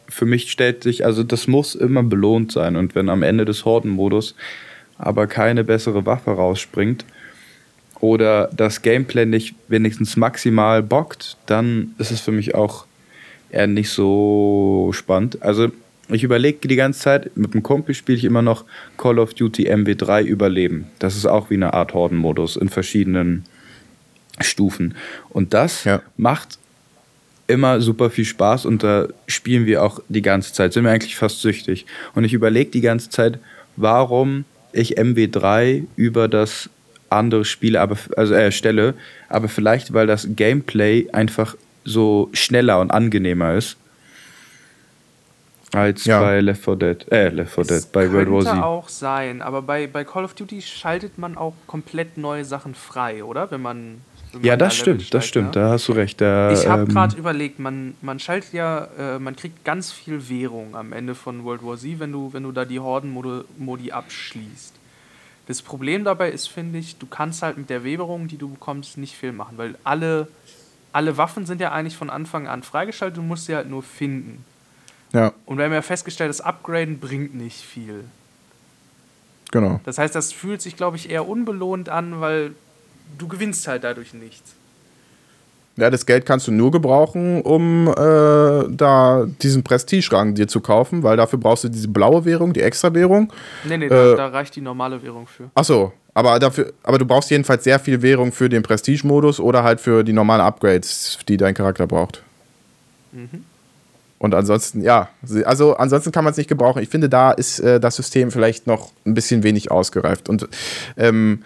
für 0.08 0.26
mich 0.26 0.50
stellt 0.50 0.84
sich, 0.84 1.06
also 1.06 1.24
das 1.24 1.48
muss 1.48 1.76
immer 1.76 2.04
belohnt 2.04 2.54
sein 2.54 2.78
und 2.78 2.96
wenn 2.96 3.10
am 3.10 3.24
Ende 3.24 3.44
des 3.44 3.66
Hordenmodus 3.66 4.36
aber 4.98 5.28
keine 5.28 5.64
bessere 5.64 6.06
Waffe 6.06 6.32
rausspringt 6.32 7.04
oder 8.04 8.50
das 8.52 8.82
Gameplay 8.82 9.26
nicht 9.26 9.56
wenigstens 9.70 10.18
maximal 10.18 10.84
bockt, 10.84 11.38
dann 11.46 11.96
ist 12.00 12.12
es 12.12 12.20
für 12.20 12.34
mich 12.34 12.54
auch 12.54 12.86
eher 13.50 13.66
nicht 13.68 13.92
so 13.92 14.92
spannend. 14.92 15.42
Also 15.42 15.72
ich 16.10 16.22
überlege 16.22 16.68
die 16.68 16.76
ganze 16.76 17.00
Zeit, 17.00 17.38
mit 17.38 17.54
dem 17.54 17.63
Kumpel 17.63 17.96
spiele 17.96 18.18
ich 18.18 18.26
immer 18.26 18.42
noch 18.42 18.66
Call 18.98 19.20
of 19.20 19.34
Duty 19.36 19.72
MW3 19.72 20.22
Überleben. 20.24 20.88
Das 21.00 21.16
ist 21.16 21.26
auch 21.26 21.50
wie 21.50 21.54
eine 21.54 21.74
Art 21.74 21.94
Hordenmodus 21.94 22.58
in 22.58 22.68
verschiedenen 22.68 23.46
Stufen. 24.42 24.96
Und 25.30 25.54
das 25.54 25.86
Ja. 25.86 26.02
macht 26.18 26.60
immer 27.48 27.80
super 27.80 28.10
viel 28.10 28.26
Spaß 28.26 28.66
und 28.66 28.84
da 28.84 29.08
spielen 29.28 29.66
wir 29.66 29.82
auch 29.82 30.02
die 30.10 30.22
ganze 30.22 30.52
Zeit. 30.52 30.74
Sind 30.74 30.84
wir 30.84 30.92
eigentlich 30.92 31.16
fast 31.16 31.39
süchtig. 31.39 31.86
Und 32.16 32.26
ich 32.26 32.34
überlege 32.34 32.70
die 32.70 32.82
ganze 32.82 33.10
Zeit, 33.10 33.39
warum 33.78 34.44
ich 34.74 34.98
MW3 34.98 35.86
über 35.96 36.28
das 36.28 36.70
andere 37.13 37.45
Spiele, 37.45 37.80
aber 37.82 37.97
also 38.17 38.34
äh, 38.34 38.52
stelle, 38.52 38.93
aber 39.30 39.47
vielleicht 39.49 39.93
weil 39.93 40.08
das 40.08 40.28
Gameplay 40.36 41.10
einfach 41.12 41.56
so 41.86 42.30
schneller 42.34 42.80
und 42.80 42.91
angenehmer 42.91 43.54
ist 43.56 43.78
als 45.73 46.06
Ja. 46.06 46.19
bei 46.21 46.39
Left 46.39 46.63
4 46.63 46.76
Dead, 46.76 47.12
äh 47.12 47.30
Left 47.30 47.56
4 47.56 47.63
Dead, 47.63 47.91
bei 47.91 48.12
World 48.12 48.30
War 48.30 48.43
könnte 48.43 48.56
Z. 48.58 48.63
auch 48.63 48.89
sein, 48.89 49.41
aber 49.41 49.62
bei, 49.62 49.88
bei 49.88 50.04
Call 50.04 50.23
of 50.23 50.34
Duty 50.36 50.62
schaltet 50.62 51.17
man 51.17 51.36
auch 51.38 51.54
komplett 51.67 52.17
neue 52.17 52.45
Sachen 52.45 52.76
frei, 52.76 53.23
oder? 53.23 53.49
Wenn 53.52 53.62
man. 53.62 54.02
Wenn 54.32 54.43
Ja, 54.43 54.56
das 54.56 54.76
stimmt, 54.76 55.02
das 55.02 55.08
steigt, 55.08 55.26
stimmt, 55.28 55.56
ne? 55.56 55.62
da 55.62 55.69
hast 55.71 55.88
du 55.88 55.93
recht. 55.93 56.19
Da, 56.21 56.52
Ich 56.52 56.67
habe 56.67 56.83
ähm, 56.83 56.88
gerade 56.90 57.15
überlegt, 57.17 57.60
man, 57.60 57.96
man 58.02 58.19
schaltet 58.19 58.54
ja, 58.54 58.88
äh, 58.98 59.19
man 59.19 59.35
kriegt 59.35 59.63
ganz 59.65 59.92
viel 59.92 60.27
Währung 60.29 60.75
am 60.75 60.92
Ende 60.94 61.13
von 61.15 61.44
World 61.44 61.63
War 61.63 61.77
Z, 61.77 62.00
wenn 62.00 62.12
du, 62.12 62.33
wenn 62.33 62.44
du 62.44 62.52
da 62.52 62.65
die 62.65 62.79
Horden-Modi 62.79 63.92
abschließt. 63.92 64.73
Das 65.48 65.62
Problem 65.62 66.04
dabei 66.06 66.31
ist, 66.31 66.48
finde 66.48 66.79
ich, 66.79 66.98
du 66.98 67.06
kannst 67.06 67.41
halt 67.41 67.58
mit 67.58 67.69
der 67.69 67.83
Währung, 67.83 68.27
die 68.27 68.37
du 68.37 68.50
bekommst, 68.50 68.98
nicht 68.98 69.15
viel 69.15 69.33
machen, 69.33 69.58
weil 69.58 69.75
alle, 69.83 70.27
alle 70.94 71.17
Waffen 71.17 71.46
sind 71.46 71.60
ja 71.60 71.71
eigentlich 71.71 71.98
von 71.98 72.10
Anfang 72.10 72.48
an 72.48 72.63
freigeschaltet, 72.63 73.17
du 73.17 73.21
musst 73.21 73.46
sie 73.46 73.56
halt 73.56 73.69
nur 73.69 73.83
finden. 73.83 74.46
Ja, 75.12 75.33
Und 75.46 75.58
wir 75.58 75.65
haben 75.65 75.73
ja 75.73 75.81
festgestellt, 75.81 76.29
das 76.29 76.41
Upgraden 76.41 77.00
bringt 77.00 77.35
nicht 77.35 77.62
viel. 77.62 78.06
genau. 79.52 79.79
Das 79.83 79.98
heißt, 79.98 80.15
das 80.15 80.31
fühlt 80.31 80.62
sich, 80.62 80.75
glaube 80.75 80.98
ich, 80.98 81.10
eher 81.10 81.27
unbelohnt 81.27 81.89
an, 81.89 82.19
weil 82.21 82.56
du 83.17 83.27
gewinnst 83.27 83.67
halt 83.67 83.83
dadurch 83.83 84.13
nichts. 84.13 84.56
Ja, 85.76 85.90
das 85.90 86.06
Geld 86.06 86.26
kannst 86.26 86.48
du 86.48 86.52
nur 86.52 86.71
gebrauchen, 86.71 87.42
um 87.42 87.88
äh, 87.88 87.94
da 87.96 89.26
diesen 89.42 89.63
Prestige-Rang 89.63 90.36
dir 90.36 90.48
zu 90.48 90.62
kaufen, 90.62 91.02
weil 91.02 91.17
dafür 91.17 91.40
brauchst 91.40 91.63
du 91.63 91.69
diese 91.69 91.88
blaue 91.88 92.26
Währung, 92.26 92.54
die 92.54 92.62
Extra-Währung. 92.62 93.34
Nee, 93.63 93.78
nee, 93.78 93.90
da, 93.90 94.13
Äh, 94.13 94.15
da 94.15 94.28
reicht 94.28 94.56
die 94.56 94.62
normale 94.62 95.02
Währung 95.02 95.26
für. 95.26 95.50
Achso, 95.56 95.92
aber 96.13 96.38
dafür, 96.38 96.74
aber 96.84 97.00
du 97.00 97.06
brauchst 97.06 97.32
jedenfalls 97.32 97.63
sehr 97.63 97.80
viel 97.80 98.04
Währung 98.04 98.32
für 98.32 98.50
den 98.50 98.62
Prestige-Modus 98.62 99.40
oder 99.40 99.63
halt 99.63 99.82
für 99.82 100.04
die 100.04 100.13
normalen 100.13 100.42
Upgrades, 100.42 101.17
die 101.28 101.38
dein 101.38 101.56
Charakter 101.56 101.88
braucht. 101.88 102.21
Und 104.19 104.34
ansonsten, 104.34 104.82
ja, 104.82 105.10
also 105.46 105.76
ansonsten 105.76 106.12
kann 106.12 106.24
man 106.24 106.32
es 106.32 106.38
nicht 106.38 106.48
gebrauchen. 106.48 106.82
Ich 106.82 106.90
finde, 106.90 107.10
da 107.10 107.32
ist 107.32 107.60
äh, 107.60 107.80
das 107.80 107.96
System 107.96 108.32
vielleicht 108.32 108.67
noch 108.67 108.92
ein 109.06 109.13
bisschen 109.15 109.44
wenig 109.44 109.69
ausgereift. 109.71 110.30
Und 110.30 110.48
ähm, 110.98 111.44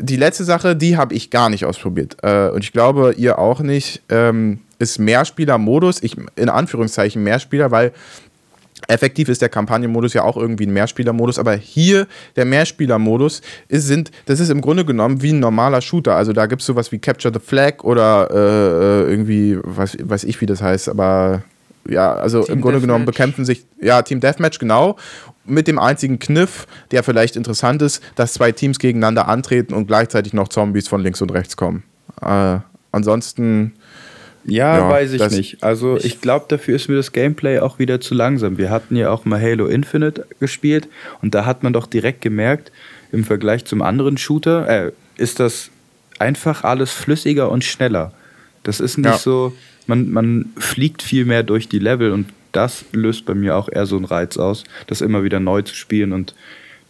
die 0.00 0.16
letzte 0.16 0.44
Sache, 0.44 0.76
die 0.76 0.96
habe 0.96 1.14
ich 1.14 1.30
gar 1.30 1.48
nicht 1.50 1.64
ausprobiert. 1.64 2.16
Äh, 2.22 2.48
und 2.48 2.64
ich 2.64 2.72
glaube, 2.72 3.14
ihr 3.16 3.38
auch 3.38 3.60
nicht, 3.60 4.02
ähm, 4.08 4.60
ist 4.78 4.98
Mehrspieler-Modus. 4.98 6.02
Ich, 6.02 6.16
in 6.36 6.48
Anführungszeichen 6.48 7.22
Mehrspieler, 7.22 7.70
weil 7.70 7.92
effektiv 8.88 9.28
ist 9.28 9.42
der 9.42 9.48
Kampagnenmodus 9.48 10.14
ja 10.14 10.22
auch 10.22 10.36
irgendwie 10.36 10.66
ein 10.66 10.72
Mehrspieler-Modus, 10.72 11.38
aber 11.38 11.54
hier 11.54 12.06
der 12.36 12.44
Mehrspieler-Modus 12.44 13.42
ist, 13.68 13.86
sind, 13.86 14.10
das 14.26 14.40
ist 14.40 14.50
im 14.50 14.60
Grunde 14.60 14.84
genommen 14.84 15.22
wie 15.22 15.32
ein 15.32 15.40
normaler 15.40 15.80
Shooter. 15.80 16.16
Also 16.16 16.32
da 16.32 16.46
gibt 16.46 16.62
es 16.62 16.66
sowas 16.66 16.90
wie 16.92 16.98
Capture 16.98 17.32
the 17.32 17.40
Flag 17.44 17.84
oder 17.84 18.28
äh, 18.30 19.10
irgendwie, 19.10 19.58
weiß, 19.62 19.98
weiß 20.02 20.24
ich, 20.24 20.40
wie 20.40 20.46
das 20.46 20.62
heißt, 20.62 20.88
aber 20.88 21.42
ja, 21.88 22.14
also 22.14 22.42
Team 22.42 22.56
im 22.56 22.60
Grunde 22.60 22.80
genommen 22.80 23.04
Deathmatch. 23.04 23.16
bekämpfen 23.16 23.44
sich, 23.44 23.66
ja, 23.80 24.02
Team 24.02 24.20
Deathmatch, 24.20 24.58
genau, 24.58 24.96
mit 25.50 25.66
dem 25.68 25.78
einzigen 25.78 26.18
Kniff, 26.18 26.66
der 26.90 27.02
vielleicht 27.02 27.36
interessant 27.36 27.82
ist, 27.82 28.02
dass 28.14 28.32
zwei 28.34 28.52
Teams 28.52 28.78
gegeneinander 28.78 29.28
antreten 29.28 29.74
und 29.74 29.86
gleichzeitig 29.86 30.32
noch 30.32 30.48
Zombies 30.48 30.88
von 30.88 31.02
links 31.02 31.20
und 31.22 31.30
rechts 31.32 31.56
kommen. 31.56 31.82
Äh, 32.22 32.58
ansonsten, 32.92 33.72
Ja, 34.44 34.78
Ja, 34.78 34.88
weiß 34.88 35.12
ich 35.12 35.30
nicht. 35.30 35.62
Also 35.62 35.98
ich 35.98 36.20
glaube, 36.22 36.46
dafür 36.48 36.74
ist 36.76 36.88
mir 36.88 36.96
das 36.96 37.12
Gameplay 37.12 37.58
auch 37.58 37.78
wieder 37.78 38.00
zu 38.00 38.14
langsam. 38.14 38.56
Wir 38.56 38.70
hatten 38.70 38.96
ja 38.96 39.10
auch 39.10 39.26
mal 39.26 39.40
Halo 39.40 39.66
Infinite 39.66 40.26
gespielt 40.40 40.88
und 41.20 41.34
da 41.34 41.44
hat 41.44 41.62
man 41.62 41.74
doch 41.74 41.86
direkt 41.86 42.22
gemerkt, 42.22 42.72
im 43.12 43.24
Vergleich 43.24 43.64
zum 43.66 43.82
anderen 43.82 44.16
Shooter, 44.16 44.66
äh, 44.86 44.92
ist 45.18 45.40
das 45.40 45.68
einfach 46.18 46.64
alles 46.64 46.90
flüssiger 46.90 47.50
und 47.50 47.64
schneller. 47.64 48.12
Das 48.62 48.80
ist 48.80 48.96
nicht 48.98 49.06
Ja. 49.08 49.18
so, 49.18 49.52
man, 49.86 50.10
man 50.10 50.46
fliegt 50.56 51.02
viel 51.02 51.24
mehr 51.26 51.42
durch 51.42 51.68
die 51.68 51.78
Level 51.78 52.12
und 52.12 52.26
das 52.52 52.84
löst 52.92 53.26
bei 53.26 53.34
mir 53.34 53.56
auch 53.56 53.68
eher 53.68 53.86
so 53.86 53.96
einen 53.96 54.04
Reiz 54.04 54.36
aus, 54.36 54.64
das 54.86 55.00
immer 55.00 55.22
wieder 55.22 55.40
neu 55.40 55.62
zu 55.62 55.74
spielen 55.74 56.12
und 56.12 56.34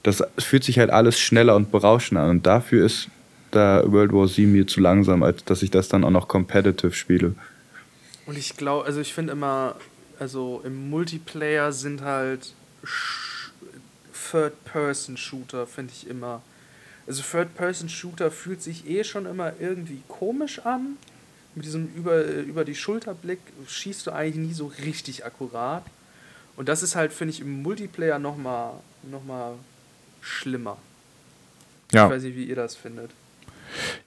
das 0.03 0.23
fühlt 0.39 0.65
sich 0.65 0.79
halt 0.79 0.91
alles 0.91 1.21
schneller 1.21 1.57
und 1.57 1.71
berauschender 1.71 2.23
an 2.23 2.31
und 2.31 2.47
dafür 2.47 2.87
ist 2.87 3.09
da 3.51 3.83
World 3.87 4.13
War 4.13 4.29
Z 4.29 4.47
mir 4.47 4.67
zu 4.67 4.81
langsam, 4.81 5.23
als 5.23 5.45
dass 5.45 5.63
ich 5.63 5.71
das 5.71 5.89
dann 5.89 6.05
auch 6.05 6.11
noch 6.11 6.29
competitive 6.29 6.93
spiele. 6.93 7.35
Und 8.27 8.39
ich 8.39 8.57
glaube, 8.57 8.87
also 8.87 9.01
ich 9.01 9.13
finde 9.13 9.33
immer, 9.33 9.75
also 10.19 10.63
im 10.65 10.89
Multiplayer 10.89 11.73
sind 11.73 12.03
halt 12.03 12.55
Third-Person-Shooter, 14.31 15.67
finde 15.67 15.93
ich 15.97 16.09
immer. 16.09 16.43
Also 17.07 17.23
Third-Person-Shooter 17.23 18.31
fühlt 18.31 18.63
sich 18.63 18.89
eh 18.89 19.03
schon 19.03 19.27
immer 19.27 19.55
irgendwie 19.59 20.03
komisch 20.07 20.61
an. 20.65 20.97
Mit 21.55 21.65
diesem 21.65 21.89
über, 21.97 22.25
über 22.25 22.65
die 22.65 22.75
Schulterblick 22.75 23.41
schießt 23.67 24.07
du 24.07 24.13
eigentlich 24.13 24.49
nie 24.49 24.55
so 24.55 24.71
richtig 24.85 25.25
akkurat. 25.25 25.83
Und 26.57 26.69
das 26.69 26.83
ist 26.83 26.95
halt, 26.95 27.13
finde 27.13 27.33
ich, 27.35 27.41
im 27.41 27.63
Multiplayer 27.63 28.19
nochmal 28.19 28.73
noch 29.11 29.25
mal 29.25 29.55
schlimmer. 30.21 30.77
ja. 31.93 32.07
Ich 32.07 32.13
weiß 32.13 32.23
nicht, 32.23 32.37
wie 32.37 32.45
ihr 32.45 32.57
das 32.57 32.77
findet. 32.77 33.11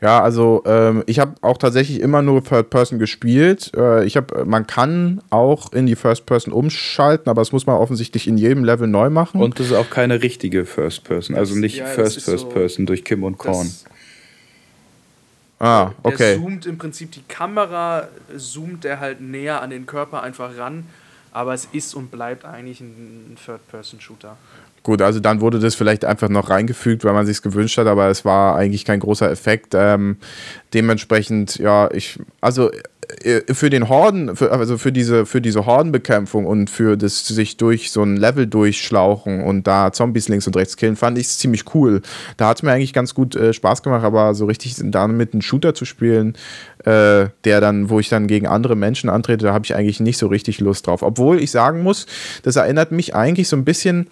Ja, 0.01 0.21
also 0.21 0.61
ähm, 0.65 1.03
ich 1.05 1.19
habe 1.19 1.35
auch 1.41 1.57
tatsächlich 1.57 2.01
immer 2.01 2.21
nur 2.21 2.43
Third 2.43 2.69
Person 2.69 2.99
gespielt. 2.99 3.71
Äh, 3.75 4.03
ich 4.05 4.17
habe, 4.17 4.43
man 4.45 4.67
kann 4.67 5.21
auch 5.29 5.71
in 5.71 5.85
die 5.85 5.95
First 5.95 6.25
Person 6.25 6.53
umschalten, 6.53 7.29
aber 7.29 7.41
das 7.41 7.53
muss 7.53 7.65
man 7.65 7.77
offensichtlich 7.77 8.27
in 8.27 8.37
jedem 8.37 8.65
Level 8.65 8.87
neu 8.87 9.09
machen. 9.09 9.41
Und 9.41 9.59
das 9.59 9.67
ist 9.67 9.73
auch 9.73 9.89
keine 9.89 10.21
richtige 10.21 10.65
First 10.65 11.05
Person, 11.05 11.37
also 11.37 11.55
nicht 11.55 11.77
ja, 11.77 11.85
First 11.85 12.21
First 12.21 12.41
so- 12.43 12.49
Person 12.49 12.85
durch 12.85 13.05
Kim 13.05 13.23
und 13.23 13.37
Korn. 13.37 13.67
Das, 13.67 13.85
ah, 15.64 15.91
Der 16.03 16.14
okay. 16.14 16.36
zoomt 16.36 16.66
im 16.66 16.78
Prinzip 16.78 17.11
die 17.11 17.24
Kamera, 17.28 18.07
zoomt 18.38 18.84
der 18.84 18.99
halt 18.99 19.22
näher 19.22 19.61
an 19.61 19.70
den 19.70 19.86
Körper 19.86 20.22
einfach 20.22 20.57
ran, 20.57 20.86
aber 21.32 21.53
es 21.53 21.68
ist 21.72 21.95
und 21.95 22.11
bleibt 22.11 22.45
eigentlich 22.45 22.82
ein 22.82 23.38
Third-Person-Shooter. 23.43 24.38
Gut, 24.84 25.01
also 25.01 25.22
dann 25.22 25.39
wurde 25.39 25.59
das 25.59 25.76
vielleicht 25.76 26.03
einfach 26.03 26.28
noch 26.28 26.49
reingefügt, 26.49 27.05
weil 27.05 27.14
man 27.14 27.26
sich 27.26 27.41
gewünscht 27.41 27.78
hat, 27.78 27.88
aber 27.88 28.09
es 28.09 28.26
war 28.26 28.57
eigentlich 28.57 28.84
kein 28.84 28.99
großer 28.99 29.32
Effekt. 29.32 29.74
Ähm, 29.74 30.18
dementsprechend, 30.74 31.57
ja, 31.57 31.89
ich, 31.91 32.20
also 32.41 32.70
für 33.51 33.70
den 33.70 33.89
Horden, 33.89 34.36
für, 34.36 34.51
also 34.51 34.78
für 34.78 34.91
diese, 34.91 35.26
für 35.26 35.41
diese 35.41 35.66
Hordenbekämpfung 35.66 36.45
und 36.45 36.70
für 36.70 36.97
das 36.97 37.26
sich 37.28 37.57
durch 37.57 37.91
so 37.91 38.03
ein 38.03 38.18
Level 38.18 38.47
durchschlauchen 38.47 39.43
und 39.43 39.68
da 39.68 39.91
Zombies 39.91 40.30
links 40.30 40.47
und 40.47 40.55
rechts 40.55 40.78
killen, 40.78 40.95
fand 40.95 41.18
ich 41.18 41.28
es 41.28 41.38
ziemlich 41.38 41.74
cool. 41.74 42.01
Da 42.38 42.49
hat 42.49 42.57
es 42.57 42.64
mir 42.64 42.72
eigentlich 42.72 42.93
ganz 42.93 43.14
gut 43.14 43.36
äh, 43.36 43.53
Spaß 43.53 43.84
gemacht, 43.84 44.03
aber 44.03 44.34
so 44.34 44.45
richtig 44.45 44.76
damit 44.78 45.34
einen 45.34 45.41
Shooter 45.41 45.74
zu 45.74 45.86
spielen, 45.86 46.36
äh, 46.86 47.28
der 47.43 47.61
dann, 47.61 47.89
wo 47.89 47.99
ich 47.99 48.09
dann 48.09 48.28
gegen 48.28 48.47
andere 48.47 48.76
Menschen 48.76 49.09
antrete, 49.09 49.45
da 49.45 49.53
habe 49.53 49.66
ich 49.66 49.76
eigentlich 49.76 49.99
nicht 49.99 50.18
so 50.18 50.28
richtig 50.28 50.59
Lust 50.59 50.88
drauf. 50.88 51.01
Obwohl 51.01 51.39
ich 51.39 51.51
sagen 51.51 51.84
muss, 51.84 52.05
das 52.43 52.55
erinnert 52.55 52.91
mich 52.91 53.16
eigentlich 53.16 53.47
so 53.47 53.55
ein 53.55 53.66
bisschen 53.66 54.07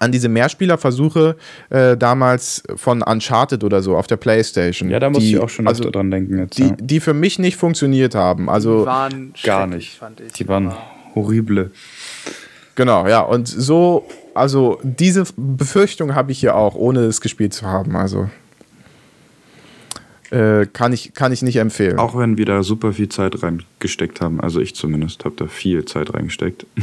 an 0.00 0.12
diese 0.12 0.28
Mehrspielerversuche 0.28 1.36
äh, 1.70 1.96
damals 1.96 2.62
von 2.76 3.02
Uncharted 3.02 3.64
oder 3.64 3.82
so 3.82 3.96
auf 3.96 4.06
der 4.06 4.16
Playstation. 4.16 4.90
Ja, 4.90 5.00
da 5.00 5.10
muss 5.10 5.20
die, 5.20 5.34
ich 5.34 5.38
auch 5.38 5.48
schon 5.48 5.66
also, 5.66 5.90
dran 5.90 6.10
denken 6.10 6.38
jetzt. 6.38 6.58
die, 6.58 6.68
ja. 6.68 6.76
die 6.78 7.00
für 7.00 7.14
mich 7.14 7.38
nicht 7.38 7.56
funktioniert 7.56 8.14
haben. 8.14 8.48
Also 8.48 8.80
die 8.80 8.86
waren 8.86 9.34
gar 9.42 9.66
nicht. 9.66 9.98
fand 9.98 10.20
ich. 10.20 10.32
Die 10.34 10.46
waren 10.46 10.68
Aber 10.68 10.78
horrible. 11.14 11.70
genau, 12.74 13.06
ja. 13.06 13.20
Und 13.20 13.48
so, 13.48 14.06
also 14.34 14.78
diese 14.82 15.24
Befürchtung 15.36 16.14
habe 16.14 16.32
ich 16.32 16.40
hier 16.40 16.54
auch, 16.54 16.74
ohne 16.74 17.00
es 17.00 17.20
gespielt 17.20 17.54
zu 17.54 17.66
haben. 17.66 17.96
Also 17.96 18.28
äh, 20.30 20.66
kann, 20.66 20.92
ich, 20.92 21.14
kann 21.14 21.32
ich 21.32 21.42
nicht 21.42 21.56
empfehlen. 21.56 21.98
Auch 21.98 22.16
wenn 22.16 22.36
wir 22.36 22.44
da 22.44 22.62
super 22.62 22.92
viel 22.92 23.08
Zeit 23.08 23.42
reingesteckt 23.42 24.20
haben, 24.20 24.40
also 24.40 24.60
ich 24.60 24.74
zumindest 24.74 25.24
habe 25.24 25.34
da 25.36 25.46
viel 25.46 25.84
Zeit 25.84 26.12
reingesteckt. 26.14 26.66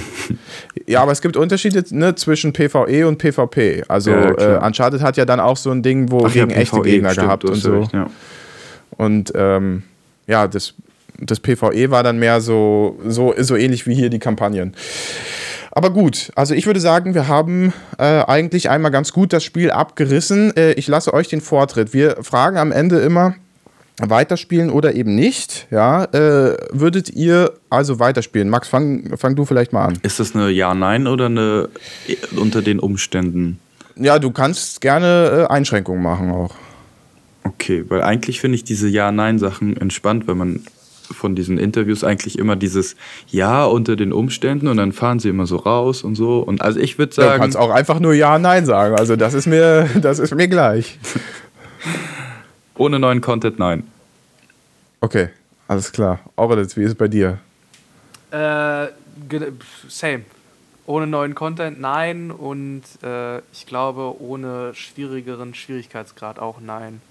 Ja, 0.88 1.02
aber 1.02 1.12
es 1.12 1.22
gibt 1.22 1.36
Unterschiede 1.36 1.84
ne, 1.90 2.14
zwischen 2.14 2.54
PvE 2.54 3.08
und 3.08 3.18
PvP. 3.18 3.86
Also 3.88 4.12
Ja, 4.12 4.40
ja, 4.40 4.58
äh. 4.58 4.66
Uncharted 4.66 5.02
hat 5.02 5.18
ja 5.18 5.26
dann 5.26 5.40
auch 5.40 5.58
so 5.58 5.72
ein 5.72 5.82
Ding, 5.82 6.12
wo 6.12 6.26
Ach 6.26 6.36
ja, 6.36 6.46
gegen 6.46 6.60
echte 6.60 6.76
PvE, 6.76 6.84
Gegner 6.84 7.10
stimmt, 7.10 7.26
gehabt 7.26 7.46
und 7.46 7.56
ja 7.56 7.62
so. 7.62 7.80
recht, 7.80 7.94
ja. 7.94 8.10
Und 8.92 9.34
ähm, 9.36 9.82
ja, 10.28 10.48
das, 10.48 10.76
das 11.20 11.40
PvE 11.40 11.90
war 11.90 12.04
dann 12.04 12.20
mehr 12.20 12.40
so, 12.40 13.00
so, 13.08 13.34
so 13.38 13.56
ähnlich 13.56 13.88
wie 13.88 13.96
hier 13.96 14.10
die 14.10 14.20
Kampagnen. 14.20 14.76
Aber 15.78 15.90
gut, 15.90 16.32
also 16.36 16.54
ich 16.54 16.66
würde 16.68 16.80
sagen, 16.80 17.14
wir 17.16 17.28
haben 17.28 17.74
äh, 17.98 18.22
eigentlich 18.22 18.70
einmal 18.70 18.92
ganz 18.92 19.12
gut 19.12 19.34
das 19.34 19.44
Spiel 19.44 19.72
abgerissen. 19.72 20.56
Äh, 20.56 20.72
ich 20.74 20.88
lasse 20.88 21.14
euch 21.14 21.28
den 21.28 21.42
Vortritt. 21.42 21.94
Wir 21.94 22.24
fragen 22.24 22.58
am 22.58 22.72
Ende 22.72 23.00
immer, 23.00 23.36
weiterspielen 24.00 24.70
oder 24.70 24.96
eben 24.96 25.16
nicht. 25.16 25.68
Ja, 25.72 26.06
äh, 26.06 26.56
würdet 26.72 27.10
ihr 27.10 27.52
also 27.70 28.00
weiterspielen? 28.00 28.50
Max, 28.50 28.70
fang, 28.70 29.18
fang 29.18 29.36
du 29.36 29.44
vielleicht 29.44 29.74
mal 29.74 29.84
an. 29.84 30.00
Ist 30.02 30.22
das 30.22 30.34
eine 30.34 30.50
Ja-Nein 30.50 31.08
oder 31.08 31.26
eine 31.26 31.68
äh, 32.08 32.16
unter 32.38 32.62
den 32.62 32.80
Umständen? 32.80 33.60
Ja, 33.98 34.18
du 34.18 34.32
kannst 34.32 34.80
gerne 34.80 35.48
äh, 35.50 35.54
Einschränkungen 35.54 36.02
machen 36.02 36.32
auch. 36.32 36.56
Okay, 37.44 37.84
weil 37.90 38.02
eigentlich 38.02 38.40
finde 38.40 38.56
ich 38.56 38.64
diese 38.64 38.88
Ja-Nein-Sachen 38.88 39.76
entspannt, 39.76 40.26
weil 40.26 40.36
man 40.36 40.62
von 41.06 41.36
diesen 41.36 41.58
Interviews 41.58 42.04
eigentlich 42.04 42.38
immer 42.40 42.56
dieses 42.56 42.96
Ja 43.28 43.66
unter 43.66 43.96
den 43.96 44.14
Umständen 44.14 44.68
und 44.68 44.78
dann 44.78 44.92
fahren 44.92 45.20
sie 45.20 45.30
immer 45.30 45.48
so 45.48 45.58
raus 45.58 46.04
und 46.04 46.16
so. 46.16 46.40
Und 46.40 46.62
also 46.62 46.80
ich 46.80 46.98
würde 46.98 47.16
Ja, 47.16 47.24
du 47.24 47.30
sagen, 47.30 47.42
kannst 47.42 47.58
auch 47.58 47.70
einfach 47.70 48.00
nur 48.00 48.14
Ja, 48.14 48.40
Nein 48.40 48.66
sagen. 48.66 48.96
Also 48.96 49.16
das 49.16 49.34
ist 49.34 49.48
mir, 49.48 49.90
das 50.02 50.20
ist 50.20 50.34
mir 50.34 50.48
gleich. 50.48 51.00
ohne 52.78 53.00
neuen 53.00 53.22
Content 53.22 53.60
nein. 53.60 53.84
Okay, 55.02 55.30
alles 55.68 55.92
klar. 55.92 56.20
Aureditz, 56.36 56.76
wie 56.78 56.84
ist 56.84 56.92
es 56.92 56.96
bei 56.96 57.08
dir? 57.08 57.40
Äh, 58.32 58.88
same. 59.88 60.24
Ohne 60.88 61.08
neuen 61.08 61.34
Content 61.34 61.80
nein 61.80 62.30
und 62.32 62.84
äh, 63.02 63.40
ich 63.52 63.66
glaube 63.66 64.22
ohne 64.22 64.74
schwierigeren 64.76 65.56
Schwierigkeitsgrad 65.56 66.38
auch 66.38 66.60
nein. 66.60 67.02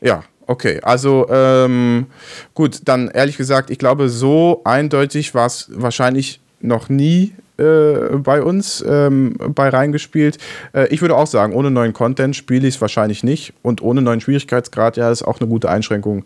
Ja, 0.00 0.24
okay. 0.46 0.80
Also 0.82 1.26
ähm, 1.30 2.06
gut, 2.54 2.80
dann 2.84 3.08
ehrlich 3.08 3.36
gesagt, 3.36 3.70
ich 3.70 3.78
glaube, 3.78 4.08
so 4.08 4.60
eindeutig 4.64 5.34
war 5.34 5.46
es 5.46 5.70
wahrscheinlich 5.72 6.40
noch 6.60 6.88
nie 6.88 7.34
äh, 7.58 8.16
bei 8.16 8.42
uns 8.42 8.84
ähm, 8.86 9.36
bei 9.54 9.68
reingespielt. 9.68 10.38
Äh, 10.72 10.88
ich 10.88 11.00
würde 11.00 11.16
auch 11.16 11.26
sagen, 11.26 11.52
ohne 11.52 11.70
neuen 11.70 11.92
Content 11.92 12.36
spiele 12.36 12.66
ich 12.66 12.76
es 12.76 12.80
wahrscheinlich 12.80 13.24
nicht. 13.24 13.52
Und 13.62 13.82
ohne 13.82 14.02
neuen 14.02 14.20
Schwierigkeitsgrad, 14.20 14.96
ja, 14.96 15.10
ist 15.10 15.22
auch 15.22 15.40
eine 15.40 15.48
gute 15.48 15.68
Einschränkung. 15.68 16.24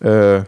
Äh, 0.00 0.42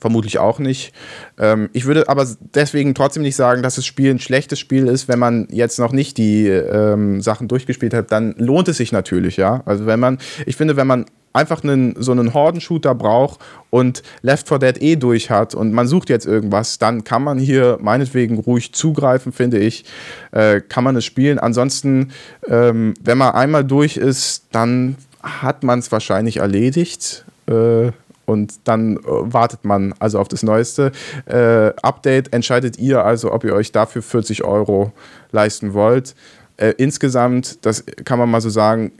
Vermutlich 0.00 0.38
auch 0.38 0.58
nicht. 0.58 0.92
Ähm, 1.38 1.70
ich 1.72 1.86
würde 1.86 2.08
aber 2.08 2.26
deswegen 2.54 2.94
trotzdem 2.94 3.22
nicht 3.22 3.36
sagen, 3.36 3.62
dass 3.62 3.76
das 3.76 3.86
Spiel 3.86 4.10
ein 4.10 4.20
schlechtes 4.20 4.58
Spiel 4.58 4.86
ist, 4.86 5.08
wenn 5.08 5.18
man 5.18 5.48
jetzt 5.50 5.78
noch 5.78 5.92
nicht 5.92 6.18
die 6.18 6.46
ähm, 6.46 7.20
Sachen 7.20 7.48
durchgespielt 7.48 7.94
hat, 7.94 8.12
dann 8.12 8.34
lohnt 8.38 8.68
es 8.68 8.76
sich 8.76 8.92
natürlich, 8.92 9.36
ja. 9.36 9.62
Also 9.64 9.86
wenn 9.86 9.98
man, 9.98 10.18
ich 10.46 10.56
finde, 10.56 10.76
wenn 10.76 10.86
man 10.86 11.06
einfach 11.32 11.62
einen, 11.62 11.94
so 12.00 12.12
einen 12.12 12.34
Horden-Shooter 12.34 12.94
braucht 12.94 13.40
und 13.70 14.02
Left 14.22 14.48
4 14.48 14.58
Dead 14.58 14.82
eh 14.82 14.96
durch 14.96 15.30
hat 15.30 15.54
und 15.54 15.72
man 15.72 15.86
sucht 15.86 16.08
jetzt 16.08 16.26
irgendwas, 16.26 16.78
dann 16.78 17.04
kann 17.04 17.22
man 17.22 17.38
hier 17.38 17.78
meinetwegen 17.80 18.38
ruhig 18.38 18.72
zugreifen, 18.72 19.32
finde 19.32 19.58
ich. 19.58 19.84
Äh, 20.32 20.60
kann 20.60 20.84
man 20.84 20.96
es 20.96 21.04
spielen. 21.04 21.38
Ansonsten, 21.38 22.12
ähm, 22.46 22.94
wenn 23.02 23.18
man 23.18 23.34
einmal 23.34 23.64
durch 23.64 23.96
ist, 23.96 24.46
dann 24.52 24.96
hat 25.22 25.62
man 25.62 25.78
es 25.78 25.92
wahrscheinlich 25.92 26.38
erledigt. 26.38 27.24
Äh, 27.46 27.92
und 28.28 28.60
dann 28.64 28.98
äh, 28.98 29.00
wartet 29.06 29.64
man 29.64 29.94
also 29.98 30.18
auf 30.18 30.28
das 30.28 30.42
neueste 30.42 30.92
äh, 31.26 31.72
Update. 31.82 32.32
Entscheidet 32.34 32.78
ihr 32.78 33.04
also, 33.04 33.32
ob 33.32 33.42
ihr 33.44 33.54
euch 33.54 33.72
dafür 33.72 34.02
40 34.02 34.44
Euro 34.44 34.92
leisten 35.32 35.72
wollt. 35.72 36.14
Äh, 36.58 36.74
insgesamt, 36.76 37.64
das 37.64 37.84
kann 38.04 38.18
man 38.18 38.30
mal 38.30 38.42
so 38.42 38.50
sagen, 38.50 38.92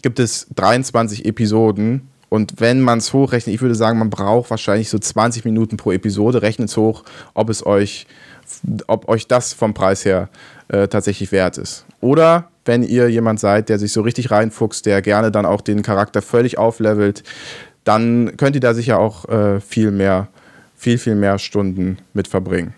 gibt 0.00 0.18
es 0.18 0.46
23 0.54 1.26
Episoden. 1.26 2.08
Und 2.28 2.54
wenn 2.60 2.80
man 2.80 2.98
es 2.98 3.12
hochrechnet, 3.12 3.54
ich 3.54 3.60
würde 3.60 3.74
sagen, 3.74 3.98
man 3.98 4.08
braucht 4.08 4.50
wahrscheinlich 4.50 4.88
so 4.88 4.98
20 4.98 5.44
Minuten 5.44 5.76
pro 5.76 5.92
Episode. 5.92 6.40
Rechnet 6.40 6.70
es 6.70 6.76
hoch, 6.78 7.04
ob 7.34 7.50
es 7.50 7.66
euch, 7.66 8.06
ob 8.86 9.08
euch 9.08 9.26
das 9.26 9.52
vom 9.52 9.74
Preis 9.74 10.04
her 10.04 10.30
äh, 10.68 10.88
tatsächlich 10.88 11.30
wert 11.30 11.58
ist. 11.58 11.84
Oder 12.00 12.48
wenn 12.64 12.82
ihr 12.82 13.08
jemand 13.10 13.40
seid, 13.40 13.68
der 13.68 13.78
sich 13.78 13.92
so 13.92 14.00
richtig 14.00 14.30
reinfuchst, 14.30 14.86
der 14.86 15.02
gerne 15.02 15.30
dann 15.30 15.44
auch 15.44 15.60
den 15.60 15.82
Charakter 15.82 16.22
völlig 16.22 16.56
auflevelt, 16.56 17.22
dann 17.84 18.36
könnt 18.36 18.54
ihr 18.54 18.60
da 18.60 18.72
sicher 18.74 18.98
auch 18.98 19.28
äh, 19.28 19.60
viel 19.60 19.90
mehr, 19.90 20.28
viel, 20.76 20.98
viel 20.98 21.16
mehr 21.16 21.38
Stunden 21.38 21.98
mit 22.14 22.28
verbringen. 22.28 22.74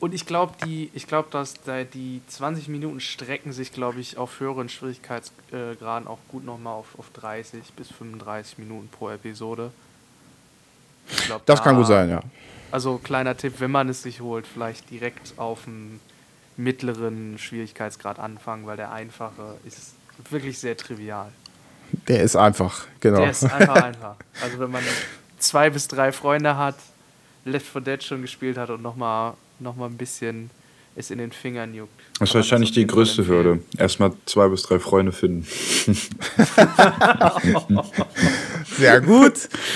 Und 0.00 0.14
ich 0.14 0.24
glaube, 0.24 0.54
die, 0.64 0.90
ich 0.94 1.06
glaube, 1.06 1.28
dass 1.30 1.54
da 1.62 1.84
die 1.84 2.22
20 2.26 2.68
Minuten 2.68 3.00
strecken 3.00 3.52
sich, 3.52 3.70
glaube 3.70 4.00
ich, 4.00 4.16
auf 4.16 4.40
höheren 4.40 4.70
Schwierigkeitsgraden 4.70 6.08
auch 6.08 6.18
gut 6.28 6.44
nochmal 6.44 6.72
auf, 6.72 6.98
auf 6.98 7.10
30 7.10 7.74
bis 7.76 7.88
35 7.92 8.58
Minuten 8.58 8.88
pro 8.88 9.10
Episode. 9.10 9.70
Glaub, 11.26 11.44
das 11.44 11.58
da, 11.58 11.64
kann 11.64 11.76
gut 11.76 11.86
sein, 11.86 12.08
ja. 12.08 12.22
Also 12.70 12.98
kleiner 12.98 13.36
Tipp, 13.36 13.54
wenn 13.58 13.70
man 13.70 13.90
es 13.90 14.02
sich 14.02 14.22
holt, 14.22 14.46
vielleicht 14.46 14.90
direkt 14.90 15.34
auf 15.36 15.66
einen 15.66 16.00
mittleren 16.56 17.36
Schwierigkeitsgrad 17.38 18.18
anfangen, 18.18 18.66
weil 18.66 18.78
der 18.78 18.92
einfache 18.92 19.56
ist 19.66 19.94
wirklich 20.30 20.58
sehr 20.58 20.76
trivial. 20.78 21.30
Der 22.08 22.22
ist 22.22 22.36
einfach, 22.36 22.86
genau. 23.00 23.18
Der 23.18 23.30
ist 23.30 23.44
einfach 23.44 23.82
einfach. 23.82 24.16
Also 24.40 24.60
wenn 24.60 24.70
man 24.70 24.82
zwei 25.38 25.68
bis 25.68 25.88
drei 25.88 26.12
Freunde 26.12 26.56
hat, 26.56 26.76
Left 27.44 27.66
4 27.66 27.80
Dead 27.80 28.02
schon 28.02 28.22
gespielt 28.22 28.56
hat 28.56 28.70
und 28.70 28.82
nochmal 28.82 29.34
noch 29.60 29.76
mal 29.76 29.86
ein 29.86 29.96
bisschen 29.96 30.50
es 30.96 31.10
in 31.10 31.18
den 31.18 31.32
Fingern 31.32 31.74
juckt. 31.74 31.92
Das 32.18 32.30
ist 32.30 32.34
wahrscheinlich 32.34 32.70
das 32.70 32.74
die 32.76 32.86
größte 32.86 33.26
Hürde. 33.26 33.60
Erstmal 33.78 34.12
zwei 34.26 34.48
bis 34.48 34.62
drei 34.62 34.78
Freunde 34.78 35.12
finden. 35.12 35.46
sehr 38.76 39.00
gut, 39.00 39.34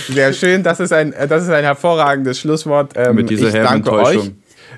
sehr 0.09 0.33
schön. 0.33 0.63
Das 0.63 0.81
ist 0.81 0.93
ein, 0.93 1.15
das 1.29 1.45
ist 1.45 1.51
ein 1.51 1.65
hervorragendes 1.65 2.39
Schlusswort. 2.41 2.93
Ähm, 2.97 3.17
mit 3.17 3.31
dieser 3.31 3.51
herben 3.53 3.77
Enttäuschung. 3.77 4.29
Euch. 4.29 4.33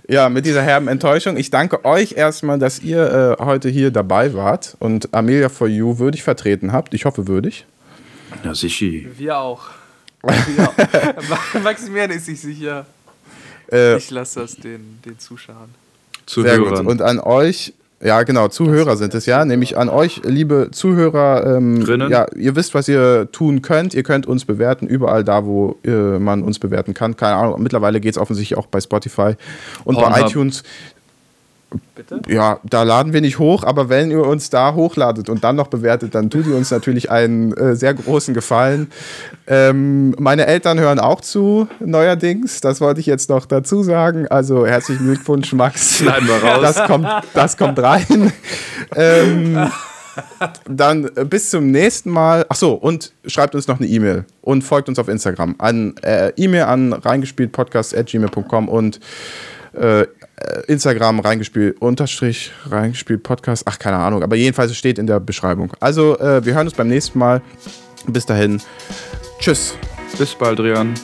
Ja, 0.09 0.29
mit 0.29 0.47
dieser 0.47 0.63
herben 0.63 0.89
Enttäuschung. 0.89 1.37
Ich 1.37 1.51
danke 1.51 1.85
euch 1.85 2.13
erstmal, 2.13 2.59
dass 2.59 2.81
ihr 2.81 3.37
äh, 3.41 3.45
heute 3.45 3.69
hier 3.69 3.91
dabei 3.91 4.35
wart 4.35 4.77
und 4.79 5.13
Amelia 5.15 5.49
for 5.49 5.67
You 5.67 5.99
würdig 5.99 6.23
vertreten 6.23 6.73
habt. 6.73 6.95
Ich 6.95 7.05
hoffe 7.07 7.27
würdig. 7.27 7.67
Ja, 8.45 8.55
sicher. 8.55 9.09
Wir 9.17 9.39
auch. 9.39 9.63
Wir 10.23 10.69
auch. 10.69 10.75
Maximilian 11.63 12.11
ist 12.11 12.27
sich 12.27 12.41
sicher. 12.41 12.87
Äh, 13.71 13.97
ich 13.97 14.11
lasse 14.11 14.41
das 14.41 14.57
den, 14.57 14.99
den 15.05 15.19
Zuschauern. 15.19 15.71
Sehr 16.27 16.59
gut. 16.59 16.81
Und 16.81 17.03
an 17.03 17.21
euch, 17.21 17.73
ja 18.03 18.23
genau, 18.25 18.49
Zuhörer 18.49 18.97
sind 18.97 19.15
es 19.15 19.27
ja, 19.27 19.45
nämlich 19.45 19.79
an 19.79 19.89
euch, 19.89 20.21
liebe 20.25 20.69
Zuhörer. 20.73 21.57
Ähm, 21.57 21.85
ja, 22.11 22.27
ihr 22.35 22.57
wisst, 22.57 22.75
was 22.75 22.89
ihr 22.89 23.31
tun 23.33 23.63
könnt. 23.63 23.95
Ihr 23.95 24.03
könnt 24.03 24.27
uns 24.27 24.45
bewerten, 24.45 24.87
überall 24.87 25.25
da, 25.25 25.45
wo 25.45 25.79
äh, 25.85 26.19
man 26.19 26.43
uns 26.43 26.59
bewerten 26.59 26.95
kann. 26.95 27.17
Keine 27.17 27.37
Ahnung, 27.37 27.63
mittlerweile 27.63 28.01
geht 28.01 28.13
es 28.13 28.19
offensichtlich 28.19 28.59
auch 28.59 28.67
bei 28.67 28.81
Spotify 28.81 29.35
und 29.85 29.95
Pornhub. 29.95 30.13
bei 30.13 30.27
iTunes. 30.27 30.63
Bitte? 31.95 32.21
Ja, 32.29 32.61
da 32.63 32.85
laden 32.85 33.13
wir 33.13 33.21
nicht 33.21 33.39
hoch, 33.39 33.65
aber 33.65 33.89
wenn 33.89 34.11
ihr 34.11 34.25
uns 34.25 34.51
da 34.51 34.75
hochladet 34.75 35.29
und 35.29 35.43
dann 35.43 35.57
noch 35.57 35.67
bewertet, 35.67 36.15
dann 36.15 36.31
tut 36.31 36.47
ihr 36.47 36.55
uns 36.55 36.71
natürlich 36.71 37.11
einen 37.11 37.53
äh, 37.55 37.75
sehr 37.75 37.95
großen 37.95 38.35
Gefallen. 38.35 38.93
Ähm, 39.47 40.15
meine 40.19 40.47
Eltern 40.47 40.79
hören 40.79 41.01
auch 41.01 41.21
zu, 41.21 41.69
neuerdings. 41.81 42.61
Das 42.61 42.81
wollte 42.81 43.01
ich 43.01 43.07
jetzt 43.07 43.31
noch 43.31 43.47
dazu 43.47 43.83
sagen. 43.83 44.29
Also 44.29 44.67
herzlichen 44.67 45.07
Glückwunsch, 45.07 45.53
Max. 45.55 45.99
Schneiden 45.99 46.29
wir 46.29 46.43
raus. 46.43 46.61
Das 46.63 46.87
kommt, 46.87 47.09
das 47.35 47.57
kommt 47.57 47.79
rein. 47.81 48.33
ähm, 48.95 49.71
dann 50.69 51.11
äh, 51.17 51.25
bis 51.25 51.51
zum 51.51 51.71
nächsten 51.71 52.11
Mal. 52.11 52.47
Achso, 52.49 52.75
und 52.75 53.13
schreibt 53.27 53.55
uns 53.55 53.67
noch 53.67 53.79
eine 53.81 53.89
E-Mail 53.89 54.25
und 54.41 54.63
folgt 54.63 54.89
uns 54.89 54.99
auf 54.99 55.09
Instagram. 55.09 55.57
An 55.59 55.95
äh, 56.03 56.33
E-Mail 56.37 56.65
an 56.65 56.93
reingespieltpodcast.gmail.com 56.93 58.69
und 58.69 59.01
äh, 59.75 60.07
Instagram 60.67 61.21
reingespielt, 61.21 61.81
Unterstrich 61.81 62.53
reingespielt 62.69 63.23
Podcast. 63.23 63.63
Ach, 63.67 63.79
keine 63.79 63.97
Ahnung, 63.97 64.23
aber 64.23 64.37
jedenfalls 64.37 64.77
steht 64.77 64.99
in 64.99 65.07
der 65.07 65.21
Beschreibung. 65.21 65.73
Also, 65.81 66.19
äh, 66.19 66.45
wir 66.45 66.55
hören 66.55 66.67
uns 66.67 66.77
beim 66.77 66.89
nächsten 66.89 67.19
Mal. 67.19 67.43
Bis 68.07 68.27
dahin. 68.27 68.61
Tschüss. 69.39 69.75
Bis 70.19 70.35
bald, 70.35 70.61
Rian. 70.61 70.95